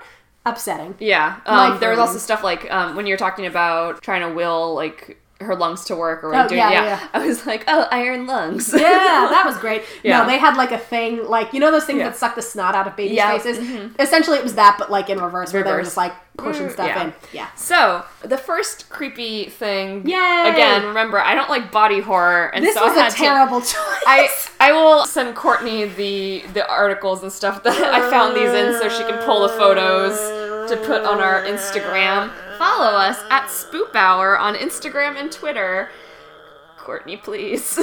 Upsetting. 0.47 0.95
yeah. 0.99 1.41
Um, 1.45 1.79
there 1.79 1.91
was 1.91 1.99
also 1.99 2.17
stuff 2.19 2.43
like 2.43 2.71
um, 2.71 2.97
when 2.97 3.07
you're 3.07 3.19
talking 3.19 3.45
about 3.45 4.01
trying 4.03 4.23
to 4.27 4.35
will 4.35 4.75
like 4.75 5.21
her 5.41 5.55
lungs 5.55 5.85
to 5.85 5.95
work 5.95 6.25
or 6.25 6.35
Oh, 6.35 6.49
doing 6.49 6.59
yeah, 6.59 6.71
yeah, 6.71 6.85
yeah. 6.85 7.09
I 7.15 7.25
was 7.25 7.47
like, 7.47 7.63
oh, 7.69 7.87
iron 7.93 8.27
lungs. 8.27 8.73
Yeah, 8.73 8.81
that 9.31 9.45
was 9.47 9.57
great. 9.59 9.83
Yeah. 10.03 10.19
No, 10.23 10.27
they 10.27 10.37
had 10.39 10.57
like 10.57 10.73
a 10.73 10.79
thing, 10.79 11.25
like 11.29 11.53
you 11.53 11.61
know 11.61 11.71
those 11.71 11.85
things 11.85 11.99
Yeah. 12.01 12.09
that 12.09 12.17
suck 12.17 12.35
the 12.35 12.43
snot 12.43 12.75
out 12.75 12.87
of 12.89 12.97
babies' 12.97 13.17
Yeah. 13.17 13.39
Mm-hmm. 13.39 13.43
faces. 13.49 13.91
Essentially, 14.01 14.39
it 14.39 14.43
was 14.45 14.55
that, 14.57 14.77
but 14.79 14.91
like 14.91 15.11
in 15.11 15.21
reverse, 15.21 15.53
where 15.53 15.63
they 15.63 15.73
were 15.73 15.83
just 15.83 15.97
like 15.97 16.13
pushing 16.37 16.67
Mm, 16.69 16.73
stuff 16.73 16.97
in. 16.97 17.13
Yeah. 17.33 17.49
So 17.57 18.05
the 18.23 18.37
first 18.39 18.89
creepy 18.91 19.45
thing. 19.47 20.03
Yeah. 20.09 20.53
Again, 20.53 20.85
remember 20.87 21.19
I 21.21 21.35
don't 21.35 21.49
like 21.51 21.71
body 21.73 22.01
horror, 22.01 22.47
and 22.55 22.65
This 22.65 22.75
so 22.75 22.85
was 22.85 22.97
I 22.97 23.03
had 23.03 23.09
a 23.09 23.15
to- 23.15 23.17
terrible 23.19 23.61
choice. 23.61 23.75
I 24.07 24.29
I 24.61 24.73
will 24.73 25.05
send 25.07 25.37
Courtney 25.37 25.85
the 25.85 26.45
the 26.53 26.69
articles 26.69 27.23
and 27.23 27.31
stuff 27.33 27.63
that 27.63 27.77
I 27.95 28.09
found 28.11 28.37
these 28.37 28.51
in, 28.51 28.73
so 28.81 28.89
she 28.89 29.03
can 29.05 29.23
pull 29.25 29.43
the 29.43 29.51
photos 29.51 30.17
to 30.71 30.77
put 30.79 31.03
on 31.05 31.21
our 31.21 31.43
Instagram. 31.45 32.31
Follow 32.59 32.97
us 32.97 33.19
at 33.31 33.45
Spoop 33.47 33.95
Hour 33.95 34.37
on 34.39 34.55
Instagram 34.55 35.17
and 35.17 35.31
Twitter. 35.31 35.91
Courtney, 36.77 37.17
please. 37.17 37.79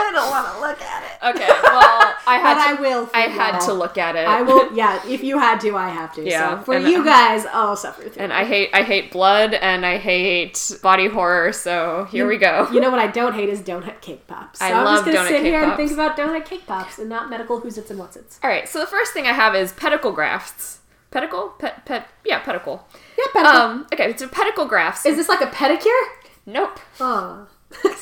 I 0.00 0.10
don't 0.12 0.30
want 0.30 0.54
to 0.54 0.60
look 0.60 0.80
at 0.82 1.02
it. 1.02 1.36
okay, 1.36 1.48
well 1.62 2.14
I 2.26 2.38
had 2.38 2.54
But 2.54 2.64
to, 2.64 2.68
I 2.70 2.72
will. 2.80 3.10
I 3.14 3.20
had 3.22 3.58
to 3.60 3.72
look 3.72 3.98
at 3.98 4.16
it. 4.16 4.26
I 4.26 4.42
will. 4.42 4.72
Yeah, 4.74 5.00
if 5.06 5.22
you 5.22 5.38
had 5.38 5.60
to, 5.60 5.76
I 5.76 5.88
have 5.90 6.12
to. 6.14 6.22
Yeah, 6.24 6.58
So 6.58 6.64
for 6.64 6.78
you 6.78 7.04
guys, 7.04 7.46
I'll 7.46 7.76
suffer 7.76 8.02
through. 8.08 8.22
and 8.22 8.32
I 8.32 8.44
hate 8.44 8.70
I 8.72 8.82
hate 8.82 9.12
blood 9.12 9.54
and 9.54 9.84
I 9.86 9.98
hate 9.98 10.72
body 10.82 11.06
horror, 11.08 11.52
so 11.52 12.06
here 12.10 12.26
we 12.26 12.36
go. 12.38 12.68
You 12.72 12.80
know 12.80 12.90
what 12.90 12.98
I 13.00 13.06
don't 13.08 13.34
hate 13.34 13.48
is 13.48 13.60
donut 13.60 14.00
cake 14.00 14.26
pops. 14.26 14.58
So 14.60 14.64
I 14.66 14.68
am 14.70 14.84
love 14.84 15.04
just 15.04 15.16
gonna 15.16 15.18
donut 15.28 15.28
sit 15.28 15.42
cake 15.42 15.52
here 15.52 15.62
and 15.62 15.76
think 15.76 15.92
about 15.92 16.16
donut 16.16 16.44
cake 16.46 16.66
pops 16.66 16.98
and 16.98 17.08
not 17.08 17.28
medical 17.30 17.60
who's 17.60 17.78
its 17.78 17.90
and 17.90 17.98
what's 17.98 18.16
its. 18.16 18.40
All 18.42 18.50
right, 18.50 18.68
so 18.68 18.80
the 18.80 18.86
first 18.86 19.12
thing 19.12 19.26
I 19.26 19.32
have 19.32 19.54
is 19.54 19.72
pedicle 19.72 20.12
grafts. 20.12 20.77
Pedicle? 21.10 21.58
Pet 21.58 21.84
pet 21.86 22.08
yeah, 22.24 22.40
pedicle. 22.40 22.84
Yeah, 23.16 23.24
pedicle. 23.32 23.60
Um 23.60 23.86
okay, 23.92 24.16
so 24.16 24.28
pedicle 24.28 24.66
grafts. 24.66 25.06
is 25.06 25.16
this 25.16 25.28
like 25.28 25.40
a 25.40 25.46
pedicure? 25.46 26.02
nope. 26.46 26.78
Oh. 27.00 27.46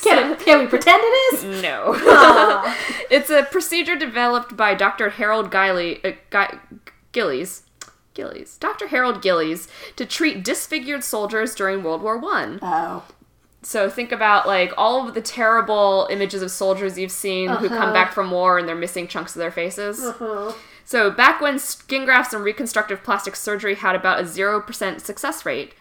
can, 0.01 0.31
it, 0.31 0.39
can 0.39 0.59
we 0.59 0.67
pretend 0.67 1.01
it 1.03 1.33
is? 1.33 1.43
No. 1.61 1.93
Aw. 1.95 2.77
it's 3.11 3.29
a 3.29 3.43
procedure 3.43 3.97
developed 3.97 4.55
by 4.55 4.73
Dr. 4.73 5.09
Harold 5.09 5.51
Giley, 5.51 5.99
uh, 6.05 6.11
Guy, 6.29 6.57
Gillies. 7.11 7.63
Gillies. 8.13 8.57
Dr. 8.57 8.87
Harold 8.87 9.21
Gillies 9.21 9.67
to 9.97 10.05
treat 10.05 10.43
disfigured 10.43 11.03
soldiers 11.03 11.53
during 11.53 11.83
World 11.83 12.01
War 12.01 12.17
One. 12.17 12.59
Oh. 12.61 13.03
So 13.61 13.89
think 13.89 14.11
about 14.13 14.47
like 14.47 14.71
all 14.77 15.05
of 15.07 15.13
the 15.13 15.21
terrible 15.21 16.07
images 16.09 16.41
of 16.41 16.49
soldiers 16.49 16.97
you've 16.97 17.11
seen 17.11 17.49
who 17.49 17.67
come 17.67 17.77
Uh-huh. 17.77 17.93
back 17.93 18.13
from 18.13 18.31
war 18.31 18.57
and 18.57 18.67
they're 18.67 18.75
missing 18.75 19.07
chunks 19.07 19.35
of 19.35 19.39
their 19.39 19.51
faces. 19.51 20.01
Uh-huh. 20.03 20.53
So 20.87 21.11
back 21.11 21.41
when 21.41 21.59
skin 21.59 22.05
grafts 22.05 22.33
and 22.33 22.45
reconstructive 22.45 23.03
plastic 23.03 23.35
surgery 23.35 23.75
had 23.75 23.93
about 23.93 24.21
a 24.21 24.23
0% 24.23 25.01
success 25.01 25.45
rate, 25.45 25.73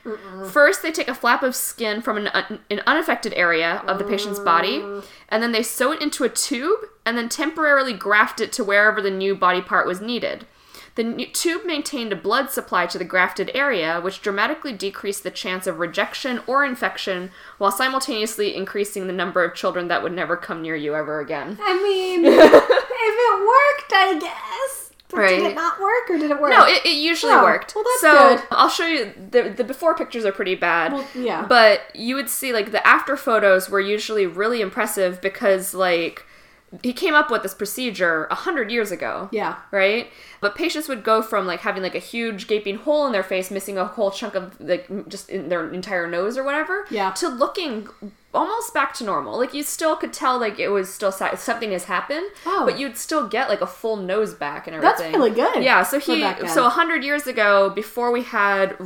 first 0.51 0.83
they 0.83 0.91
take 0.91 1.07
a 1.07 1.15
flap 1.15 1.45
of 1.45 1.55
skin 1.55 2.03
from 2.03 2.17
an, 2.17 2.27
un- 2.27 2.59
an 2.69 2.81
unaffected 2.89 3.33
area 3.35 3.85
of 3.87 4.01
the 4.01 4.05
patient's 4.05 4.41
body, 4.41 4.81
mm. 4.81 5.05
and 5.29 5.45
then 5.45 5.53
they 5.53 5.63
sew 5.63 5.93
it 5.93 6.03
into 6.03 6.25
a 6.25 6.29
tube 6.29 6.81
and 7.05 7.17
then 7.17 7.29
temporarily 7.29 7.93
graft 7.93 8.41
it 8.41 8.53
to 8.55 8.65
wherever 8.65 9.01
the 9.01 9.13
new 9.13 9.37
body 9.37 9.63
part 9.63 9.87
was 9.87 10.01
needed. 10.01 10.45
The 10.97 11.31
tube 11.33 11.65
maintained 11.65 12.13
a 12.13 12.17
blood 12.17 12.51
supply 12.51 12.87
to 12.87 12.99
the 12.99 13.05
grafted 13.05 13.53
area, 13.55 14.01
which 14.01 14.23
dramatically 14.23 14.73
decreased 14.73 15.23
the 15.23 15.31
chance 15.31 15.69
of 15.69 15.79
rejection 15.79 16.41
or 16.49 16.65
infection, 16.65 17.31
while 17.59 17.71
simultaneously 17.71 18.57
increasing 18.57 19.07
the 19.07 19.13
number 19.13 19.45
of 19.45 19.55
children 19.55 19.87
that 19.87 20.03
would 20.03 20.15
never 20.15 20.37
come 20.37 20.63
near 20.63 20.75
you 20.75 20.97
ever 20.97 21.21
again. 21.21 21.59
I 21.63 21.81
mean, 21.81 22.25
if 22.25 22.35
it 22.35 23.39
worked, 23.39 23.93
I 23.93 24.19
guess. 24.19 24.86
But 25.09 25.17
Did 25.19 25.23
Right. 25.23 25.43
it 25.53 25.55
not 25.55 25.81
work 25.81 26.11
or 26.11 26.19
did 26.19 26.31
it 26.33 26.41
work? 26.41 26.51
No, 26.51 26.65
it, 26.67 26.85
it 26.85 26.97
usually 26.97 27.33
Oh, 27.33 27.45
worked. 27.45 27.75
well, 27.77 27.85
that's 27.85 28.01
so 28.01 28.37
good. 28.37 28.43
I'll 28.51 28.69
show 28.69 28.87
you 28.87 29.13
the 29.31 29.45
the 29.51 29.63
before 29.65 29.95
pictures 29.95 30.25
are 30.25 30.33
pretty 30.33 30.57
bad. 30.57 30.93
Well, 30.93 31.07
yeah. 31.15 31.47
But 31.49 31.83
you 31.95 32.17
would 32.17 32.29
see 32.29 32.53
like 32.53 32.73
the 32.73 32.85
after 32.87 33.17
photos 33.17 33.71
were 33.71 33.81
usually 33.81 34.27
really 34.27 34.61
impressive 34.61 35.21
because 35.21 35.75
like 35.75 36.25
he 36.83 36.93
came 36.93 37.15
up 37.15 37.31
with 37.31 37.43
this 37.43 37.55
procedure 37.55 38.27
a 38.31 38.35
hundred 38.35 38.71
years 38.71 38.91
ago. 38.91 39.29
Yeah. 39.33 39.57
Right? 39.71 40.09
But 40.41 40.55
patients 40.57 40.89
would 40.89 41.05
go 41.05 41.23
from 41.23 41.47
like 41.47 41.61
having 41.61 41.83
like 41.83 41.95
a 41.95 41.99
huge 42.01 42.49
gaping 42.49 42.77
hole 42.79 43.07
in 43.07 43.13
their 43.13 43.23
face, 43.23 43.51
missing 43.51 43.79
a 43.79 43.85
whole 43.87 44.11
chunk 44.11 44.35
of 44.35 44.61
like 44.61 44.87
just 45.09 45.31
in 45.31 45.49
their 45.49 45.73
entire 45.73 46.07
nose 46.09 46.37
or 46.37 46.43
whatever, 46.45 46.85
Yeah. 46.91 47.13
to 47.13 47.29
looking 47.29 47.89
almost 48.35 48.75
back 48.75 48.93
to 48.95 49.05
normal. 49.05 49.39
Like 49.39 49.55
you 49.55 49.63
still 49.63 49.97
could 49.97 50.13
tell 50.13 50.39
like 50.39 50.59
it 50.59 50.69
was 50.69 50.93
still 50.93 51.11
si- 51.13 51.37
something 51.37 51.71
has 51.73 51.85
happened, 51.85 52.27
Oh. 52.45 52.65
but 52.67 52.79
you'd 52.79 52.97
still 52.99 53.27
get 53.29 53.49
like 53.49 53.61
a 53.63 53.67
full 53.67 53.97
nose 53.97 54.35
back 54.35 54.67
and 54.67 54.77
everything. 54.77 55.13
That's 55.13 55.17
really 55.17 55.31
good 55.31 55.63
Yeah, 55.65 55.83
so 55.85 55.99
he 55.99 56.21
so 56.49 56.67
a 56.67 56.71
hundred 56.71 57.03
years 57.05 57.27
ago, 57.27 57.71
before 57.71 58.11
we 58.11 58.23
had 58.23 58.77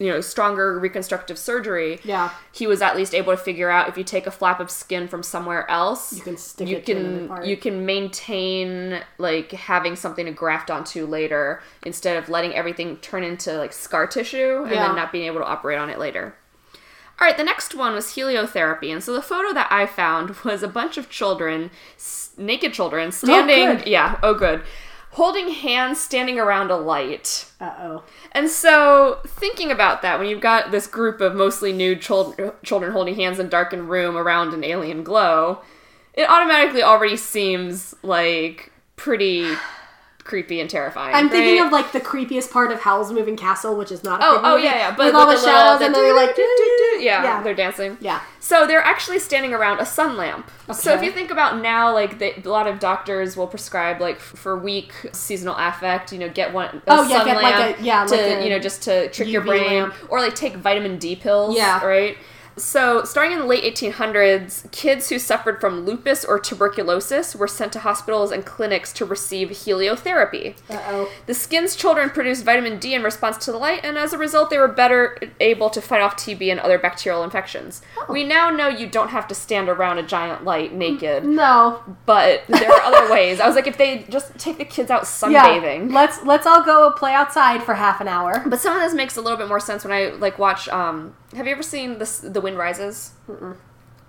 you 0.00 0.10
know 0.10 0.20
stronger 0.20 0.78
reconstructive 0.80 1.38
surgery, 1.38 2.00
Yeah. 2.02 2.30
he 2.52 2.66
was 2.66 2.80
at 2.82 2.96
least 2.96 3.14
able 3.14 3.32
to 3.32 3.36
figure 3.36 3.70
out 3.70 3.88
if 3.88 3.96
you 3.96 4.02
take 4.02 4.26
a 4.26 4.30
flap 4.32 4.58
of 4.58 4.70
skin 4.70 5.06
from 5.06 5.22
somewhere 5.22 5.70
else, 5.70 6.12
You 6.12 6.22
can 6.22 6.36
stick 6.36 6.66
you 6.66 6.80
can 6.80 7.30
you 7.44 7.56
can 7.56 7.86
maintain 7.86 9.00
like 9.18 9.52
having 9.52 9.94
something 9.96 10.26
to 10.26 10.32
graft 10.32 10.70
onto 10.70 11.06
later 11.06 11.62
instead 11.84 12.16
of 12.16 12.28
letting 12.28 12.54
everything 12.54 12.96
turn 12.98 13.22
into 13.22 13.52
like 13.58 13.72
scar 13.72 14.06
tissue 14.06 14.62
and 14.62 14.70
Yeah. 14.72 14.86
then 14.88 14.96
not 14.96 15.12
being 15.12 15.26
able 15.26 15.40
to 15.40 15.46
operate 15.46 15.78
on 15.78 15.90
it 15.90 15.98
later. 15.98 16.34
All 17.20 17.26
right, 17.26 17.36
the 17.36 17.44
next 17.44 17.74
one 17.74 17.92
was 17.92 18.06
heliotherapy, 18.14 18.90
and 18.90 19.04
so 19.04 19.12
the 19.12 19.20
photo 19.20 19.52
that 19.52 19.68
I 19.70 19.84
found 19.84 20.30
was 20.44 20.62
a 20.62 20.68
bunch 20.68 20.96
of 20.96 21.10
children, 21.10 21.70
s- 21.96 22.30
naked 22.38 22.72
children, 22.72 23.08
oh, 23.08 23.10
standing. 23.10 23.76
good. 23.76 23.86
yeah, 23.86 24.18
oh 24.22 24.32
good, 24.32 24.62
holding 25.12 25.48
hands, 25.50 26.00
standing 26.00 26.38
around 26.38 26.70
a 26.70 26.76
light. 26.76 27.50
Uh 27.60 27.74
oh. 27.78 28.04
And 28.32 28.48
so, 28.48 29.20
thinking 29.26 29.70
about 29.70 30.02
that, 30.02 30.18
when 30.18 30.28
you've 30.28 30.40
got 30.40 30.70
this 30.70 30.86
group 30.86 31.20
of 31.20 31.34
mostly 31.34 31.72
nude 31.72 32.00
children, 32.00 32.52
children 32.62 32.92
holding 32.92 33.16
hands 33.16 33.38
in 33.38 33.46
a 33.46 33.50
darkened 33.50 33.90
room 33.90 34.16
around 34.16 34.54
an 34.54 34.64
alien 34.64 35.02
glow, 35.02 35.60
it 36.14 36.28
automatically 36.28 36.82
already 36.82 37.16
seems 37.16 37.94
like 38.02 38.72
pretty 38.96 39.54
creepy 40.30 40.60
and 40.60 40.70
terrifying. 40.70 41.14
I'm 41.14 41.28
thinking 41.28 41.58
right? 41.60 41.66
of 41.66 41.72
like 41.72 41.90
the 41.92 42.00
creepiest 42.00 42.50
part 42.52 42.70
of 42.72 42.80
Howl's 42.80 43.12
Moving 43.12 43.36
Castle, 43.36 43.76
which 43.76 43.90
is 43.92 44.02
not 44.04 44.20
a 44.20 44.24
Oh, 44.24 44.40
oh 44.42 44.54
movie, 44.54 44.64
yeah, 44.64 44.76
yeah. 44.76 44.96
But 44.96 45.06
with 45.06 45.14
all 45.16 45.26
the, 45.26 45.32
little- 45.34 45.44
shadows 45.44 45.78
the 45.80 45.86
and 45.86 45.94
they're 45.94 46.14
like, 46.14 46.34
yeah, 47.00 47.42
they're 47.42 47.54
dancing. 47.54 47.98
yeah. 48.00 48.20
So 48.38 48.66
they're 48.66 48.82
actually 48.82 49.18
standing 49.18 49.52
around 49.52 49.80
a 49.80 49.86
sun 49.86 50.16
lamp. 50.16 50.50
So 50.72 50.94
if 50.94 51.02
you 51.02 51.10
think 51.12 51.30
about 51.30 51.60
now, 51.60 51.92
like 51.92 52.18
they, 52.18 52.34
a 52.36 52.48
lot 52.48 52.66
of 52.66 52.78
doctors 52.78 53.36
will 53.36 53.46
prescribe 53.48 54.00
like 54.00 54.18
for 54.20 54.56
weak 54.56 54.92
seasonal 55.12 55.56
affect, 55.58 56.12
you 56.12 56.18
know, 56.18 56.28
get 56.28 56.52
one 56.52 56.80
Oh, 56.86 57.02
yeah, 57.08 57.18
sun 57.18 57.26
get 57.26 57.42
like 57.42 57.78
a- 57.80 57.82
yeah, 57.82 58.04
to 58.04 58.10
like 58.14 58.20
a 58.38 58.44
you 58.44 58.50
know 58.50 58.58
just 58.60 58.82
to 58.84 59.10
trick 59.10 59.28
your 59.28 59.42
brain, 59.42 59.82
lamp. 59.82 59.94
or 60.08 60.20
like 60.20 60.34
take 60.34 60.54
vitamin 60.56 60.96
D 60.98 61.16
pills. 61.16 61.56
Yeah. 61.56 61.84
right. 61.84 62.16
So, 62.60 63.04
starting 63.04 63.32
in 63.32 63.38
the 63.40 63.46
late 63.46 63.64
1800s, 63.74 64.70
kids 64.70 65.08
who 65.08 65.18
suffered 65.18 65.60
from 65.60 65.84
lupus 65.86 66.24
or 66.24 66.38
tuberculosis 66.38 67.34
were 67.34 67.48
sent 67.48 67.72
to 67.72 67.78
hospitals 67.80 68.30
and 68.30 68.44
clinics 68.44 68.92
to 68.94 69.04
receive 69.04 69.48
heliotherapy. 69.48 70.56
Uh 70.68 70.78
oh. 70.88 71.10
The 71.26 71.34
skin's 71.34 71.74
children 71.74 72.10
produced 72.10 72.44
vitamin 72.44 72.78
D 72.78 72.94
in 72.94 73.02
response 73.02 73.38
to 73.46 73.52
the 73.52 73.58
light, 73.58 73.80
and 73.82 73.96
as 73.96 74.12
a 74.12 74.18
result, 74.18 74.50
they 74.50 74.58
were 74.58 74.68
better 74.68 75.18
able 75.40 75.70
to 75.70 75.80
fight 75.80 76.00
off 76.02 76.16
TB 76.16 76.50
and 76.50 76.60
other 76.60 76.78
bacterial 76.78 77.24
infections. 77.24 77.82
Oh. 77.96 78.06
We 78.12 78.24
now 78.24 78.50
know 78.50 78.68
you 78.68 78.86
don't 78.86 79.08
have 79.08 79.26
to 79.28 79.34
stand 79.34 79.68
around 79.68 79.98
a 79.98 80.02
giant 80.02 80.44
light 80.44 80.74
naked, 80.74 81.24
No. 81.24 81.82
but 82.06 82.42
there 82.48 82.70
are 82.70 82.82
other 82.82 83.10
ways. 83.12 83.40
I 83.40 83.46
was 83.46 83.56
like, 83.56 83.66
if 83.66 83.78
they 83.78 84.04
just 84.10 84.38
take 84.38 84.58
the 84.58 84.64
kids 84.64 84.90
out 84.90 85.02
Yeah. 85.02 85.44
sunbathing. 85.44 85.92
Let's 85.92 86.22
let's 86.24 86.46
all 86.46 86.62
go 86.62 86.90
play 86.92 87.14
outside 87.14 87.62
for 87.62 87.74
half 87.74 88.00
an 88.00 88.08
hour. 88.08 88.42
But 88.46 88.60
some 88.60 88.76
of 88.76 88.82
this 88.82 88.92
makes 88.94 89.16
a 89.16 89.22
little 89.22 89.38
bit 89.38 89.48
more 89.48 89.60
sense 89.60 89.82
when 89.84 89.92
I 89.92 90.10
like 90.10 90.38
watch. 90.38 90.68
Um, 90.68 91.14
have 91.34 91.46
you 91.46 91.52
ever 91.52 91.62
seen 91.62 91.98
this, 91.98 92.18
The 92.18 92.40
Wind 92.40 92.58
Rises? 92.58 93.12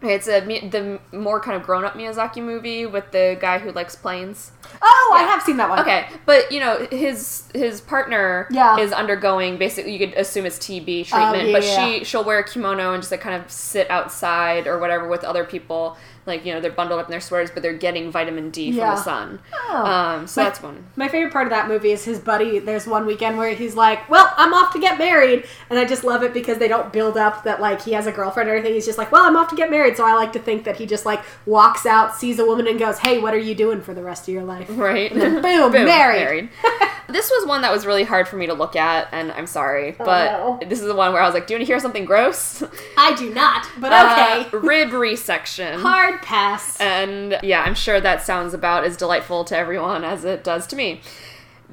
It's 0.03 0.27
a 0.27 0.39
the 0.39 0.99
more 1.15 1.39
kind 1.39 1.55
of 1.55 1.63
grown 1.63 1.85
up 1.85 1.93
Miyazaki 1.93 2.41
movie 2.41 2.87
with 2.87 3.11
the 3.11 3.37
guy 3.39 3.59
who 3.59 3.71
likes 3.71 3.95
planes. 3.95 4.51
Oh, 4.81 5.15
I 5.15 5.23
have 5.23 5.43
seen 5.43 5.57
that 5.57 5.69
one. 5.69 5.79
Okay, 5.79 6.07
but 6.25 6.51
you 6.51 6.59
know 6.59 6.87
his 6.89 7.43
his 7.53 7.81
partner 7.81 8.47
Yeah. 8.49 8.79
is 8.79 8.91
undergoing 8.91 9.57
basically 9.57 9.95
you 9.95 9.99
could 10.07 10.17
assume 10.17 10.47
it's 10.47 10.57
TB 10.57 11.01
oh, 11.01 11.03
treatment, 11.03 11.49
yeah, 11.49 11.53
but 11.53 11.63
yeah, 11.63 11.85
she 11.85 12.03
she'll 12.03 12.23
wear 12.23 12.39
a 12.39 12.43
kimono 12.43 12.93
and 12.93 13.03
just 13.03 13.11
like 13.11 13.21
kind 13.21 13.39
of 13.39 13.51
sit 13.51 13.89
outside 13.91 14.65
or 14.65 14.79
whatever 14.79 15.07
with 15.07 15.23
other 15.23 15.45
people. 15.45 15.97
Like 16.25 16.45
you 16.45 16.53
know 16.53 16.59
they're 16.61 16.71
bundled 16.71 16.99
up 16.99 17.07
in 17.07 17.11
their 17.11 17.19
sweaters, 17.19 17.49
but 17.51 17.63
they're 17.63 17.73
getting 17.73 18.11
vitamin 18.11 18.51
D 18.51 18.69
Yeah. 18.69 18.87
from 18.87 18.95
the 18.95 19.01
sun. 19.01 19.39
Oh. 19.69 19.85
Um, 19.85 20.27
so 20.27 20.41
My- 20.41 20.47
that's 20.49 20.61
one. 20.61 20.85
My 20.95 21.07
favorite 21.07 21.33
part 21.33 21.47
of 21.47 21.51
that 21.51 21.67
movie 21.67 21.91
is 21.91 22.03
his 22.05 22.19
buddy. 22.19 22.59
There's 22.59 22.85
one 22.85 23.05
weekend 23.07 23.37
where 23.37 23.53
he's 23.55 23.75
like, 23.75 24.07
"Well, 24.09 24.31
I'm 24.37 24.53
off 24.53 24.71
to 24.73 24.79
get 24.79 24.97
married," 24.99 25.45
and 25.69 25.79
I 25.79 25.85
just 25.85 26.03
love 26.03 26.21
it 26.23 26.33
because 26.33 26.57
they 26.59 26.67
don't 26.67 26.93
build 26.93 27.17
up 27.17 27.43
that 27.45 27.59
like 27.59 27.81
he 27.81 27.93
has 27.93 28.05
a 28.07 28.11
girlfriend 28.11 28.49
or 28.49 28.53
anything. 28.53 28.73
He's 28.73 28.85
just 28.85 28.97
like, 28.99 29.11
"Well, 29.11 29.23
I'm 29.23 29.35
off 29.35 29.49
to 29.49 29.55
get 29.55 29.71
married," 29.71 29.97
so 29.97 30.05
I 30.05 30.13
like 30.13 30.31
to 30.33 30.39
think 30.39 30.63
that 30.65 30.75
he 30.75 30.85
just 30.85 31.05
like 31.05 31.21
walks 31.45 31.85
out, 31.85 32.15
sees 32.15 32.37
a 32.39 32.45
woman, 32.45 32.67
and 32.67 32.77
goes, 32.79 32.99
"Hey, 32.99 33.17
what 33.17 33.33
are 33.33 33.37
you 33.39 33.55
doing 33.55 33.81
for 33.81 33.93
the 33.93 34.03
rest 34.03 34.27
of 34.27 34.33
your 34.33 34.43
life?" 34.43 34.67
Right. 34.81 35.13
then 35.13 35.41
boom, 35.41 35.71
married. 35.85 36.49
this 37.09 37.29
was 37.31 37.45
one 37.47 37.61
that 37.63 37.71
was 37.71 37.85
really 37.85 38.03
hard 38.03 38.27
for 38.27 38.35
me 38.37 38.45
to 38.47 38.53
look 38.53 38.75
at, 38.75 39.07
and 39.11 39.31
I'm 39.33 39.47
sorry, 39.47 39.95
but 39.97 40.31
no. 40.31 40.59
this 40.67 40.79
is 40.79 40.85
the 40.87 40.95
one 40.95 41.13
where 41.13 41.21
I 41.21 41.25
was 41.25 41.33
like, 41.33 41.47
"Do 41.47 41.53
you 41.53 41.57
want 41.57 41.67
to 41.67 41.71
hear 41.73 41.79
something 41.79 42.05
gross?" 42.05 42.63
I 42.97 43.15
do 43.15 43.33
not, 43.33 43.65
but 43.79 43.91
Uh, 43.91 44.43
okay. 44.47 44.57
rib 44.57 44.89
resection. 44.91 45.81
Hard 45.81 46.10
pass. 46.19 46.79
And 46.79 47.37
yeah, 47.43 47.63
I'm 47.63 47.75
sure 47.75 47.99
that 48.01 48.23
sounds 48.23 48.53
about 48.53 48.83
as 48.83 48.97
delightful 48.97 49.43
to 49.45 49.57
everyone 49.57 50.03
as 50.03 50.25
it 50.25 50.43
does 50.43 50.67
to 50.67 50.75
me. 50.75 51.01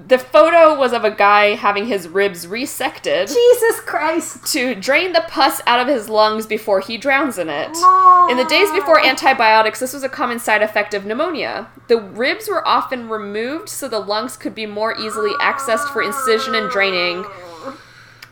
The 0.07 0.19
photo 0.19 0.79
was 0.79 0.93
of 0.93 1.05
a 1.05 1.11
guy 1.11 1.57
having 1.57 1.87
his 1.87 2.07
ribs 2.07 2.47
resected 2.47 3.27
Jesus 3.27 3.81
Christ. 3.81 4.47
to 4.53 4.77
drain 4.77 5.13
the 5.13 5.25
pus 5.27 5.61
out 5.67 5.81
of 5.81 5.89
his 5.89 6.09
lungs 6.09 6.47
before 6.47 6.79
he 6.79 6.97
drowns 6.97 7.37
in 7.37 7.49
it. 7.49 7.77
In 8.31 8.37
the 8.37 8.47
days 8.49 8.71
before 8.71 9.05
antibiotics, 9.05 9.81
this 9.81 9.93
was 9.93 10.05
a 10.05 10.09
common 10.09 10.39
side 10.39 10.63
effect 10.63 10.95
of 10.95 11.05
pneumonia. 11.05 11.69
The 11.89 11.99
ribs 12.01 12.49
were 12.49 12.67
often 12.67 13.09
removed 13.09 13.69
so 13.69 13.89
the 13.89 13.99
lungs 13.99 14.37
could 14.37 14.55
be 14.55 14.67
more 14.67 14.97
easily 14.97 15.33
accessed 15.41 15.93
for 15.93 16.01
incision 16.01 16.55
and 16.55 16.71
draining. 16.71 17.25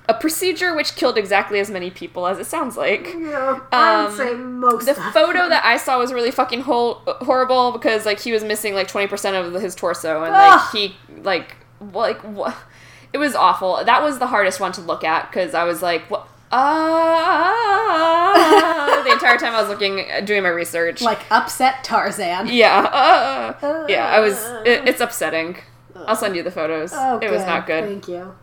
A 0.09 0.15
procedure 0.15 0.73
which 0.75 0.95
killed 0.95 1.19
exactly 1.19 1.59
as 1.59 1.69
many 1.69 1.91
people 1.91 2.27
as 2.29 2.39
it 2.39 2.47
sounds 2.47 2.77
like. 2.77 3.13
Yeah, 3.19 3.59
I 3.73 4.03
would 4.03 4.11
Um, 4.11 4.17
say 4.17 4.35
most 4.35 4.87
The 4.87 4.95
photo 4.95 5.49
that 5.49 5.65
I 5.65 5.77
saw 5.79 5.99
was 5.99 6.13
really 6.13 6.31
fucking 6.31 6.61
hol- 6.63 7.03
horrible 7.23 7.73
because 7.73 8.07
like 8.07 8.21
he 8.21 8.31
was 8.33 8.45
missing 8.45 8.75
like 8.75 8.87
20% 8.89 9.35
of 9.35 9.53
his 9.61 9.75
torso 9.75 10.23
and 10.23 10.33
Ugh. 10.35 10.61
like 10.61 10.71
he 10.71 10.97
like 11.23 11.57
like 11.93 12.21
what 12.23 12.55
it 13.13 13.19
was 13.19 13.35
awful. 13.35 13.83
That 13.85 14.03
was 14.03 14.19
the 14.19 14.29
hardest 14.29 14.61
one 14.61 14.73
to 14.73 14.81
look 14.81 15.03
at 15.05 15.33
cuz 15.33 15.55
I 15.55 15.65
was 15.65 15.83
like 15.83 16.03
what 16.11 16.29
ah 17.67 19.03
the 19.05 19.13
entire 19.13 19.37
time 19.39 19.55
I 19.55 19.61
was 19.61 19.69
looking 19.69 20.07
doing 20.25 20.43
my 20.43 20.49
research. 20.51 21.03
like 21.03 21.21
upset 21.31 21.83
Tarzan. 21.85 22.47
yeah. 22.49 22.79
Uh, 23.63 23.87
yeah, 23.89 24.07
I 24.07 24.21
was 24.21 24.45
it, 24.65 24.87
it's 24.89 25.01
upsetting. 25.01 25.57
I'll 26.07 26.17
send 26.17 26.37
you 26.37 26.43
the 26.43 26.51
photos. 26.51 26.93
Oh, 26.95 27.19
it 27.19 27.31
was 27.31 27.45
not 27.45 27.67
good. 27.67 27.85
Thank 27.85 28.07
you. 28.09 28.35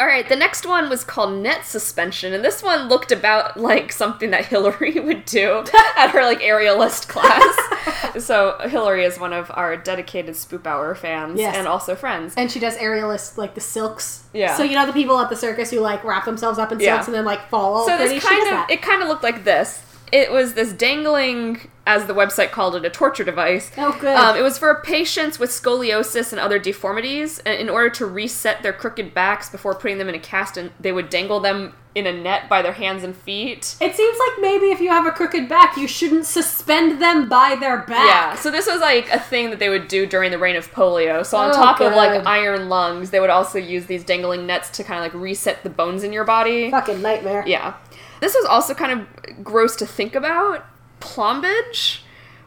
All 0.00 0.06
right, 0.06 0.28
the 0.28 0.36
next 0.36 0.64
one 0.66 0.88
was 0.88 1.04
called 1.04 1.42
net 1.42 1.64
suspension, 1.66 2.32
and 2.32 2.44
this 2.44 2.62
one 2.62 2.88
looked 2.88 3.12
about 3.12 3.56
like 3.58 3.92
something 3.92 4.30
that 4.30 4.46
Hillary 4.46 4.92
would 5.00 5.24
do 5.24 5.64
at 5.96 6.10
her 6.10 6.22
like 6.24 6.40
aerialist 6.40 7.08
class. 7.08 8.24
so 8.24 8.56
Hillary 8.68 9.04
is 9.04 9.18
one 9.18 9.32
of 9.32 9.50
our 9.54 9.76
dedicated 9.76 10.34
Spoop 10.34 10.66
Hour 10.66 10.94
fans 10.94 11.38
Yes. 11.38 11.56
and 11.56 11.66
also 11.66 11.94
friends. 11.94 12.34
And 12.36 12.50
she 12.50 12.58
does 12.60 12.76
aerialist 12.76 13.36
like 13.36 13.54
the 13.54 13.60
silks. 13.60 14.24
Yeah. 14.32 14.56
So 14.56 14.62
you 14.62 14.74
know 14.76 14.86
the 14.86 14.92
people 14.92 15.18
at 15.18 15.28
the 15.30 15.36
circus 15.36 15.70
who 15.70 15.80
like 15.80 16.02
wrap 16.04 16.24
themselves 16.24 16.58
up 16.58 16.72
in 16.72 16.78
silks 16.78 16.84
Yeah. 16.86 17.04
and 17.04 17.14
then 17.14 17.24
like 17.24 17.48
fall 17.48 17.74
all 17.74 17.86
so 17.86 17.96
this 17.98 18.22
kind 18.24 18.42
of 18.42 18.48
that. 18.50 18.70
it 18.70 18.82
kind 18.82 19.02
of 19.02 19.08
looked 19.08 19.22
like 19.24 19.44
this. 19.44 19.82
It 20.12 20.30
was 20.30 20.52
this 20.54 20.72
dangling, 20.74 21.70
as 21.86 22.04
the 22.06 22.12
website 22.12 22.50
called 22.50 22.76
it, 22.76 22.84
a 22.84 22.90
torture 22.90 23.24
device. 23.24 23.70
Oh, 23.78 23.96
good. 23.98 24.14
Um, 24.14 24.36
it 24.36 24.42
was 24.42 24.58
for 24.58 24.74
patients 24.84 25.38
with 25.38 25.48
scoliosis 25.50 26.32
and 26.32 26.38
other 26.40 26.58
deformities. 26.58 27.38
And 27.40 27.58
in 27.58 27.70
order 27.70 27.88
to 27.90 28.04
reset 28.06 28.62
their 28.62 28.74
crooked 28.74 29.14
backs 29.14 29.48
before 29.48 29.74
putting 29.74 29.96
them 29.98 30.08
in 30.10 30.14
a 30.14 30.18
cast, 30.18 30.56
and 30.58 30.70
they 30.78 30.92
would 30.92 31.08
dangle 31.08 31.40
them 31.40 31.74
in 31.94 32.06
a 32.06 32.12
net 32.12 32.48
by 32.48 32.62
their 32.62 32.72
hands 32.72 33.02
and 33.04 33.14
feet. 33.14 33.76
It 33.80 33.94
seems 33.94 34.18
like 34.18 34.40
maybe 34.40 34.66
if 34.66 34.80
you 34.80 34.88
have 34.88 35.06
a 35.06 35.10
crooked 35.10 35.46
back, 35.48 35.76
you 35.76 35.86
shouldn't 35.86 36.24
suspend 36.24 37.02
them 37.02 37.28
by 37.28 37.54
their 37.60 37.78
back. 37.78 38.06
Yeah, 38.08 38.34
so 38.34 38.50
this 38.50 38.66
was 38.66 38.80
like 38.80 39.10
a 39.10 39.18
thing 39.20 39.50
that 39.50 39.58
they 39.58 39.68
would 39.68 39.88
do 39.88 40.06
during 40.06 40.30
the 40.30 40.38
reign 40.38 40.56
of 40.56 40.72
polio. 40.72 41.24
So 41.24 41.36
on 41.36 41.50
Oh, 41.50 41.52
top 41.52 41.80
of 41.82 41.92
like 41.94 42.24
iron 42.26 42.70
lungs, 42.70 43.10
they 43.10 43.20
would 43.20 43.28
also 43.28 43.58
use 43.58 43.86
these 43.86 44.04
dangling 44.04 44.46
nets 44.46 44.70
to 44.70 44.84
kind 44.84 45.04
of 45.04 45.12
like 45.12 45.22
reset 45.22 45.62
the 45.64 45.70
bones 45.70 46.02
in 46.02 46.14
your 46.14 46.24
body. 46.24 46.70
Fucking 46.70 47.02
nightmare. 47.02 47.44
Yeah. 47.46 47.74
This 48.22 48.34
was 48.36 48.44
also 48.44 48.72
kind 48.72 48.92
of 49.00 49.42
gross 49.44 49.74
to 49.76 49.84
think 49.84 50.14
about. 50.14 50.64
Plombage, 51.00 52.02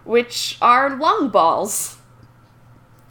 which 0.06 0.58
are 0.62 0.96
lung 0.96 1.28
balls. 1.28 1.98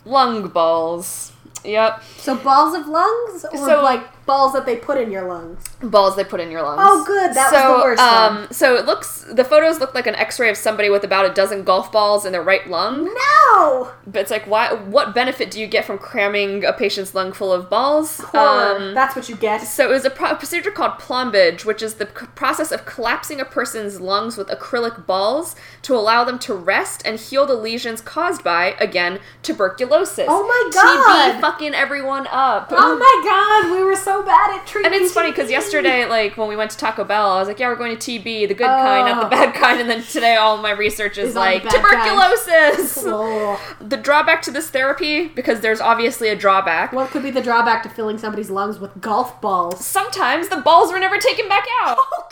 Lung 0.07 0.49
balls. 0.49 1.33
Yep. 1.63 2.03
So 2.17 2.35
balls 2.35 2.75
of 2.75 2.89
lungs, 2.89 3.45
or 3.53 3.59
So- 3.59 3.83
like 3.83 4.24
balls 4.27 4.53
that 4.55 4.67
they 4.67 4.77
put 4.77 4.99
in 4.99 5.11
your 5.11 5.27
lungs. 5.29 5.63
balls 5.83 6.17
they 6.17 6.25
put 6.25 6.41
in 6.41 6.51
your 6.51 6.63
lungs. 6.63 6.81
Oh, 6.83 7.05
good. 7.05 7.35
That 7.35 7.53
was 7.53 7.61
so, 7.61 7.79
the 7.79 7.85
worst 7.85 8.03
Um, 8.03 8.35
one. 8.37 8.53
so 8.53 8.77
it 8.77 8.87
looks 8.87 9.25
the 9.31 9.45
photos 9.45 9.81
look 9.81 9.95
like 9.95 10.07
an 10.07 10.15
X-ray 10.15 10.49
of 10.51 10.57
somebody 10.57 10.89
with 10.91 11.05
about 11.05 11.25
a 11.25 11.33
dozen 11.35 11.63
golf 11.65 11.91
balls 11.93 12.25
in 12.25 12.33
their 12.33 12.43
right 12.43 12.69
lung. 12.69 13.05
No. 13.05 13.91
But 14.07 14.21
it's 14.23 14.31
like, 14.31 14.47
why? 14.47 14.73
What 14.73 15.15
benefit 15.15 15.51
do 15.51 15.61
you 15.61 15.67
get 15.67 15.85
from 15.85 15.99
cramming 15.99 16.65
a 16.65 16.73
patient's 16.73 17.15
lung 17.15 17.33
full 17.33 17.53
of 17.53 17.69
balls? 17.71 18.21
Um, 18.35 18.95
That's 18.95 19.15
what 19.17 19.29
you 19.29 19.37
get. 19.37 19.59
so 19.63 19.89
it 19.89 19.93
was 19.93 20.05
a 20.05 20.11
pro- 20.11 20.35
procedure 20.37 20.71
called 20.71 20.99
plombage, 20.99 21.65
which 21.65 21.83
is 21.83 21.95
the 21.95 22.07
c- 22.07 22.27
process 22.35 22.73
of 22.73 22.85
collapsing 22.87 23.41
a 23.41 23.45
person's 23.45 24.01
lungs 24.01 24.37
with 24.37 24.49
acrylic 24.49 25.07
balls 25.07 25.55
to 25.83 25.95
allow 25.95 26.25
them 26.25 26.39
to 26.41 26.55
rest 26.55 27.03
and 27.05 27.19
heal 27.19 27.47
the 27.47 27.55
lesions 27.55 28.01
caused 28.01 28.43
by, 28.45 28.75
again, 28.81 29.19
tuberculosis. 29.43 30.27
Oh 30.29 30.47
my 30.47 30.71
god! 30.73 31.35
TB 31.37 31.41
fucking 31.41 31.75
everyone 31.75 32.27
up. 32.31 32.69
Oh 32.71 32.97
my 32.97 33.23
god, 33.25 33.75
we 33.77 33.83
were 33.85 33.97
so 33.97 34.14
bad 34.23 34.59
at 34.59 34.67
treating. 34.67 34.93
And 34.93 35.03
it's 35.03 35.13
funny 35.13 35.31
because 35.31 35.51
yesterday, 35.51 36.05
like 36.07 36.37
when 36.37 36.49
we 36.49 36.57
went 36.57 36.71
to 36.73 36.77
Taco 36.79 37.05
Bell, 37.05 37.31
I 37.31 37.39
was 37.39 37.49
like, 37.49 37.59
"Yeah, 37.59 37.69
we're 37.69 37.77
going 37.77 37.97
to 37.97 38.19
TB, 38.21 38.47
the 38.49 38.55
good 38.55 38.67
kind, 38.67 39.07
not 39.09 39.21
the 39.21 39.27
Oh. 39.27 39.31
bad 39.31 39.55
kind." 39.55 39.81
And 39.81 39.89
then 39.91 40.03
today, 40.03 40.37
all 40.37 40.57
my 40.59 40.71
research 40.71 41.19
is 41.19 41.31
Is 41.31 41.35
like 41.35 41.63
tuberculosis. 41.69 43.05
Oh. 43.17 43.61
The 43.81 43.97
drawback 43.97 44.43
to 44.43 44.51
this 44.51 44.71
therapy, 44.71 45.29
because 45.29 45.61
there's 45.61 45.81
obviously 45.81 46.29
a 46.29 46.37
drawback. 46.37 46.93
What 46.93 47.11
could 47.11 47.23
be 47.23 47.31
the 47.31 47.43
drawback 47.43 47.83
to 47.85 47.89
filling 47.89 48.19
somebody's 48.19 48.51
lungs 48.51 48.79
with 48.79 49.01
golf 49.01 49.41
balls? 49.41 49.85
Sometimes 49.85 50.49
the 50.49 50.57
balls 50.57 50.91
were 50.93 50.99
never 50.99 51.19
taken 51.19 51.49
back 51.49 51.65
out, 51.83 51.97
Oh, 51.99 52.25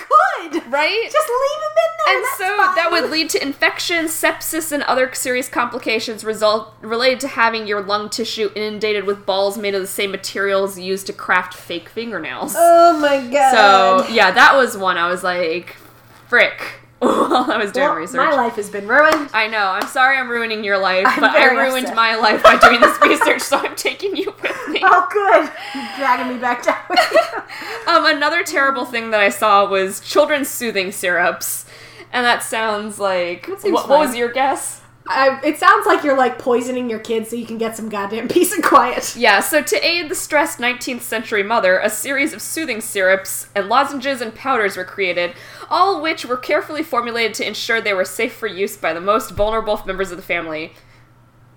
good. 0.50 0.62
right? 0.72 1.08
Just 1.12 1.28
leave 1.28 1.60
them 1.60 1.76
in 1.76 1.90
there. 2.06 2.16
and 2.16 2.26
so 2.36 2.56
fine. 2.56 2.74
that 2.74 2.88
would 2.90 3.10
lead 3.10 3.30
to 3.30 3.42
infection, 3.42 4.06
sepsis, 4.06 4.72
and 4.72 4.82
other 4.84 5.12
serious 5.14 5.48
complications 5.48 6.24
result 6.24 6.72
related 6.80 7.20
to 7.20 7.28
having 7.28 7.66
your 7.66 7.80
lung 7.82 8.08
tissue 8.08 8.50
inundated 8.54 9.04
with 9.04 9.24
balls 9.26 9.56
made 9.58 9.74
of 9.74 9.80
the 9.80 9.86
same 9.86 10.10
materials 10.10 10.78
used 10.78 11.06
to 11.06 11.12
craft 11.12 11.54
fake 11.72 11.88
fingernails. 11.88 12.54
Oh 12.56 12.98
my 13.00 13.26
god. 13.32 14.04
So 14.06 14.12
yeah, 14.12 14.30
that 14.30 14.54
was 14.56 14.76
one 14.76 14.98
I 14.98 15.08
was 15.10 15.24
like, 15.24 15.76
frick, 16.28 16.60
while 16.98 17.50
I 17.50 17.56
was 17.56 17.72
doing 17.72 17.86
Well, 17.86 17.94
research. 17.96 18.16
my 18.16 18.34
life 18.34 18.54
has 18.56 18.68
been 18.68 18.86
ruined. 18.86 19.30
I 19.32 19.46
know. 19.48 19.58
I'm 19.68 19.86
sorry 19.88 20.18
I'm 20.18 20.28
ruining 20.28 20.64
your 20.64 20.76
life, 20.78 21.06
I'm 21.08 21.20
but 21.20 21.30
I 21.30 21.46
ruined 21.46 21.84
upset. 21.86 21.96
my 21.96 22.14
life 22.16 22.42
by 22.42 22.58
doing 22.58 22.80
this 22.80 23.00
research, 23.00 23.40
so 23.40 23.56
I'm 23.56 23.74
taking 23.74 24.14
you 24.16 24.34
with 24.42 24.68
me. 24.68 24.80
Oh, 24.84 25.06
good. 25.10 25.50
You're 25.74 25.96
dragging 25.96 26.34
me 26.34 26.40
back 26.40 26.62
down. 26.62 26.76
with 26.90 27.00
you. 27.12 27.18
Um, 27.86 28.06
another 28.06 28.44
terrible 28.44 28.84
thing 28.84 29.10
that 29.10 29.20
I 29.20 29.28
saw 29.30 29.66
was 29.68 29.98
children's 30.00 30.48
soothing 30.48 30.92
syrups, 30.92 31.64
and 32.12 32.24
that 32.24 32.42
sounds 32.44 32.98
like. 33.00 33.46
That 33.46 33.72
what 33.72 33.88
was 33.88 34.14
your 34.14 34.30
guess? 34.30 34.81
I, 35.06 35.40
it 35.44 35.58
sounds 35.58 35.84
like 35.86 36.04
you're 36.04 36.16
like 36.16 36.38
poisoning 36.38 36.88
your 36.88 37.00
kids 37.00 37.30
so 37.30 37.36
you 37.36 37.46
can 37.46 37.58
get 37.58 37.76
some 37.76 37.88
goddamn 37.88 38.28
peace 38.28 38.52
and 38.52 38.62
quiet. 38.62 39.16
Yeah, 39.16 39.40
so 39.40 39.62
to 39.62 39.86
aid 39.86 40.10
the 40.10 40.14
stressed 40.14 40.58
19th 40.58 41.00
century 41.00 41.42
mother, 41.42 41.78
a 41.78 41.90
series 41.90 42.32
of 42.32 42.40
soothing 42.40 42.80
syrups 42.80 43.48
and 43.54 43.68
lozenges 43.68 44.20
and 44.20 44.34
powders 44.34 44.76
were 44.76 44.84
created, 44.84 45.34
all 45.68 46.00
which 46.00 46.24
were 46.24 46.36
carefully 46.36 46.82
formulated 46.82 47.34
to 47.34 47.46
ensure 47.46 47.80
they 47.80 47.94
were 47.94 48.04
safe 48.04 48.32
for 48.34 48.46
use 48.46 48.76
by 48.76 48.92
the 48.92 49.00
most 49.00 49.32
vulnerable 49.32 49.82
members 49.86 50.10
of 50.10 50.16
the 50.16 50.22
family. 50.22 50.72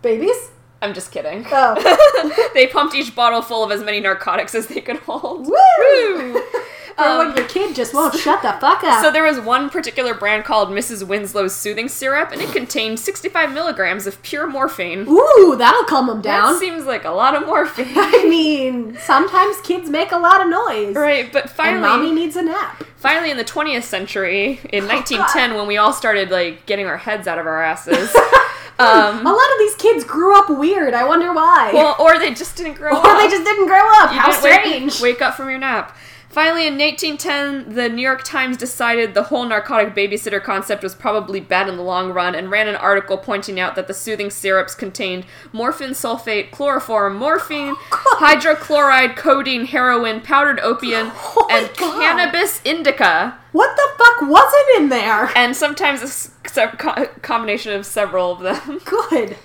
Babies? 0.02 0.52
I'm 0.82 0.94
just 0.94 1.12
kidding. 1.12 1.46
Oh. 1.52 2.50
they 2.54 2.68
pumped 2.68 2.96
each 2.96 3.16
bottle 3.16 3.42
full 3.42 3.64
of 3.64 3.72
as 3.72 3.84
many 3.84 4.00
narcotics 4.00 4.54
as 4.54 4.68
they 4.68 4.82
could 4.82 4.98
hold. 4.98 5.48
Woo! 5.48 5.54
Woo! 5.78 6.44
Um, 6.98 7.18
when 7.28 7.36
your 7.38 7.46
kid 7.48 7.76
just 7.76 7.94
won't 7.94 8.16
shut 8.16 8.42
the 8.42 8.54
fuck 8.54 8.84
up. 8.84 9.02
So 9.04 9.12
there 9.12 9.24
was 9.24 9.40
one 9.40 9.70
particular 9.70 10.14
brand 10.14 10.46
called 10.46 10.70
Mrs. 10.70 11.06
Winslow's 11.06 11.54
soothing 11.54 11.90
syrup, 11.90 12.32
and 12.32 12.42
it 12.42 12.52
contained 12.54 13.00
65 13.00 13.52
milligrams 13.52 14.08
of 14.08 14.22
pure 14.24 14.48
morphine. 14.48 15.06
Ooh, 15.08 15.56
that'll 15.58 15.84
calm 15.84 16.08
them 16.08 16.22
down. 16.22 16.54
That 16.54 16.60
seems 16.60 16.86
like 16.86 17.04
a 17.04 17.12
lot 17.12 17.36
of 17.36 17.46
morphine. 17.46 17.88
I 17.98 18.26
mean, 18.30 18.98
sometimes 18.98 19.60
kids 19.62 19.90
make 19.90 20.12
a 20.14 20.18
lot 20.18 20.42
of 20.42 20.48
noise. 20.50 20.96
right, 20.96 21.32
but 21.34 21.52
And 21.60 21.82
mommy 21.82 22.12
needs 22.14 22.36
a 22.38 22.44
nap. 22.44 22.84
finally 22.96 23.30
in 23.30 23.36
the 23.38 23.44
20th 23.44 23.84
century, 23.84 24.62
in 24.72 24.88
1910, 24.88 25.56
when 25.56 25.68
we 25.68 25.76
all 25.78 25.92
started 25.92 26.32
like 26.32 26.66
getting 26.66 26.86
our 26.86 26.98
heads 26.98 27.28
out 27.28 27.40
of 27.40 27.46
our 27.46 27.62
asses, 27.62 28.16
um, 28.80 29.20
A 29.26 29.30
lot 29.30 29.52
of 29.52 29.60
these 29.60 29.76
kids 29.76 30.04
grew 30.06 30.38
up 30.38 30.50
weird. 30.50 30.94
I 30.94 31.04
wonder 31.04 31.34
why. 31.34 31.72
well, 31.74 31.96
or 32.00 32.18
they 32.20 32.34
just 32.34 32.56
didn't 32.56 32.76
grow 32.76 32.92
or 32.92 32.98
up. 32.98 33.06
Or 33.06 33.18
they 33.22 33.28
just 33.30 33.44
didn't 33.44 33.68
grow 33.68 33.82
up. 34.02 34.12
You 34.14 34.20
How 34.20 34.32
didn't 34.32 34.44
wake- 34.44 34.62
strange. 34.92 35.02
Wake, 35.02 35.22
up 35.22 35.36
from 35.36 35.50
your 35.50 35.60
nap. 35.60 35.96
Finally, 36.36 36.68
in 36.68 36.78
1810, 36.78 37.76
the 37.76 37.88
New 37.88 38.02
York 38.02 38.22
Times 38.26 38.58
decided 38.58 39.14
the 39.14 39.24
whole 39.24 39.46
narcotic 39.46 39.96
babysitter 39.96 40.44
concept 40.44 40.84
was 40.84 40.94
probably 40.94 41.40
bad 41.40 41.70
in 41.70 41.78
the 41.78 41.82
long 41.82 42.12
run 42.12 42.36
and 42.36 42.52
ran 42.52 42.68
an 42.68 42.76
article 42.76 43.18
pointing 43.18 43.58
out 43.58 43.76
that 43.76 43.88
the 43.88 43.94
soothing 43.94 44.30
syrups 44.30 44.76
contained 44.76 45.26
morphine 45.54 45.92
sulfate, 45.92 46.52
chloroform, 46.52 47.16
morphine, 47.16 47.74
oh, 47.90 48.18
hydrochloride, 48.20 49.16
codeine, 49.16 49.64
heroin, 49.68 50.20
powdered 50.20 50.60
opium, 50.60 51.10
Oh 51.16 51.48
and 51.50 51.70
God. 51.78 52.02
cannabis 52.02 52.60
indica. 52.66 53.40
What 53.54 53.74
the 53.78 53.88
fuck 53.98 54.30
wasn't 54.30 54.68
in 54.76 54.90
there? 54.90 55.32
And 55.38 55.56
sometimes 55.56 56.02
a 56.02 56.08
s- 56.08 56.32
se- 56.48 56.72
co- 56.78 57.06
combination 57.22 57.72
of 57.72 57.86
several 57.86 58.34
of 58.34 58.40
them. 58.42 58.80
Good. 58.84 59.38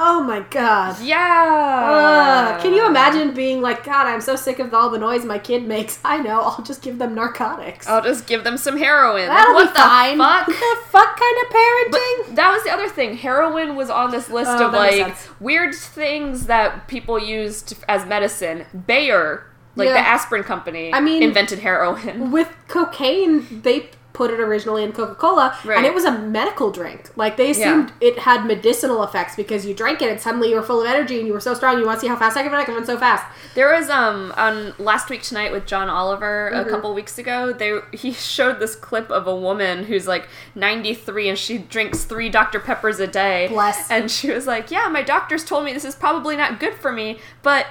Oh 0.00 0.22
my 0.22 0.40
god. 0.50 1.00
yeah. 1.02 2.56
Uh, 2.56 2.62
can 2.62 2.72
you 2.72 2.86
imagine 2.86 3.34
being 3.34 3.60
like, 3.60 3.82
God, 3.84 4.06
I'm 4.06 4.20
so 4.20 4.36
sick 4.36 4.60
of 4.60 4.72
all 4.72 4.90
the 4.90 4.98
noise 4.98 5.24
my 5.24 5.38
kid 5.38 5.66
makes. 5.66 5.98
I 6.04 6.18
know, 6.18 6.40
I'll 6.40 6.62
just 6.64 6.82
give 6.82 6.98
them 6.98 7.14
narcotics. 7.16 7.86
I'll 7.88 8.02
just 8.02 8.26
give 8.28 8.44
them 8.44 8.56
some 8.56 8.76
heroin. 8.76 9.26
That'll 9.26 9.54
what 9.54 9.64
be 9.64 9.72
the 9.72 9.78
fine. 9.78 10.18
fuck? 10.18 10.46
What 10.46 10.56
the 10.60 10.88
fuck 10.90 11.16
kind 11.18 11.36
of 11.42 11.48
parenting? 11.52 12.36
That 12.36 12.50
was 12.52 12.62
the 12.62 12.70
other 12.70 12.88
thing. 12.88 13.16
Heroin 13.16 13.74
was 13.74 13.90
on 13.90 14.10
this 14.12 14.30
list 14.30 14.50
Oh, 14.52 14.68
of 14.68 14.72
like 14.72 15.16
weird 15.40 15.74
things 15.74 16.46
that 16.46 16.86
people 16.86 17.18
used 17.18 17.74
as 17.88 18.06
medicine. 18.06 18.66
Bayer, 18.86 19.44
like 19.74 19.88
Yeah. 19.88 19.94
the 19.94 20.08
aspirin 20.08 20.44
company, 20.44 20.92
I 20.94 21.00
mean- 21.00 21.22
invented 21.24 21.58
heroin. 21.58 22.30
With 22.30 22.54
cocaine, 22.68 23.62
they 23.62 23.90
put 24.18 24.30
it 24.32 24.40
originally 24.40 24.82
in 24.82 24.90
Coca 24.92 25.14
Cola, 25.14 25.56
Right. 25.64 25.76
and 25.78 25.86
it 25.86 25.94
was 25.94 26.04
a 26.04 26.10
medical 26.10 26.72
drink. 26.72 27.10
Like 27.16 27.36
they 27.36 27.50
assumed 27.52 27.92
it 28.00 28.18
had 28.18 28.44
medicinal 28.44 29.04
effects 29.04 29.36
because 29.36 29.64
you 29.64 29.72
drank 29.74 30.02
it 30.02 30.10
and 30.10 30.20
suddenly 30.20 30.48
you 30.50 30.56
were 30.56 30.62
full 30.64 30.80
of 30.82 30.88
energy 30.88 31.18
and 31.18 31.26
you 31.28 31.32
were 31.32 31.40
so 31.40 31.54
strong. 31.54 31.78
You 31.78 31.86
want 31.86 31.98
to 31.98 32.00
see 32.00 32.08
how 32.08 32.16
fast 32.16 32.36
I 32.36 32.42
can 32.42 32.50
run? 32.50 32.60
I 32.60 32.64
can 32.64 32.74
run 32.74 32.84
so 32.84 32.98
fast. 32.98 33.24
There 33.54 33.72
was 33.72 33.88
um 33.88 34.34
on 34.36 34.74
last 34.78 35.08
week 35.08 35.22
tonight 35.22 35.52
with 35.52 35.66
John 35.66 35.88
Oliver 35.88 36.50
Mm-hmm. 36.52 36.68
a 36.68 36.70
couple 36.70 36.92
weeks 36.94 37.16
ago. 37.18 37.52
They 37.52 37.78
he 37.96 38.12
showed 38.34 38.58
this 38.58 38.74
clip 38.74 39.08
of 39.10 39.26
a 39.28 39.36
woman 39.36 39.84
who's 39.84 40.06
like 40.08 40.28
93 40.56 41.28
and 41.28 41.38
she 41.38 41.58
drinks 41.58 42.02
three 42.04 42.28
Dr 42.28 42.58
Peppers 42.58 42.98
a 42.98 43.06
day. 43.06 43.46
Bless. 43.48 43.88
And 43.90 44.10
she 44.10 44.30
was 44.32 44.46
like, 44.48 44.70
"Yeah, 44.72 44.88
my 44.88 45.02
doctors 45.02 45.44
told 45.44 45.64
me 45.64 45.72
this 45.72 45.84
is 45.84 45.94
probably 45.94 46.36
not 46.36 46.58
good 46.58 46.74
for 46.74 46.90
me, 46.90 47.20
but 47.44 47.66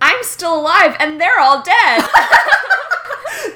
I'm 0.00 0.22
still 0.22 0.58
alive 0.58 0.96
and 0.98 1.20
they're 1.20 1.38
all 1.40 1.62
dead." 1.62 2.08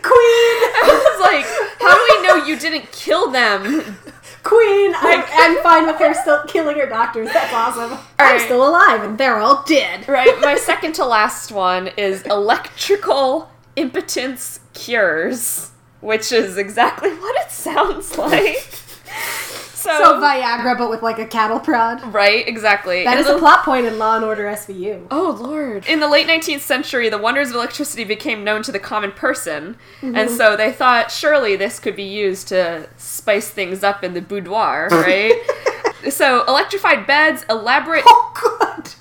Queen, 0.03 0.57
I 0.83 1.17
was 1.17 1.21
like, 1.21 1.47
"How 1.81 1.95
do 1.95 2.03
we 2.11 2.27
know 2.27 2.47
you 2.47 2.59
didn't 2.59 2.91
kill 2.93 3.31
them?" 3.31 3.99
Queen. 4.45 4.93
I'm, 4.97 5.25
I'm 5.27 5.63
fine 5.63 5.87
with 5.87 5.97
her 5.97 6.13
still 6.15 6.45
killing 6.45 6.77
her 6.79 6.87
doctors. 6.87 7.33
That's 7.33 7.53
awesome. 7.53 7.99
I'm 8.19 8.37
right. 8.37 8.41
still 8.41 8.69
alive 8.69 9.03
and 9.03 9.17
they're 9.17 9.39
all 9.39 9.65
dead. 9.67 10.07
Right. 10.07 10.39
My 10.41 10.57
second 10.57 10.93
to 10.97 11.05
last 11.07 11.51
one 11.51 11.89
is 11.97 12.23
electrical 12.23 13.51
impotence 13.75 14.61
cures, 14.75 15.71
which 16.01 16.31
is 16.31 16.59
exactly 16.59 17.11
what 17.11 17.41
it 17.45 17.51
sounds 17.51 18.19
like. 18.19 18.79
So, 19.85 19.99
So 19.99 20.21
Viagra, 20.21 20.79
but 20.79 20.89
with 20.89 21.03
like 21.03 21.19
a 21.19 21.27
cattle 21.27 21.61
prod. 21.61 22.03
right, 22.15 22.47
exactly. 22.49 23.05
That 23.05 23.15
In 23.15 23.19
is 23.21 23.27
the- 23.27 23.37
a 23.37 23.39
plot 23.39 23.65
point 23.65 23.85
in 23.87 23.99
Law 23.99 24.17
and 24.17 24.25
Order 24.25 24.45
SVU. 24.47 25.07
Oh 25.11 25.37
lord. 25.41 25.85
In 25.87 26.01
the 26.01 26.09
late 26.09 26.27
19th 26.27 26.61
century, 26.63 27.09
the 27.11 27.19
wonders 27.19 27.51
of 27.51 27.57
electricity 27.57 28.05
became 28.05 28.45
known 28.45 28.63
to 28.63 28.73
the 28.73 28.79
common 28.79 29.13
person, 29.13 29.77
Mm-hmm. 30.01 30.17
and 30.17 30.31
so 30.31 30.57
they 30.57 30.73
thought 30.73 31.11
surely 31.11 31.55
this 31.57 31.79
could 31.79 31.97
be 31.97 32.03
used 32.05 32.49
to 32.49 32.89
spice 32.97 33.49
things 33.51 33.85
up 33.85 34.03
in 34.03 34.15
the 34.15 34.23
boudoir, 34.23 34.89
right? 34.91 35.35
so, 36.11 36.45
electrified 36.47 37.07
beds, 37.07 37.45
elaborate 37.51 38.05
Oh, 38.07 38.33
good. 38.75 38.95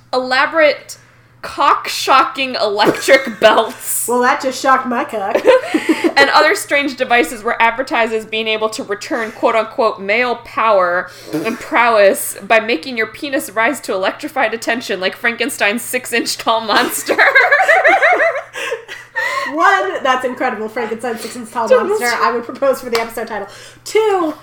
Elaborate 1.44 1.84
cock-shocking 1.84 2.56
electric 2.56 3.40
belts. 3.40 4.08
Well, 4.08 4.22
that 4.22 4.42
just 4.42 4.62
shocked 4.62 4.88
my 4.88 5.04
cock. 5.04 5.36
and 6.18 6.30
other 6.30 6.56
strange 6.56 6.96
devices 6.96 7.44
were 7.44 7.62
advertised 7.62 8.14
as 8.14 8.26
being 8.26 8.48
able 8.48 8.70
to 8.72 8.84
return 8.84 9.32
quote 9.32 9.56
unquote 9.56 10.02
male 10.02 10.38
power 10.38 11.12
and 11.34 11.58
prowess 11.58 12.38
by 12.40 12.60
making 12.60 12.98
your 12.98 13.08
penis 13.08 13.50
rise 13.52 13.80
to 13.82 13.94
electrified 13.94 14.54
attention 14.54 15.00
like 15.00 15.16
Frankenstein's 15.16 15.82
six 15.82 16.14
inch 16.14 16.38
tall 16.38 16.62
monster. 16.62 17.16
One, 19.52 20.04
that's 20.04 20.26
incredible. 20.26 20.68
Frankenstein's 20.70 21.22
six 21.22 21.36
inch 21.36 21.52
tall 21.52 21.68
monster. 21.70 22.06
I 22.06 22.32
would 22.32 22.44
propose 22.46 22.82
for 22.82 22.90
the 22.90 23.00
episode 23.00 23.28
title. 23.28 23.48
Two, 23.84 24.34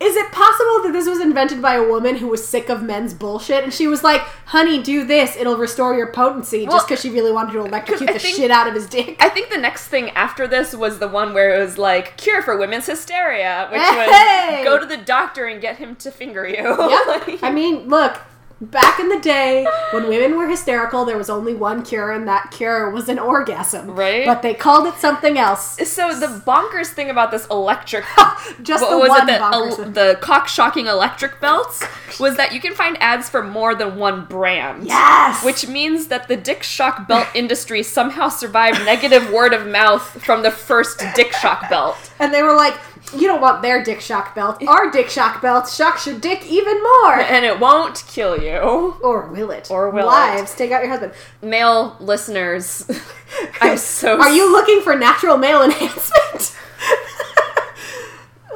is 0.00 0.14
it 0.16 0.30
possible 0.32 0.82
that 0.84 0.92
this 0.92 1.08
was 1.08 1.20
invented 1.20 1.60
by 1.60 1.74
a 1.74 1.82
woman 1.86 2.16
who 2.16 2.28
was 2.28 2.46
sick 2.46 2.68
of 2.68 2.82
men's 2.82 3.12
bullshit 3.14 3.64
and 3.64 3.72
she 3.74 3.86
was 3.86 4.04
like, 4.04 4.20
"Honey, 4.46 4.82
do 4.82 5.04
this; 5.04 5.36
it'll 5.36 5.56
restore 5.56 5.94
your 5.96 6.12
potency," 6.12 6.66
Well, 6.66 6.76
just 6.76 6.88
because 6.88 7.02
she 7.02 7.10
really 7.10 7.32
wanted 7.32 7.52
to 7.52 7.60
electrocute 7.60 8.12
the 8.12 8.18
think- 8.18 8.36
shit 8.36 8.50
out 8.50 8.68
of 8.68 8.74
his 8.74 8.86
dick. 8.86 9.16
I 9.20 9.28
think 9.28 9.50
the 9.50 9.58
next 9.58 9.88
thing 9.88 10.10
after 10.10 10.46
this 10.46 10.74
was 10.74 10.98
the 11.00 11.08
one 11.08 11.34
where 11.34 11.54
it 11.54 11.58
was 11.60 11.78
like 11.78 12.16
cure 12.16 12.42
for 12.42 12.56
women's 12.56 12.86
hysteria, 12.86 13.68
which 13.72 13.80
Hey! 13.82 14.58
was 14.62 14.64
go 14.64 14.78
to 14.78 14.86
the 14.86 14.96
doctor 15.02 15.46
and 15.46 15.60
get 15.60 15.76
him 15.78 15.96
to 15.96 16.10
finger 16.10 16.46
you. 16.46 16.56
Yep. 16.88 17.38
I 17.42 17.50
mean, 17.52 17.88
look, 17.88 18.20
back 18.60 18.98
in 18.98 19.08
the 19.08 19.20
day 19.20 19.66
when 19.92 20.08
women 20.08 20.36
were 20.36 20.48
hysterical, 20.48 21.04
there 21.04 21.16
was 21.16 21.30
only 21.30 21.54
one 21.54 21.84
cure, 21.84 22.10
and 22.12 22.26
that 22.26 22.50
cure 22.50 22.90
was 22.90 23.08
an 23.08 23.18
orgasm. 23.18 23.90
Right. 23.90 24.26
But 24.26 24.42
they 24.42 24.54
called 24.54 24.86
it 24.86 24.94
something 24.94 25.38
else. 25.38 25.76
so 25.88 26.18
the 26.18 26.42
bonkers 26.46 26.88
thing 26.88 27.10
about 27.10 27.30
this 27.30 27.46
electric 27.50 28.04
Just 28.62 28.82
what 28.82 28.90
the 28.90 28.98
was 28.98 29.08
one 29.10 29.28
it? 29.28 29.32
The, 29.38 29.38
bonkers 29.38 29.78
el- 29.78 29.90
the 29.92 30.18
cock 30.20 30.48
shocking 30.48 30.86
electric 30.86 31.40
belts 31.40 31.84
was 32.18 32.36
that 32.36 32.52
you 32.52 32.60
can 32.60 32.74
find 32.74 32.96
ads 33.00 33.28
for 33.28 33.42
more 33.42 33.74
than 33.74 33.96
one 33.96 34.24
brand. 34.24 34.86
Yes. 34.86 35.44
Which 35.44 35.68
means 35.68 36.08
that 36.08 36.28
the 36.28 36.36
Dick 36.36 36.62
Shock 36.62 37.06
belt 37.06 37.28
industry 37.34 37.82
somehow 37.82 38.28
survived 38.28 38.84
negative 38.84 39.30
word 39.30 39.52
of 39.52 39.66
mouth 39.66 40.02
from 40.24 40.42
the 40.42 40.50
first 40.50 41.02
Dick 41.14 41.32
Shock 41.32 41.68
belt. 41.70 41.96
And 42.18 42.34
they 42.34 42.42
were 42.42 42.54
like, 42.54 42.74
you 43.14 43.26
don't 43.26 43.40
want 43.40 43.62
their 43.62 43.82
dick 43.82 44.00
shock 44.00 44.34
belt. 44.34 44.62
Our 44.66 44.90
dick 44.90 45.08
shock 45.08 45.40
belt 45.42 45.68
shocks 45.68 46.06
your 46.06 46.18
dick 46.18 46.44
even 46.46 46.82
more. 46.82 47.14
And 47.14 47.44
it 47.44 47.58
won't 47.60 48.04
kill 48.06 48.42
you. 48.42 48.56
Or 48.58 49.26
will 49.28 49.50
it? 49.50 49.70
Or 49.70 49.90
will 49.90 50.04
it? 50.04 50.06
Wives, 50.06 50.54
take 50.54 50.70
out 50.70 50.82
your 50.82 50.90
husband. 50.90 51.12
Male 51.42 51.96
listeners, 52.00 52.88
I'm 53.60 53.76
so. 53.76 54.20
Are 54.20 54.30
you 54.30 54.50
looking 54.52 54.80
for 54.80 54.96
natural 54.96 55.36
male 55.36 55.62
enhancement? 55.62 56.56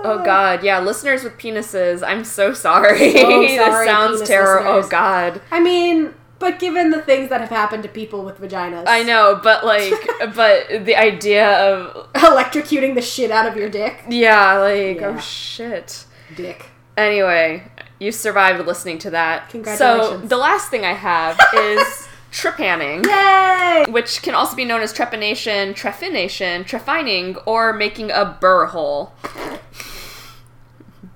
Oh 0.05 0.25
god, 0.25 0.65
yeah, 0.65 0.81
listeners 0.81 1.23
with 1.23 1.39
penises, 1.39 2.03
I'm 2.05 2.25
so 2.25 2.53
sorry. 2.53 3.13
So 3.13 3.41
this 3.43 3.87
sounds 3.87 4.23
terrible. 4.23 4.69
Oh 4.69 4.89
god. 4.89 5.41
I 5.53 5.61
mean, 5.61 6.13
but 6.43 6.59
given 6.59 6.91
the 6.91 7.01
things 7.01 7.31
that 7.31 7.41
have 7.41 7.51
happened 7.51 7.85
to 7.85 7.89
people 7.89 8.25
with 8.25 8.39
vaginas, 8.41 8.85
I 8.89 9.05
know, 9.05 9.41
but 9.43 9.65
like, 9.65 9.95
but 10.35 10.85
the 10.85 10.97
idea 10.97 11.49
of. 11.49 12.13
electrocuting 12.15 12.97
the 12.97 13.01
shit 13.01 13.31
out 13.31 13.47
of 13.47 13.57
your 13.57 13.71
dick. 13.71 14.03
Yeah, 14.11 14.59
like, 14.59 14.75
oh, 14.75 15.11
Yeah. 15.11 15.15
oh 15.17 15.21
shit. 15.21 16.05
Dick. 16.37 16.67
Anyway, 16.97 17.63
you 18.01 18.11
survived 18.11 18.67
listening 18.67 18.99
to 18.99 19.11
that. 19.11 19.49
Congratulations. 19.51 20.21
So, 20.23 20.27
the 20.27 20.37
last 20.37 20.69
thing 20.69 20.85
I 20.85 20.95
have 20.95 21.39
is 21.55 22.09
trepanning. 22.33 23.07
Yay! 23.07 23.91
Which 23.93 24.21
can 24.21 24.35
also 24.35 24.57
be 24.57 24.65
known 24.65 24.81
as 24.81 24.93
trepanation, 24.93 25.75
trephination, 25.75 26.65
trephining, 26.65 27.41
or 27.47 27.73
making 27.73 28.11
a 28.11 28.37
burr 28.41 28.67
hole. 28.67 29.13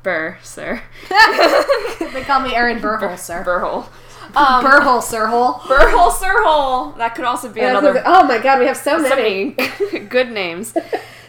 Burr, 0.04 0.38
sir. 0.44 0.82
they 1.08 2.22
call 2.24 2.40
me 2.40 2.54
Aaron 2.54 2.78
Burhole, 2.78 3.18
sir. 3.18 3.42
Burr 3.42 3.58
hole. 3.58 3.88
Um, 4.36 4.62
Burhole, 4.64 5.02
sir 5.02 5.26
hole. 5.26 5.62
burr 5.66 5.88
hole, 5.90 6.10
sir 6.10 6.42
hole. 6.44 6.92
That 6.92 7.14
could 7.14 7.24
also 7.24 7.48
be 7.50 7.60
another 7.60 8.02
Oh 8.04 8.24
my 8.26 8.38
god, 8.38 8.58
we 8.58 8.66
have 8.66 8.76
so 8.76 9.02
so 9.02 9.08
many. 9.08 9.52
good 10.08 10.30
names. 10.30 10.74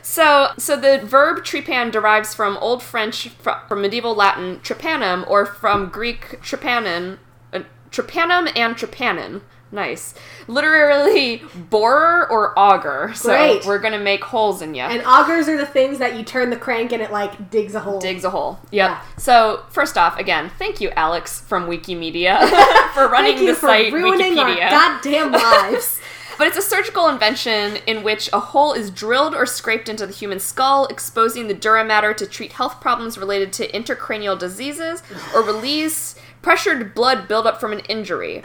So, 0.01 0.49
so 0.57 0.75
the 0.77 0.99
verb 1.03 1.39
trepan 1.39 1.91
derives 1.91 2.33
from 2.33 2.57
Old 2.57 2.83
French, 2.83 3.29
from 3.29 3.81
medieval 3.81 4.13
Latin 4.15 4.59
trepanum, 4.59 5.29
or 5.29 5.45
from 5.45 5.89
Greek 5.89 6.41
trepanon, 6.41 7.19
uh, 7.53 7.61
trepanum 7.91 8.51
and 8.55 8.75
trepanon. 8.75 9.41
Nice. 9.71 10.13
Literally 10.47 11.43
borer 11.69 12.29
or 12.31 12.57
auger. 12.57 13.13
So 13.13 13.29
Great. 13.29 13.65
we're 13.65 13.79
gonna 13.79 13.99
make 13.99 14.23
holes 14.23 14.61
in 14.61 14.75
you. 14.75 14.83
And 14.83 15.01
augers 15.03 15.47
are 15.47 15.57
the 15.57 15.65
things 15.65 15.99
that 15.99 16.15
you 16.15 16.23
turn 16.23 16.49
the 16.49 16.55
crank 16.57 16.91
and 16.93 17.01
it 17.01 17.11
like 17.11 17.49
digs 17.49 17.75
a 17.75 17.79
hole. 17.81 17.99
Digs 17.99 18.23
a 18.23 18.29
hole. 18.29 18.59
Yep. 18.71 18.71
Yeah. 18.71 19.01
So 19.17 19.63
first 19.69 19.97
off, 19.97 20.17
again, 20.17 20.51
thank 20.57 20.79
you, 20.79 20.89
Alex 20.91 21.41
from 21.41 21.67
Wikimedia, 21.67 22.39
for 22.93 23.07
running 23.07 23.35
Thank 23.35 23.41
you 23.41 23.47
the 23.47 23.55
for 23.55 23.67
site 23.67 23.91
ruining 23.91 24.33
Wikipedia. 24.33 24.63
our 24.63 24.69
goddamn 24.69 25.31
lives. 25.31 25.99
But 26.37 26.45
it's 26.45 26.57
a 26.57 26.61
surgical 26.61 27.09
invention 27.09 27.77
in 27.87 28.03
which 28.03 28.29
a 28.31 28.39
hole 28.39 28.73
is 28.73 28.91
drilled 28.91 29.33
or 29.33 29.47
scraped 29.47 29.89
into 29.89 30.05
the 30.05 30.13
human 30.13 30.39
skull, 30.39 30.85
exposing 30.85 31.47
the 31.47 31.55
dura 31.55 31.83
mater 31.83 32.13
to 32.13 32.27
treat 32.27 32.51
health 32.51 32.79
problems 32.79 33.17
related 33.17 33.51
to 33.53 33.67
intracranial 33.71 34.37
diseases 34.37 35.01
or 35.33 35.41
release 35.41 36.13
pressured 36.41 36.93
blood 36.93 37.27
buildup 37.27 37.59
from 37.59 37.71
an 37.73 37.79
injury. 37.81 38.41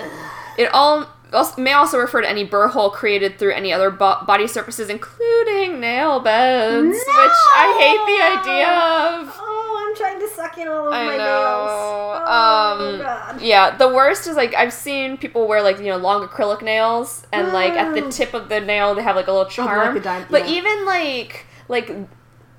It 0.59 0.69
all 0.73 1.07
also, 1.33 1.61
may 1.63 1.73
also 1.73 1.99
refer 1.99 2.21
to 2.21 2.29
any 2.29 2.45
burr 2.45 2.69
hole 2.69 2.91
created 2.91 3.39
through 3.39 3.53
any 3.53 3.73
other 3.73 3.91
bo- 3.91 4.23
body 4.27 4.47
surfaces, 4.47 4.91
including 4.91 5.81
nail 5.81 6.21
beds, 6.21 6.89
which 6.89 7.07
I 7.07 7.77
hate 7.81 8.43
the 8.45 8.51
idea 8.51 8.69
of. 8.69 9.35
oh, 9.41 9.87
I'm 9.89 9.97
trying 9.97 10.21
to 10.21 10.29
suck 10.29 10.59
in 10.59 10.69
all 10.69 10.89
of 10.89 10.93
I 10.93 11.05
my 11.05 11.17
know. 11.17 11.25
nails. 11.25 12.23
Oh, 12.27 12.93
um, 12.95 12.99
God. 13.01 13.41
yeah, 13.41 13.77
the 13.77 13.89
worst 13.89 14.27
is 14.27 14.37
like 14.37 14.55
I've 14.55 14.73
seen 14.73 15.17
people 15.17 15.47
wear 15.49 15.63
like 15.63 15.79
you 15.79 15.87
know 15.87 15.97
long 15.97 16.27
acrylic 16.27 16.61
nails, 16.63 17.27
and 17.33 17.53
like 17.53 17.73
at 17.73 17.95
the 17.95 18.11
tip 18.11 18.35
of 18.35 18.49
the 18.49 18.61
nail 18.61 18.95
they 18.95 19.03
have 19.03 19.17
like 19.17 19.27
a 19.29 19.33
little 19.33 19.45
like 19.47 19.53
charm. 19.53 19.97
a 19.97 20.01
dime- 20.01 20.27
but 20.31 20.49
yeah. 20.49 20.57
even 20.57 20.85
like 20.85 21.47
like 21.69 21.91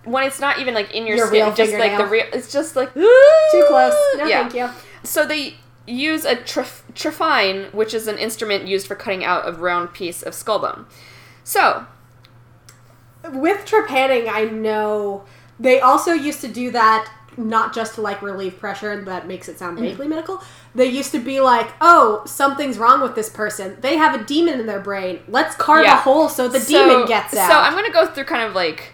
when 0.06 0.24
it's 0.26 0.40
not 0.40 0.60
even 0.60 0.74
like 0.74 0.94
in 0.94 1.06
your, 1.08 1.18
Your 1.18 1.28
skin, 1.28 1.56
just 1.56 1.74
like 1.74 1.98
the 1.98 2.06
real, 2.06 2.26
it's 2.34 2.52
just 2.52 2.76
like 2.76 2.94
Too 3.52 3.66
close. 3.68 3.94
No, 4.18 4.26
yeah. 4.26 4.42
thank 4.48 4.54
you. 4.56 4.70
So 5.04 5.26
they 5.26 5.56
use 5.86 6.24
a 6.26 6.36
tref- 6.36 6.82
trephine, 6.94 7.74
which 7.74 7.94
is 7.94 8.08
an 8.08 8.18
instrument 8.18 8.68
used 8.68 8.88
for 8.88 8.96
cutting 8.96 9.24
out 9.26 9.48
a 9.48 9.52
round 9.52 9.94
piece 9.94 10.22
of 10.24 10.34
skull 10.34 10.60
bone. 10.60 10.86
So 11.44 11.86
With 13.32 13.66
trepanning, 13.66 14.28
I 14.30 14.46
know 14.46 15.24
they 15.60 15.80
also 15.80 16.12
used 16.12 16.42
to 16.42 16.48
do 16.50 16.72
that 16.72 17.10
not 17.38 17.74
just 17.74 17.96
to 17.96 18.02
like 18.02 18.22
relieve 18.22 18.60
pressure 18.60 19.04
that 19.06 19.28
makes 19.28 19.48
it 19.50 19.56
Mm. 19.56 19.60
sound 19.60 19.80
vaguely 19.80 20.08
medical. 20.08 20.44
They 20.76 20.86
used 20.86 21.12
to 21.14 21.20
be 21.20 21.40
like, 21.40 21.68
"Oh, 21.82 22.22
something's 22.26 22.78
wrong 22.78 23.02
with 23.02 23.16
this 23.16 23.30
person. 23.30 23.78
They 23.82 23.96
have 23.98 24.14
a 24.20 24.24
demon 24.24 24.60
in 24.60 24.66
their 24.68 24.80
brain. 24.80 25.22
Let's 25.28 25.56
carve 25.56 25.86
Yeah. 25.86 25.98
a 25.98 26.02
hole 26.02 26.30
so 26.30 26.48
the 26.48 26.60
So- 26.60 26.68
demon 26.88 27.08
gets 27.08 27.36
out." 27.36 27.50
So 27.50 27.58
I'm 27.58 27.74
going 27.74 27.86
to 27.86 27.92
go 27.92 28.06
through 28.06 28.26
kind 28.26 28.44
of 28.44 28.54
like 28.54 28.93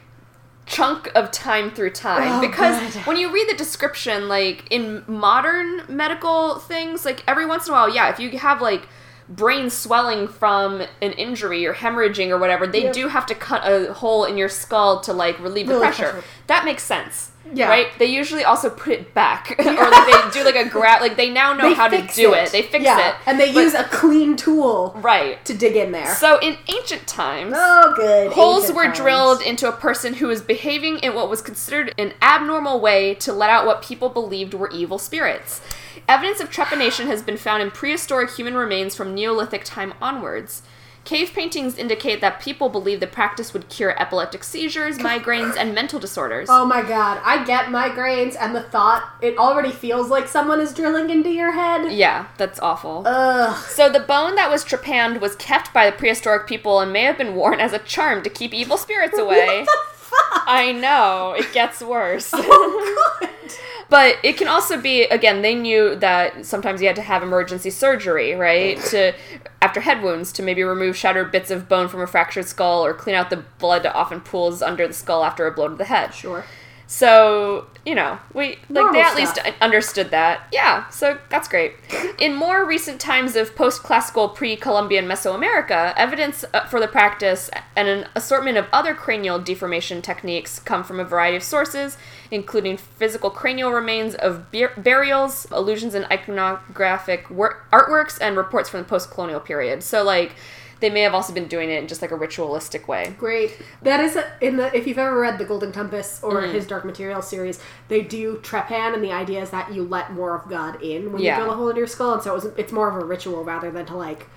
chunk 0.69 1.11
of 1.15 1.31
time 1.31 1.71
through 1.71 1.89
time 1.89 2.31
Oh, 2.33 2.41
because 2.41 2.79
good. 2.93 3.05
when 3.07 3.17
you 3.17 3.31
read 3.33 3.49
the 3.49 3.55
description 3.55 4.27
like 4.29 4.65
in 4.69 5.03
modern 5.07 5.81
medical 5.89 6.59
things 6.59 7.03
like 7.05 7.23
every 7.27 7.45
once 7.47 7.67
in 7.67 7.73
a 7.73 7.75
while 7.75 7.89
yeah 7.93 8.09
if 8.09 8.19
you 8.19 8.37
have 8.37 8.61
like 8.61 8.87
brain 9.27 9.69
swelling 9.69 10.27
from 10.27 10.81
an 11.01 11.11
injury 11.13 11.65
or 11.65 11.73
hemorrhaging 11.75 12.29
or 12.29 12.39
whatever, 12.39 12.65
they 12.65 12.85
Yep. 12.85 12.93
do 12.93 13.07
have 13.09 13.27
to 13.27 13.35
cut 13.35 13.61
a 13.63 13.93
hole 13.93 14.25
in 14.25 14.37
your 14.37 14.49
skull 14.49 15.01
to 15.01 15.13
like 15.13 15.37
relieve 15.39 15.67
the 15.67 15.77
pressure. 15.77 16.09
pressure. 16.13 16.23
That 16.47 16.65
makes 16.65 16.81
sense. 16.81 17.29
Yeah. 17.53 17.67
Right? 17.69 17.87
They 17.97 18.05
usually 18.05 18.43
also 18.43 18.69
put 18.69 18.93
it 18.93 19.13
back. 19.13 19.55
or 19.59 19.63
like 19.63 20.05
they 20.05 20.29
do 20.39 20.43
like 20.45 20.55
a 20.55 20.69
grab 20.69 21.01
like 21.01 21.17
they 21.17 21.29
now 21.29 21.53
know 21.53 21.69
They 21.69 21.75
how 21.75 21.87
to 21.87 22.01
do 22.13 22.33
it. 22.33 22.51
They 22.51 22.61
fix 22.61 22.83
Yeah, 22.85 23.09
it. 23.09 23.15
and 23.25 23.39
they 23.39 23.51
But- 23.53 23.61
use 23.63 23.73
a 23.73 23.83
clean 23.85 24.35
tool 24.35 24.93
Right. 24.97 25.43
to 25.45 25.53
dig 25.53 25.75
in 25.75 25.91
there. 25.91 26.13
So 26.15 26.37
in 26.39 26.57
ancient 26.67 27.07
times, 27.07 27.53
oh, 27.57 27.93
good. 27.95 28.31
Holes 28.33 28.71
were 28.71 28.85
times. 28.85 28.97
drilled 28.97 29.41
into 29.41 29.67
a 29.67 29.71
person 29.71 30.15
who 30.15 30.27
was 30.27 30.41
behaving 30.41 30.99
in 30.99 31.13
what 31.15 31.29
was 31.29 31.41
considered 31.41 31.93
an 31.97 32.13
abnormal 32.21 32.79
way 32.79 33.15
to 33.15 33.33
let 33.33 33.49
out 33.49 33.65
what 33.65 33.81
people 33.81 34.09
believed 34.09 34.53
were 34.53 34.69
evil 34.71 34.97
spirits. 34.99 35.61
Evidence 36.07 36.39
of 36.39 36.49
trepanation 36.49 37.05
has 37.05 37.21
been 37.21 37.37
found 37.37 37.61
in 37.61 37.69
prehistoric 37.71 38.31
human 38.31 38.55
remains 38.55 38.95
from 38.95 39.13
Neolithic 39.13 39.63
time 39.63 39.93
onwards. 40.01 40.61
Cave 41.05 41.31
paintings 41.33 41.77
indicate 41.77 42.21
that 42.21 42.39
people 42.39 42.69
believed 42.69 43.01
the 43.01 43.07
practice 43.07 43.53
would 43.53 43.67
cure 43.69 43.99
epileptic 43.99 44.43
seizures, 44.43 44.97
migraines, 44.99 45.55
and 45.57 45.73
mental 45.73 45.99
disorders. 45.99 46.47
Oh 46.51 46.65
my 46.65 46.81
god, 46.81 47.19
I 47.23 47.43
get 47.45 47.65
migraines, 47.65 48.35
and 48.39 48.55
the 48.55 48.61
thought 48.61 49.09
it 49.21 49.37
already 49.37 49.71
feels 49.71 50.09
like 50.09 50.27
someone 50.27 50.59
is 50.59 50.73
drilling 50.73 51.09
into 51.09 51.29
your 51.29 51.51
head. 51.51 51.91
Yeah, 51.91 52.27
that's 52.37 52.59
awful. 52.59 53.03
Ugh. 53.05 53.55
So 53.65 53.89
the 53.89 53.99
bone 54.01 54.35
that 54.35 54.51
was 54.51 54.63
trepanned 54.63 55.19
was 55.19 55.35
kept 55.35 55.73
by 55.73 55.89
the 55.89 55.95
prehistoric 55.95 56.47
people 56.47 56.79
and 56.79 56.93
may 56.93 57.03
have 57.03 57.17
been 57.17 57.35
worn 57.35 57.59
as 57.59 57.73
a 57.73 57.79
charm 57.79 58.21
to 58.23 58.29
keep 58.29 58.53
evil 58.53 58.77
spirits 58.77 59.17
away. 59.17 59.61
What 59.61 59.65
the 59.65 59.97
fuck? 59.97 60.43
I 60.45 60.71
know, 60.71 61.33
it 61.37 61.51
gets 61.53 61.81
worse. 61.81 62.31
Oh, 62.33 63.17
good. 63.19 63.29
But 63.89 64.17
it 64.23 64.37
can 64.37 64.47
also 64.47 64.79
be 64.79 65.03
again, 65.03 65.41
they 65.41 65.55
knew 65.55 65.95
that 65.95 66.45
sometimes 66.45 66.79
you 66.81 66.87
had 66.87 66.95
to 66.97 67.01
have 67.01 67.23
emergency 67.23 67.69
surgery, 67.71 68.35
right? 68.35 68.79
to 68.85 69.13
after 69.61 69.81
head 69.81 70.01
wounds 70.03 70.31
to 70.33 70.43
maybe 70.43 70.63
remove 70.63 70.95
shattered 70.95 71.31
bits 71.31 71.51
of 71.51 71.67
bone 71.67 71.87
from 71.87 72.01
a 72.01 72.07
fractured 72.07 72.45
skull 72.45 72.85
or 72.85 72.93
clean 72.93 73.15
out 73.15 73.29
the 73.29 73.43
blood 73.57 73.83
that 73.83 73.95
often 73.95 74.21
pools 74.21 74.61
under 74.61 74.87
the 74.87 74.93
skull 74.93 75.23
after 75.23 75.47
a 75.47 75.51
blow 75.51 75.67
to 75.67 75.75
the 75.75 75.85
head. 75.85 76.13
Sure. 76.13 76.45
So, 76.91 77.67
you 77.85 77.93
know, 77.93 78.17
we 78.33 78.57
like 78.67 78.69
Normal 78.69 78.93
they 78.93 79.01
at 79.01 79.29
stuff. 79.29 79.45
least 79.45 79.61
understood 79.61 80.09
that. 80.09 80.47
Yeah, 80.51 80.89
so 80.89 81.19
that's 81.29 81.47
great. 81.47 81.73
In 82.19 82.33
more 82.33 82.65
recent 82.65 82.99
times 82.99 83.35
of 83.35 83.55
post-classical 83.55 84.29
pre-Columbian 84.29 85.05
Mesoamerica, 85.05 85.93
evidence 85.95 86.45
uh, 86.51 86.65
for 86.65 86.79
the 86.79 86.87
practice 86.87 87.51
and 87.75 87.87
an 87.87 88.07
assortment 88.15 88.57
of 88.57 88.65
other 88.73 88.95
cranial 88.95 89.37
deformation 89.37 90.01
techniques 90.01 90.57
come 90.57 90.83
from 90.83 90.99
a 90.99 91.03
variety 91.03 91.37
of 91.37 91.43
sources, 91.43 91.95
including 92.31 92.77
physical 92.77 93.29
cranial 93.29 93.71
remains 93.71 94.15
of 94.15 94.51
bur- 94.51 94.73
burials, 94.77 95.47
allusions 95.51 95.95
in 95.95 96.03
iconographic 96.03 97.29
wor- 97.29 97.63
artworks, 97.71 98.17
and 98.21 98.37
reports 98.37 98.69
from 98.69 98.81
the 98.81 98.85
post-colonial 98.85 99.39
period. 99.39 99.81
So, 99.83 100.03
like, 100.03 100.35
they 100.79 100.89
may 100.89 101.01
have 101.01 101.13
also 101.13 101.33
been 101.33 101.47
doing 101.47 101.69
it 101.69 101.81
in 101.81 101.89
just 101.89 102.01
like 102.01 102.11
a 102.11 102.15
ritualistic 102.15 102.87
way. 102.87 103.13
Great. 103.17 103.61
That 103.81 103.99
is 103.99 104.15
a, 104.15 104.31
in 104.39 104.55
the 104.55 104.73
if 104.73 104.87
you've 104.87 104.97
ever 104.97 105.19
read 105.19 105.37
the 105.37 105.43
Golden 105.43 105.73
Compass 105.73 106.21
or 106.23 106.41
Mm. 106.41 106.53
his 106.53 106.65
Dark 106.65 106.85
Material 106.85 107.21
series, 107.21 107.59
they 107.89 108.01
do 108.01 108.37
trepan, 108.37 108.93
and 108.93 109.03
the 109.03 109.11
idea 109.11 109.41
is 109.41 109.49
that 109.49 109.73
you 109.73 109.83
let 109.83 110.13
more 110.13 110.35
of 110.35 110.49
God 110.49 110.81
in 110.81 111.11
when 111.11 111.21
Yeah. 111.21 111.37
you 111.37 111.43
drill 111.43 111.53
a 111.53 111.57
hole 111.57 111.69
in 111.69 111.75
your 111.75 111.87
skull, 111.87 112.13
and 112.13 112.23
so 112.23 112.31
it 112.31 112.35
was, 112.35 112.45
it's 112.57 112.71
more 112.71 112.87
of 112.87 112.95
a 112.95 113.03
ritual 113.05 113.43
rather 113.43 113.69
than 113.71 113.85
to 113.87 113.95
like 113.97 114.27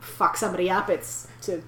fuck 0.00 0.36
somebody 0.38 0.70
up. 0.70 0.88
It's 0.88 1.28
to 1.42 1.62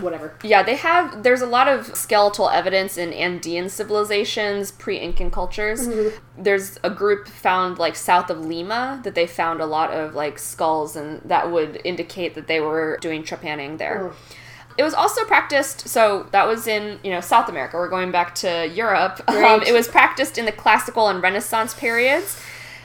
whatever. 0.00 0.34
Yeah, 0.42 0.62
they 0.62 0.76
have. 0.76 1.22
There's 1.22 1.40
a 1.40 1.46
lot 1.46 1.68
of 1.68 1.96
skeletal 1.96 2.48
evidence 2.50 2.96
in 2.96 3.12
Andean 3.12 3.68
civilizations, 3.68 4.70
pre-Incan 4.70 5.30
cultures. 5.30 5.88
There's 6.36 6.78
a 6.82 6.90
group 6.90 7.28
found 7.28 7.78
like 7.78 7.96
south 7.96 8.30
of 8.30 8.44
Lima 8.44 9.00
that 9.04 9.14
they 9.14 9.26
found 9.26 9.60
a 9.60 9.66
lot 9.66 9.92
of 9.92 10.14
like 10.14 10.38
skulls, 10.38 10.96
and 10.96 11.20
that 11.24 11.50
would 11.50 11.80
indicate 11.84 12.34
that 12.34 12.46
they 12.46 12.60
were 12.60 12.98
doing 13.00 13.22
trepanning 13.22 13.78
there. 13.78 14.08
Ugh. 14.08 14.16
It 14.78 14.84
was 14.84 14.94
also 14.94 15.24
practiced. 15.24 15.88
So 15.88 16.28
that 16.30 16.46
was 16.46 16.68
in 16.68 17.00
you 17.02 17.10
know 17.10 17.20
South 17.20 17.48
America. 17.48 17.76
We're 17.76 17.88
going 17.88 18.12
back 18.12 18.34
to 18.36 18.68
Europe. 18.68 19.20
Um, 19.28 19.62
it 19.62 19.72
was 19.72 19.88
practiced 19.88 20.36
in 20.36 20.44
the 20.44 20.52
classical 20.52 21.08
and 21.08 21.22
Renaissance 21.22 21.74
periods. 21.74 22.40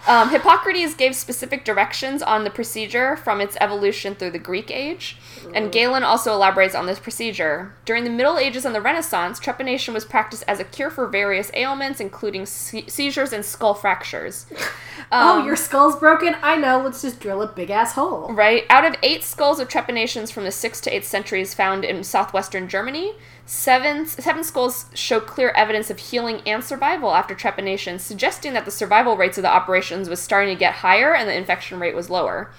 Um, 0.05 0.29
Hippocrates 0.29 0.95
gave 0.95 1.15
specific 1.15 1.63
directions 1.63 2.21
on 2.21 2.43
the 2.43 2.49
procedure 2.49 3.15
from 3.15 3.39
its 3.39 3.55
evolution 3.61 4.15
through 4.15 4.31
the 4.31 4.39
Greek 4.39 4.69
age, 4.69 5.15
and 5.53 5.71
Galen 5.71 6.03
also 6.03 6.33
elaborates 6.33 6.75
on 6.75 6.85
this 6.87 6.99
procedure. 6.99 7.73
During 7.85 8.03
the 8.03 8.09
Middle 8.09 8.37
Ages 8.37 8.65
and 8.65 8.75
the 8.75 8.81
Renaissance, 8.81 9.39
trepanation 9.39 9.93
was 9.93 10.03
practiced 10.03 10.43
as 10.45 10.59
a 10.59 10.65
cure 10.65 10.89
for 10.89 11.07
various 11.07 11.51
ailments, 11.53 12.01
including 12.01 12.45
se- 12.45 12.87
seizures 12.87 13.31
and 13.31 13.45
skull 13.45 13.73
fractures. 13.73 14.45
oh, 15.11 15.39
Um, 15.39 15.45
your 15.47 15.55
skull's 15.55 15.95
broken. 15.95 16.35
I 16.41 16.57
know. 16.57 16.81
Let's 16.81 17.01
just 17.01 17.21
drill 17.21 17.41
a 17.41 17.47
big 17.47 17.69
ass 17.69 17.93
hole. 17.93 18.33
Right? 18.33 18.65
Out 18.69 18.83
of 18.85 18.95
eight 19.03 19.23
skulls 19.23 19.61
of 19.61 19.69
trepanations 19.69 20.31
from 20.31 20.43
the 20.43 20.49
6th 20.49 20.81
to 20.81 20.91
8th 20.91 21.05
centuries 21.05 21.53
found 21.53 21.85
in 21.85 22.03
southwestern 22.03 22.67
Germany, 22.67 23.13
seven, 23.45 24.05
seven 24.05 24.43
skulls 24.43 24.85
show 24.93 25.19
clear 25.19 25.49
evidence 25.49 25.89
of 25.89 25.99
healing 25.99 26.41
and 26.45 26.63
survival 26.63 27.13
after 27.13 27.35
trepanation, 27.35 27.99
suggesting 27.99 28.53
that 28.53 28.65
the 28.65 28.71
survival 28.71 29.17
rates 29.17 29.37
of 29.37 29.41
the 29.41 29.49
operations 29.51 30.09
was 30.09 30.21
starting 30.21 30.53
to 30.53 30.59
get 30.59 30.75
higher 30.75 31.13
and 31.13 31.27
the 31.27 31.35
infection 31.35 31.79
rate 31.79 31.95
was 31.95 32.09
lower. 32.09 32.51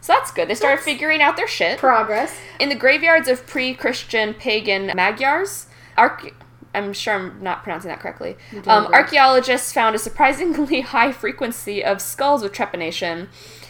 So 0.00 0.12
that's 0.12 0.30
good. 0.30 0.48
They 0.48 0.54
started 0.54 0.78
That's- 0.78 0.84
figuring 0.84 1.20
out 1.20 1.36
their 1.36 1.48
shit. 1.48 1.78
Progress. 1.78 2.34
In 2.60 2.68
the 2.68 2.76
graveyards 2.76 3.26
of 3.28 3.46
pre-Christian 3.46 4.32
pagan 4.34 4.92
Magyars, 4.94 5.66
arch- 5.96 6.32
I'm 6.74 6.92
sure 6.92 7.14
I'm 7.14 7.42
not 7.42 7.64
pronouncing 7.64 7.88
that 7.88 7.98
correctly. 7.98 8.36
Um, 8.66 8.86
archaeologists 8.92 9.72
found 9.72 9.96
a 9.96 9.98
surprisingly 9.98 10.80
high 10.82 11.10
frequency 11.10 11.82
of 11.84 12.00
skulls 12.00 12.42
with 12.42 12.52
trepanation, 12.52 13.26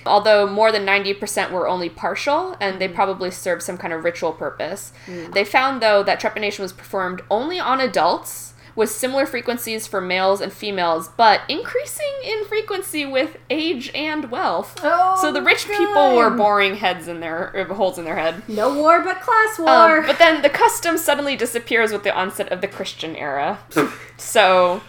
although 0.06 0.46
more 0.46 0.72
than 0.72 0.86
90% 0.86 1.50
were 1.50 1.68
only 1.68 1.88
partial, 1.88 2.56
and 2.60 2.80
they 2.80 2.88
mm. 2.88 2.94
probably 2.94 3.30
served 3.30 3.62
some 3.62 3.78
kind 3.78 3.92
of 3.92 4.04
ritual 4.04 4.32
purpose. 4.32 4.92
Mm. 5.06 5.32
They 5.32 5.44
found, 5.44 5.82
though, 5.82 6.02
that 6.02 6.20
trepanation 6.20 6.60
was 6.60 6.72
performed 6.72 7.22
only 7.30 7.58
on 7.58 7.80
adults. 7.80 8.54
With 8.74 8.92
similar 8.92 9.26
frequencies 9.26 9.88
for 9.88 10.00
males 10.00 10.40
and 10.40 10.52
females, 10.52 11.08
but 11.16 11.40
increasing 11.48 12.12
in 12.22 12.44
frequency 12.44 13.04
with 13.04 13.36
age 13.50 13.90
and 13.92 14.30
wealth. 14.30 14.78
Oh, 14.84 15.18
so 15.20 15.32
the 15.32 15.42
rich 15.42 15.66
oh 15.68 15.76
people 15.76 16.16
were 16.16 16.30
boring 16.30 16.76
heads 16.76 17.08
in 17.08 17.18
their 17.18 17.50
or 17.56 17.64
holes 17.74 17.98
in 17.98 18.04
their 18.04 18.14
head. 18.14 18.48
No 18.48 18.72
war 18.72 19.02
but 19.02 19.20
class 19.20 19.58
um, 19.58 19.64
war. 19.64 19.98
Um, 19.98 20.06
but 20.06 20.20
then 20.20 20.42
the 20.42 20.48
custom 20.48 20.96
suddenly 20.96 21.34
disappears 21.34 21.90
with 21.90 22.04
the 22.04 22.14
onset 22.14 22.52
of 22.52 22.60
the 22.60 22.68
Christian 22.68 23.16
era. 23.16 23.58
so, 24.16 24.80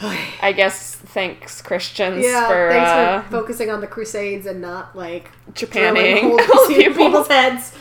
I 0.00 0.52
guess 0.56 0.95
thanks 1.06 1.62
Christians 1.62 2.24
yeah, 2.24 2.46
for, 2.48 2.70
thanks 2.70 2.90
uh, 2.90 3.22
for 3.22 3.30
focusing 3.30 3.70
on 3.70 3.80
the 3.80 3.86
Crusades 3.86 4.46
and 4.46 4.60
not 4.60 4.94
like 4.96 5.30
Japanning 5.52 6.20
drilling 6.20 6.38
holes 6.42 6.70
in 6.70 6.76
people. 6.76 7.06
people's 7.06 7.28
heads. 7.28 7.72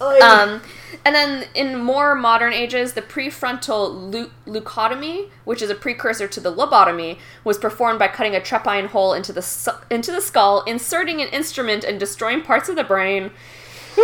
Um, 0.00 0.62
and 1.04 1.14
then 1.14 1.46
in 1.54 1.78
more 1.78 2.14
modern 2.14 2.52
ages, 2.54 2.94
the 2.94 3.02
prefrontal 3.02 4.10
leu- 4.10 4.30
leucotomy, 4.46 5.28
which 5.44 5.60
is 5.60 5.68
a 5.68 5.74
precursor 5.74 6.26
to 6.26 6.40
the 6.40 6.52
lobotomy, 6.52 7.18
was 7.44 7.58
performed 7.58 7.98
by 7.98 8.08
cutting 8.08 8.34
a 8.34 8.40
trephine 8.40 8.86
hole 8.86 9.12
into 9.12 9.32
the 9.32 9.42
su- 9.42 9.72
into 9.90 10.10
the 10.10 10.22
skull, 10.22 10.62
inserting 10.64 11.20
an 11.20 11.28
instrument, 11.28 11.84
and 11.84 12.00
destroying 12.00 12.40
parts 12.40 12.68
of 12.70 12.76
the 12.76 12.84
brain. 12.84 13.24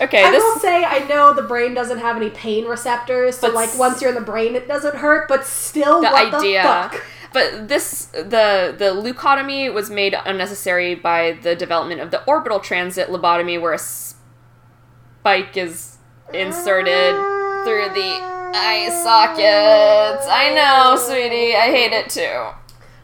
okay, 0.00 0.24
I 0.24 0.30
this 0.30 0.42
will 0.42 0.60
say 0.60 0.84
I 0.84 1.04
know 1.08 1.34
the 1.34 1.42
brain 1.42 1.74
doesn't 1.74 1.98
have 1.98 2.16
any 2.16 2.30
pain 2.30 2.66
receptors, 2.66 3.38
so 3.38 3.48
But 3.48 3.54
like 3.54 3.78
once 3.78 4.00
you're 4.00 4.10
in 4.10 4.16
the 4.16 4.20
brain, 4.20 4.54
it 4.54 4.68
doesn't 4.68 4.96
hurt. 4.96 5.26
But 5.26 5.44
still, 5.46 6.00
the 6.00 6.10
what 6.10 6.32
idea. 6.34 6.62
the 6.62 6.68
fuck? 6.68 7.04
But 7.32 7.68
this 7.68 8.06
the 8.06 8.74
the 8.76 8.92
leucotomy 8.94 9.72
was 9.72 9.90
made 9.90 10.14
unnecessary 10.24 10.94
by 10.94 11.38
the 11.42 11.54
development 11.54 12.00
of 12.00 12.10
the 12.10 12.24
orbital 12.24 12.60
transit 12.60 13.08
lobotomy, 13.08 13.60
where 13.60 13.74
a 13.74 13.78
spike 13.78 15.56
is 15.56 15.98
inserted 16.32 17.14
through 17.64 17.88
the 17.94 18.18
eye 18.54 18.88
sockets. 19.02 20.26
I 20.30 20.54
know, 20.54 20.96
sweetie. 20.96 21.54
I 21.54 21.70
hate 21.70 21.92
it 21.92 22.10
too. 22.10 22.54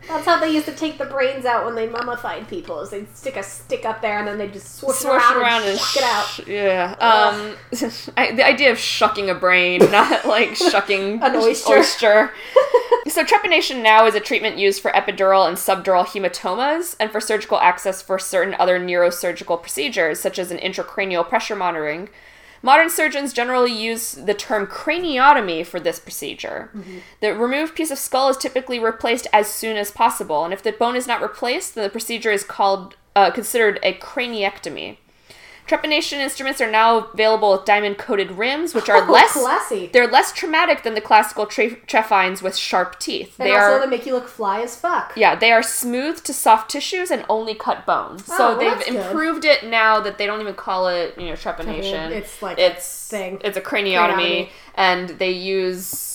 That's 0.06 0.26
how 0.26 0.38
they 0.38 0.50
used 0.52 0.66
to 0.66 0.74
take 0.74 0.98
the 0.98 1.06
brains 1.06 1.46
out 1.46 1.64
when 1.64 1.74
they 1.74 1.88
mummified 1.88 2.46
people. 2.46 2.80
Is 2.80 2.90
they'd 2.90 3.08
stick 3.16 3.36
a 3.36 3.42
stick 3.42 3.86
up 3.86 4.02
there 4.02 4.18
and 4.18 4.28
then 4.28 4.36
they 4.36 4.48
just 4.48 4.74
swoosh, 4.76 4.96
Swoosh 4.96 5.14
it 5.14 5.16
around, 5.16 5.36
around 5.42 5.60
and, 5.62 5.70
and 5.70 5.80
shuck 5.80 5.96
it 5.96 6.02
out. 6.02 6.46
yeah. 6.46 6.94
Um, 7.00 7.56
I, 8.18 8.32
the 8.32 8.46
idea 8.46 8.70
of 8.70 8.78
shucking 8.78 9.30
a 9.30 9.34
brain, 9.34 9.78
not 9.90 10.26
like 10.26 10.56
shucking 10.56 11.20
An 11.22 11.36
oyster. 11.36 11.72
oyster. 11.78 12.32
So 13.14 13.22
trepanation 13.22 13.80
now 13.80 14.06
is 14.06 14.16
a 14.16 14.20
treatment 14.20 14.58
used 14.58 14.82
for 14.82 14.90
epidural 14.90 15.46
and 15.46 15.56
subdural 15.56 16.04
hematomas 16.04 16.96
and 16.98 17.12
for 17.12 17.20
surgical 17.20 17.60
access 17.60 18.02
for 18.02 18.18
certain 18.18 18.56
other 18.58 18.80
neurosurgical 18.80 19.60
procedures, 19.60 20.18
such 20.18 20.36
as 20.36 20.50
an 20.50 20.58
intracranial 20.58 21.26
pressure 21.28 21.54
monitoring. 21.54 22.08
Modern 22.60 22.90
surgeons 22.90 23.32
generally 23.32 23.72
use 23.72 24.12
the 24.12 24.34
term 24.34 24.66
craniotomy 24.66 25.64
for 25.64 25.78
this 25.78 26.00
procedure. 26.00 26.70
The 27.20 27.34
removed 27.34 27.76
piece 27.76 27.92
of 27.92 27.98
skull 27.98 28.30
is 28.30 28.36
typically 28.36 28.80
replaced 28.80 29.28
as 29.32 29.46
soon 29.46 29.76
as 29.76 29.92
possible, 29.92 30.44
and 30.44 30.52
if 30.52 30.62
the 30.62 30.72
bone 30.72 30.96
is 30.96 31.06
not 31.06 31.22
replaced, 31.22 31.76
then 31.76 31.84
the 31.84 31.90
procedure 31.90 32.32
is 32.32 32.42
called 32.42 32.96
uh, 33.14 33.30
considered 33.30 33.78
a 33.84 33.94
craniectomy. 33.94 34.96
Trepanation 35.74 36.18
instruments 36.18 36.60
are 36.60 36.70
now 36.70 36.98
available 37.12 37.50
with 37.52 37.64
diamond 37.64 37.98
coated 37.98 38.30
rims, 38.32 38.74
which 38.74 38.88
are 38.88 38.98
Oh, 39.08 39.12
less 39.12 39.32
classy. 39.32 39.88
They're 39.92 40.06
less 40.06 40.32
traumatic 40.32 40.82
than 40.84 40.94
the 40.94 41.00
classical 41.00 41.46
tre- 41.46 41.76
trephines 41.88 42.42
with 42.42 42.56
sharp 42.56 43.00
teeth. 43.00 43.34
And 43.38 43.48
they 43.48 43.52
also 43.54 43.64
are 43.76 43.80
they 43.80 43.86
make 43.88 44.06
you 44.06 44.14
look 44.14 44.28
fly 44.28 44.60
as 44.60 44.76
fuck. 44.76 45.12
yeah, 45.16 45.34
they 45.34 45.50
are 45.52 45.62
smooth 45.62 46.22
to 46.24 46.32
soft 46.32 46.70
tissues 46.70 47.10
and 47.10 47.24
only 47.28 47.54
cut 47.54 47.84
bone. 47.86 48.18
Oh, 48.20 48.36
so 48.36 48.38
well, 48.50 48.58
they've 48.58 48.70
that's 48.70 48.88
good. 48.90 49.06
improved 49.06 49.44
it 49.44 49.64
now 49.64 49.98
that 50.00 50.16
they 50.18 50.26
don't 50.26 50.40
even 50.40 50.54
call 50.54 50.86
it, 50.88 51.18
you 51.18 51.26
know, 51.26 51.32
trepanation. 51.32 52.10
It's 52.10 52.40
like 52.40 52.58
it's 52.58 53.08
thing. 53.08 53.40
It's 53.42 53.56
a 53.56 53.60
craniotomy, 53.60 53.94
Craniotomy. 53.94 54.48
and 54.76 55.08
they 55.10 55.30
use 55.32 56.12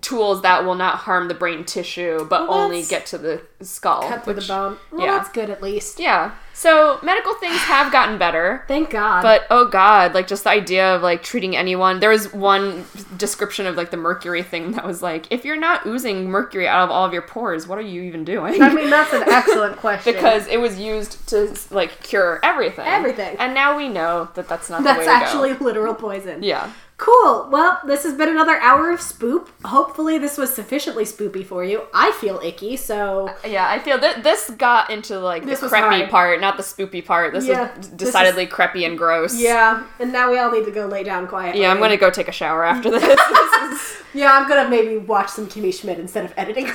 tools 0.00 0.42
that 0.42 0.64
will 0.64 0.74
not 0.74 0.96
harm 0.96 1.28
the 1.28 1.34
brain 1.34 1.64
tissue, 1.64 2.24
but 2.28 2.48
Well, 2.48 2.58
only 2.62 2.82
get 2.82 3.06
to 3.06 3.18
the 3.18 3.42
skull. 3.60 4.02
Cut 4.08 4.24
through 4.24 4.34
which- 4.34 4.48
the 4.48 4.52
bone. 4.52 4.78
Well, 4.90 5.06
yeah. 5.06 5.18
that's 5.18 5.28
good 5.30 5.48
at 5.48 5.62
least. 5.62 6.00
Yeah. 6.00 6.32
So 6.54 6.98
medical 7.02 7.34
things 7.34 7.56
have 7.56 7.90
gotten 7.92 8.18
better. 8.18 8.64
Thank 8.68 8.90
God. 8.90 9.22
But 9.22 9.46
oh 9.50 9.66
god, 9.66 10.14
like 10.14 10.26
just 10.26 10.44
the 10.44 10.50
idea 10.50 10.94
of 10.94 11.02
like 11.02 11.22
treating 11.22 11.56
anyone. 11.56 12.00
There 12.00 12.10
was 12.10 12.32
one 12.32 12.84
description 13.16 13.66
of 13.66 13.76
like 13.76 13.90
the 13.90 13.96
mercury 13.96 14.42
thing 14.42 14.72
that 14.72 14.86
was 14.86 15.02
like, 15.02 15.26
if 15.30 15.44
you're 15.44 15.58
not 15.58 15.86
oozing 15.86 16.26
mercury 16.28 16.68
out 16.68 16.84
of 16.84 16.90
all 16.90 17.04
of 17.04 17.12
your 17.12 17.22
pores, 17.22 17.66
what 17.66 17.78
are 17.78 17.82
you 17.82 18.02
even 18.02 18.24
doing? 18.24 18.62
I 18.62 18.72
mean, 18.72 18.90
that's 18.90 19.12
an 19.12 19.24
excellent 19.26 19.76
question. 19.78 20.12
because 20.12 20.46
it 20.46 20.60
was 20.60 20.78
used 20.78 21.28
to 21.30 21.56
like 21.70 22.02
cure 22.02 22.40
everything. 22.42 22.86
Everything. 22.86 23.36
And 23.38 23.54
now 23.54 23.76
we 23.76 23.88
know 23.88 24.28
that 24.34 24.48
that's 24.48 24.68
not 24.70 24.78
the 24.78 24.84
that's 24.84 25.08
actually 25.08 25.54
go. 25.54 25.64
literal 25.64 25.94
poison. 25.94 26.42
Yeah. 26.42 26.70
Cool. 26.98 27.48
Well, 27.50 27.80
this 27.84 28.04
has 28.04 28.14
been 28.14 28.28
another 28.28 28.56
hour 28.60 28.92
of 28.92 29.00
spoop. 29.00 29.48
Hopefully, 29.64 30.18
this 30.18 30.38
was 30.38 30.54
sufficiently 30.54 31.02
spoopy 31.02 31.44
for 31.44 31.64
you. 31.64 31.82
I 31.92 32.12
feel 32.12 32.38
icky, 32.44 32.76
so 32.76 33.28
uh, 33.28 33.48
Yeah, 33.48 33.68
I 33.68 33.80
feel 33.80 33.98
that 33.98 34.22
this 34.22 34.50
got 34.50 34.88
into 34.88 35.18
like 35.18 35.44
This 35.44 35.58
the 35.58 35.68
creepy 35.68 36.06
part, 36.06 36.40
not 36.42 36.58
the 36.58 36.62
spoopy 36.62 37.02
part. 37.04 37.32
This 37.32 37.46
Yeah, 37.46 37.74
was 37.76 37.88
this 37.88 37.96
decidedly 38.10 38.46
creepy 38.46 38.84
and 38.84 38.98
gross. 38.98 39.34
yeah. 39.40 39.84
And 39.98 40.12
now 40.12 40.30
we 40.30 40.38
all 40.38 40.50
need 40.52 40.66
to 40.66 40.70
go 40.70 40.84
lay 40.86 41.02
down 41.04 41.26
quietly. 41.26 41.62
Yeah, 41.62 41.70
I'm 41.70 41.78
gonna 41.78 41.96
go 41.96 42.10
take 42.10 42.28
a 42.28 42.32
shower 42.32 42.64
after 42.64 42.90
this. 42.90 43.02
This 43.62 43.80
is- 43.80 44.02
Yeah, 44.12 44.32
I'm 44.36 44.46
gonna 44.48 44.68
maybe 44.68 44.98
watch 44.98 45.30
some 45.30 45.46
Kimmy 45.46 45.72
Schmidt 45.72 45.98
instead 45.98 46.24
of 46.26 46.34
editing. 46.36 46.70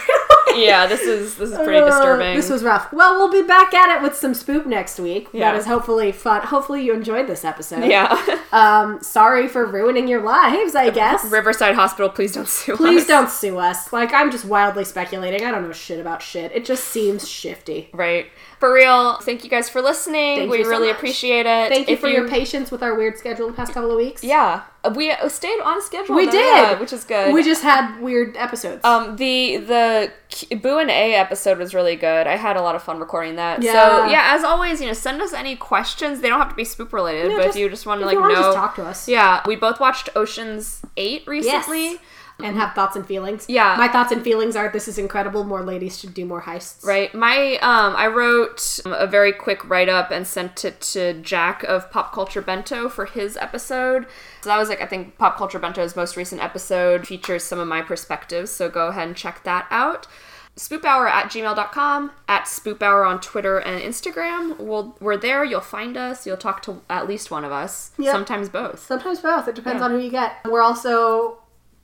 yeah, 0.55 0.87
this 0.87 1.01
is 1.01 1.35
this 1.35 1.51
is 1.51 1.57
pretty 1.57 1.77
Uh, 1.77 1.85
disturbing. 1.85 2.35
This 2.35 2.49
was 2.49 2.63
rough. 2.63 2.91
Well, 2.91 3.17
we'll 3.17 3.31
be 3.31 3.43
back 3.47 3.73
at 3.75 3.95
it 3.95 4.01
with 4.01 4.15
some 4.15 4.33
spoop 4.33 4.65
next 4.65 4.99
week. 4.99 5.27
Yeah. 5.33 5.51
That 5.51 5.59
is 5.59 5.65
hopefully 5.67 6.11
fun. 6.11 6.41
Hopefully, 6.41 6.83
you 6.83 6.93
enjoyed 6.93 7.27
this 7.27 7.43
episode. 7.45 7.83
yeah. 7.85 8.19
Um, 8.51 9.03
sorry 9.03 9.47
for 9.47 9.65
ruining 9.65 10.07
your 10.07 10.21
lives. 10.21 10.73
I 10.75 10.89
guess. 10.89 11.25
Riverside 11.29 11.75
Hospital, 11.75 12.09
please 12.09 12.31
don't 12.33 12.47
sue 12.47 12.73
us. 12.73 12.77
Please 12.77 13.01
us. 13.03 13.07
don't 13.07 13.29
sue 13.29 13.57
us. 13.59 13.91
Like 13.93 14.13
I'm 14.13 14.31
just 14.31 14.45
wildly 14.45 14.85
speculating. 14.85 15.45
I 15.45 15.51
don't 15.51 15.63
know 15.63 15.73
shit 15.73 15.99
about 15.99 16.21
shit. 16.21 16.51
It 16.53 16.65
just 16.65 16.85
seems 16.85 17.27
shifty. 17.27 17.89
Right. 17.93 18.27
For 18.59 18.73
real, 18.73 19.17
thank 19.21 19.43
you 19.43 19.49
guys 19.51 19.56
for 19.69 19.81
listening. 19.81 20.37
Thank 20.37 20.51
we 20.51 20.59
you 20.59 20.63
so 20.65 20.69
really 20.69 20.87
much. 20.87 20.97
appreciate 20.97 21.45
it. 21.45 21.69
Thank 21.69 21.87
you 21.87 21.95
If 21.95 21.99
for 21.99 22.07
your 22.09 22.27
patience 22.27 22.69
with 22.71 22.83
our 22.83 22.95
weird 22.95 23.17
schedule 23.17 23.47
the 23.47 23.53
past 23.53 23.73
couple 23.73 23.89
of 23.91 23.97
weeks. 23.97 24.23
Yeah, 24.23 24.63
we 24.95 25.13
stayed 25.27 25.59
on 25.61 25.81
schedule. 25.81 26.15
We 26.15 26.25
though, 26.25 26.31
did. 26.31 26.55
yeah, 26.55 26.79
which 26.79 26.93
is 26.93 27.03
good. 27.03 27.33
We 27.33 27.43
just 27.43 27.63
had 27.63 27.99
weird 27.99 28.37
episodes. 28.37 28.83
um 28.85 29.15
the 29.17 29.57
the 29.57 30.11
Boo 30.57 30.77
and 30.79 30.89
A 30.91 31.15
episode 31.15 31.57
was 31.57 31.73
really 31.73 31.95
good. 31.95 32.27
I 32.27 32.35
had 32.35 32.55
a 32.57 32.61
lot 32.61 32.75
of 32.75 32.83
fun 32.83 32.99
recording 32.99 33.35
that. 33.37 33.61
Yeah. 33.63 33.71
So 33.73 34.05
yeah, 34.05 34.35
as 34.35 34.43
always, 34.43 34.79
you 34.81 34.87
know, 34.87 34.93
send 34.93 35.21
us 35.21 35.33
any 35.33 35.55
questions. 35.55 36.21
They 36.21 36.29
don't 36.29 36.39
have 36.39 36.49
to 36.49 36.55
be 36.55 36.63
spoop 36.63 36.93
related, 36.93 37.29
No, 37.29 37.37
but 37.37 37.43
just- 37.45 37.57
if 37.57 37.61
you 37.61 37.69
just 37.69 37.85
want 37.85 38.01
to 38.01 38.05
like 38.05 38.15
you 38.15 38.21
know, 38.21 38.53
talk 38.53 38.75
to 38.75 38.83
us. 38.85 39.07
Yeah, 39.07 39.41
we 39.47 39.55
both 39.55 39.79
watched 39.79 40.09
Ocean's 40.15 40.81
Eight 40.97 41.25
recently. 41.27 41.99
And 42.39 42.55
have 42.55 42.73
thoughts 42.75 42.95
and 42.95 43.05
feelings. 43.05 43.45
Yeah. 43.47 43.75
My 43.77 43.87
thoughts 43.87 44.11
and 44.11 44.23
feelings 44.23 44.55
are 44.55 44.69
this 44.71 44.87
is 44.87 44.97
incredible. 44.97 45.43
More 45.43 45.63
ladies 45.63 45.99
should 45.99 46.13
do 46.13 46.25
more 46.25 46.41
heists. 46.43 46.85
Right. 46.85 47.13
My 47.15 47.53
um 47.61 47.95
I 47.95 48.07
wrote 48.07 48.79
a 48.85 49.07
very 49.07 49.31
quick 49.33 49.67
write 49.67 49.89
up 49.89 50.11
and 50.11 50.27
sent 50.27 50.63
it 50.63 50.79
to 50.81 51.13
Jack 51.21 51.63
of 51.63 51.89
Pop 51.91 52.13
Culture 52.13 52.41
Bento 52.41 52.89
for 52.89 53.05
his 53.05 53.37
episode. 53.37 54.05
So 54.41 54.49
that 54.49 54.57
was 54.57 54.69
like 54.69 54.81
I 54.81 54.85
think 54.85 55.17
Pop 55.17 55.37
Culture 55.37 55.59
Bento's 55.59 55.95
most 55.95 56.15
recent 56.15 56.43
episode 56.43 57.07
features 57.07 57.43
some 57.43 57.59
of 57.59 57.67
my 57.67 57.81
perspectives, 57.81 58.51
so 58.51 58.69
go 58.69 58.87
ahead 58.87 59.07
and 59.07 59.17
check 59.17 59.43
that 59.43 59.65
out. 59.71 60.07
Spoophour 60.55 61.07
at 61.07 61.27
gmail.com, 61.31 62.11
at 62.27 62.45
Spoophour 62.45 63.07
on 63.07 63.21
Twitter 63.21 63.59
and 63.59 63.79
Instagram. 63.79 64.57
We'll, 64.57 64.97
we're 64.99 65.15
there. 65.15 65.43
You'll 65.43 65.61
find 65.61 65.95
us. 65.95 66.25
You'll 66.25 66.35
talk 66.35 66.63
to 66.63 66.81
at 66.89 67.07
least 67.07 67.29
one 67.29 67.45
of 67.45 67.51
us. 67.51 67.91
Yep. 67.99 68.11
Sometimes 68.11 68.49
both. 68.49 68.79
Sometimes 68.79 69.19
both. 69.19 69.47
It 69.47 69.53
depends 69.53 69.81
Yeah. 69.81 69.85
on 69.85 69.91
who 69.91 69.99
you 69.99 70.09
get. 70.09 70.37
We're 70.45 70.63
also 70.63 71.37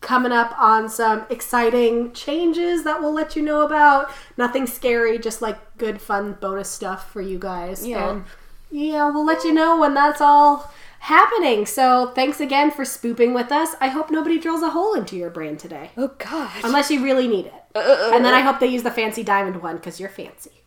coming 0.04 0.32
up 0.32 0.54
on 0.60 0.88
some 0.90 1.26
exciting 1.30 2.12
changes 2.14 2.84
that 2.84 3.02
we'll 3.02 3.14
let 3.14 3.36
you 3.36 3.42
know 3.42 3.62
about. 3.62 4.12
Nothing 4.38 4.68
scary, 4.68 5.18
just 5.18 5.42
like 5.42 5.58
good, 5.78 6.00
fun 6.00 6.38
bonus 6.40 6.70
stuff 6.70 7.12
for 7.12 7.22
you 7.22 7.40
guys. 7.40 7.88
Yeah. 7.88 8.12
And 8.12 8.26
yeah, 8.70 9.10
we'll 9.10 9.26
let 9.26 9.44
you 9.44 9.54
know 9.54 9.80
when 9.80 9.94
that's 9.96 10.22
all 10.22 10.72
happening. 11.00 11.66
So 11.66 12.12
thanks 12.16 12.40
again 12.40 12.72
for 12.72 12.86
spooping 12.86 13.34
with 13.34 13.52
us. 13.52 13.76
I 13.82 13.88
hope 13.88 14.12
nobody 14.12 14.40
drills 14.40 14.62
a 14.62 14.70
hole 14.70 14.94
into 14.94 15.16
your 15.16 15.30
brain 15.30 15.58
today. 15.58 15.92
Oh, 15.98 16.12
God. 16.18 16.52
Unless 16.64 16.92
you 16.92 17.04
really 17.04 17.28
need 17.28 17.48
it. 17.48 17.54
Uh, 17.76 17.80
uh, 17.80 17.82
uh, 17.82 18.12
and 18.16 18.24
then 18.24 18.34
I 18.34 18.42
hope 18.42 18.60
they 18.60 18.68
use 18.68 18.84
the 18.84 18.92
fancy 18.92 19.24
diamond 19.24 19.62
one 19.62 19.78
because 19.78 20.00
you're 20.00 20.10
fancy. 20.10 20.63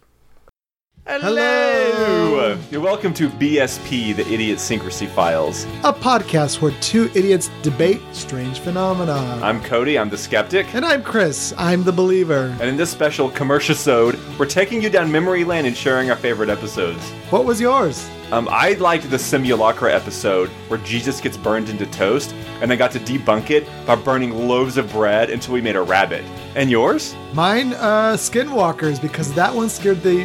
Hello! 1.09 2.59
You're 2.69 2.81
welcome 2.81 3.15
to 3.15 3.29
BSP, 3.31 4.17
the 4.17 4.27
Idiot 4.29 4.59
Syncrasy 4.59 5.09
Files. 5.09 5.65
a 5.85 5.93
podcast 5.93 6.61
where 6.61 6.73
two 6.81 7.09
idiots 7.15 7.49
debate 7.63 8.01
strange 8.11 8.59
phenomena. 8.59 9.39
I'm 9.41 9.63
Cody, 9.63 10.01
I'm 10.01 10.11
the 10.11 10.19
skeptic, 10.19 10.75
and 10.75 10.85
I'm 10.85 11.05
Chris, 11.05 11.55
I'm 11.57 11.85
the 11.85 11.93
believer. 11.93 12.47
and 12.61 12.69
in 12.69 12.77
this 12.77 12.91
special 12.91 13.31
commercial 13.31 13.77
sode, 13.77 14.19
we're 14.37 14.47
taking 14.47 14.83
you 14.83 14.91
down 14.91 15.11
memory 15.13 15.45
lane 15.45 15.67
and 15.67 15.77
sharing 15.77 16.11
our 16.11 16.17
favorite 16.17 16.49
episodes. 16.51 17.01
What 17.31 17.45
was 17.45 17.61
yours? 17.61 18.11
Um, 18.33 18.49
I 18.51 18.73
liked 18.73 19.09
the 19.09 19.19
Simulacra 19.19 19.95
episode 19.95 20.49
where 20.67 20.81
Jesus 20.81 21.21
gets 21.21 21.37
burned 21.37 21.69
into 21.69 21.87
toast, 21.87 22.33
and 22.61 22.73
I 22.73 22.77
got 22.77 22.91
to 22.93 22.99
debunk 22.99 23.51
it 23.51 23.69
by 23.87 23.95
burning 23.95 24.49
loaves 24.49 24.77
of 24.77 24.91
bread 24.91 25.31
until 25.31 25.55
we 25.55 25.61
made 25.61 25.77
a 25.77 25.83
rabbit. 25.83 26.25
And 26.57 26.69
yours? 26.69 27.15
Mine, 27.33 27.75
uh, 27.75 28.15
Skinwalkers, 28.17 29.01
because 29.01 29.33
that 29.35 29.55
one 29.55 29.69
scared 29.69 30.03
the, 30.03 30.25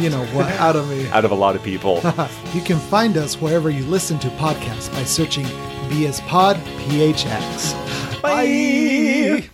you 0.00 0.10
know, 0.10 0.24
what 0.26 0.46
out 0.60 0.76
of 0.76 0.88
me. 0.88 1.08
Out 1.08 1.24
of 1.24 1.30
a 1.30 1.34
lot 1.34 1.56
of 1.56 1.62
people. 1.62 1.96
you 2.54 2.62
can 2.62 2.78
find 2.78 3.16
us 3.16 3.40
wherever 3.40 3.70
you 3.70 3.84
listen 3.84 4.18
to 4.20 4.28
podcasts 4.30 4.92
by 4.92 5.04
searching 5.04 5.44
BS 5.88 6.20
Pod 6.26 6.56
PHX. 6.56 8.22
Bye. 8.22 9.50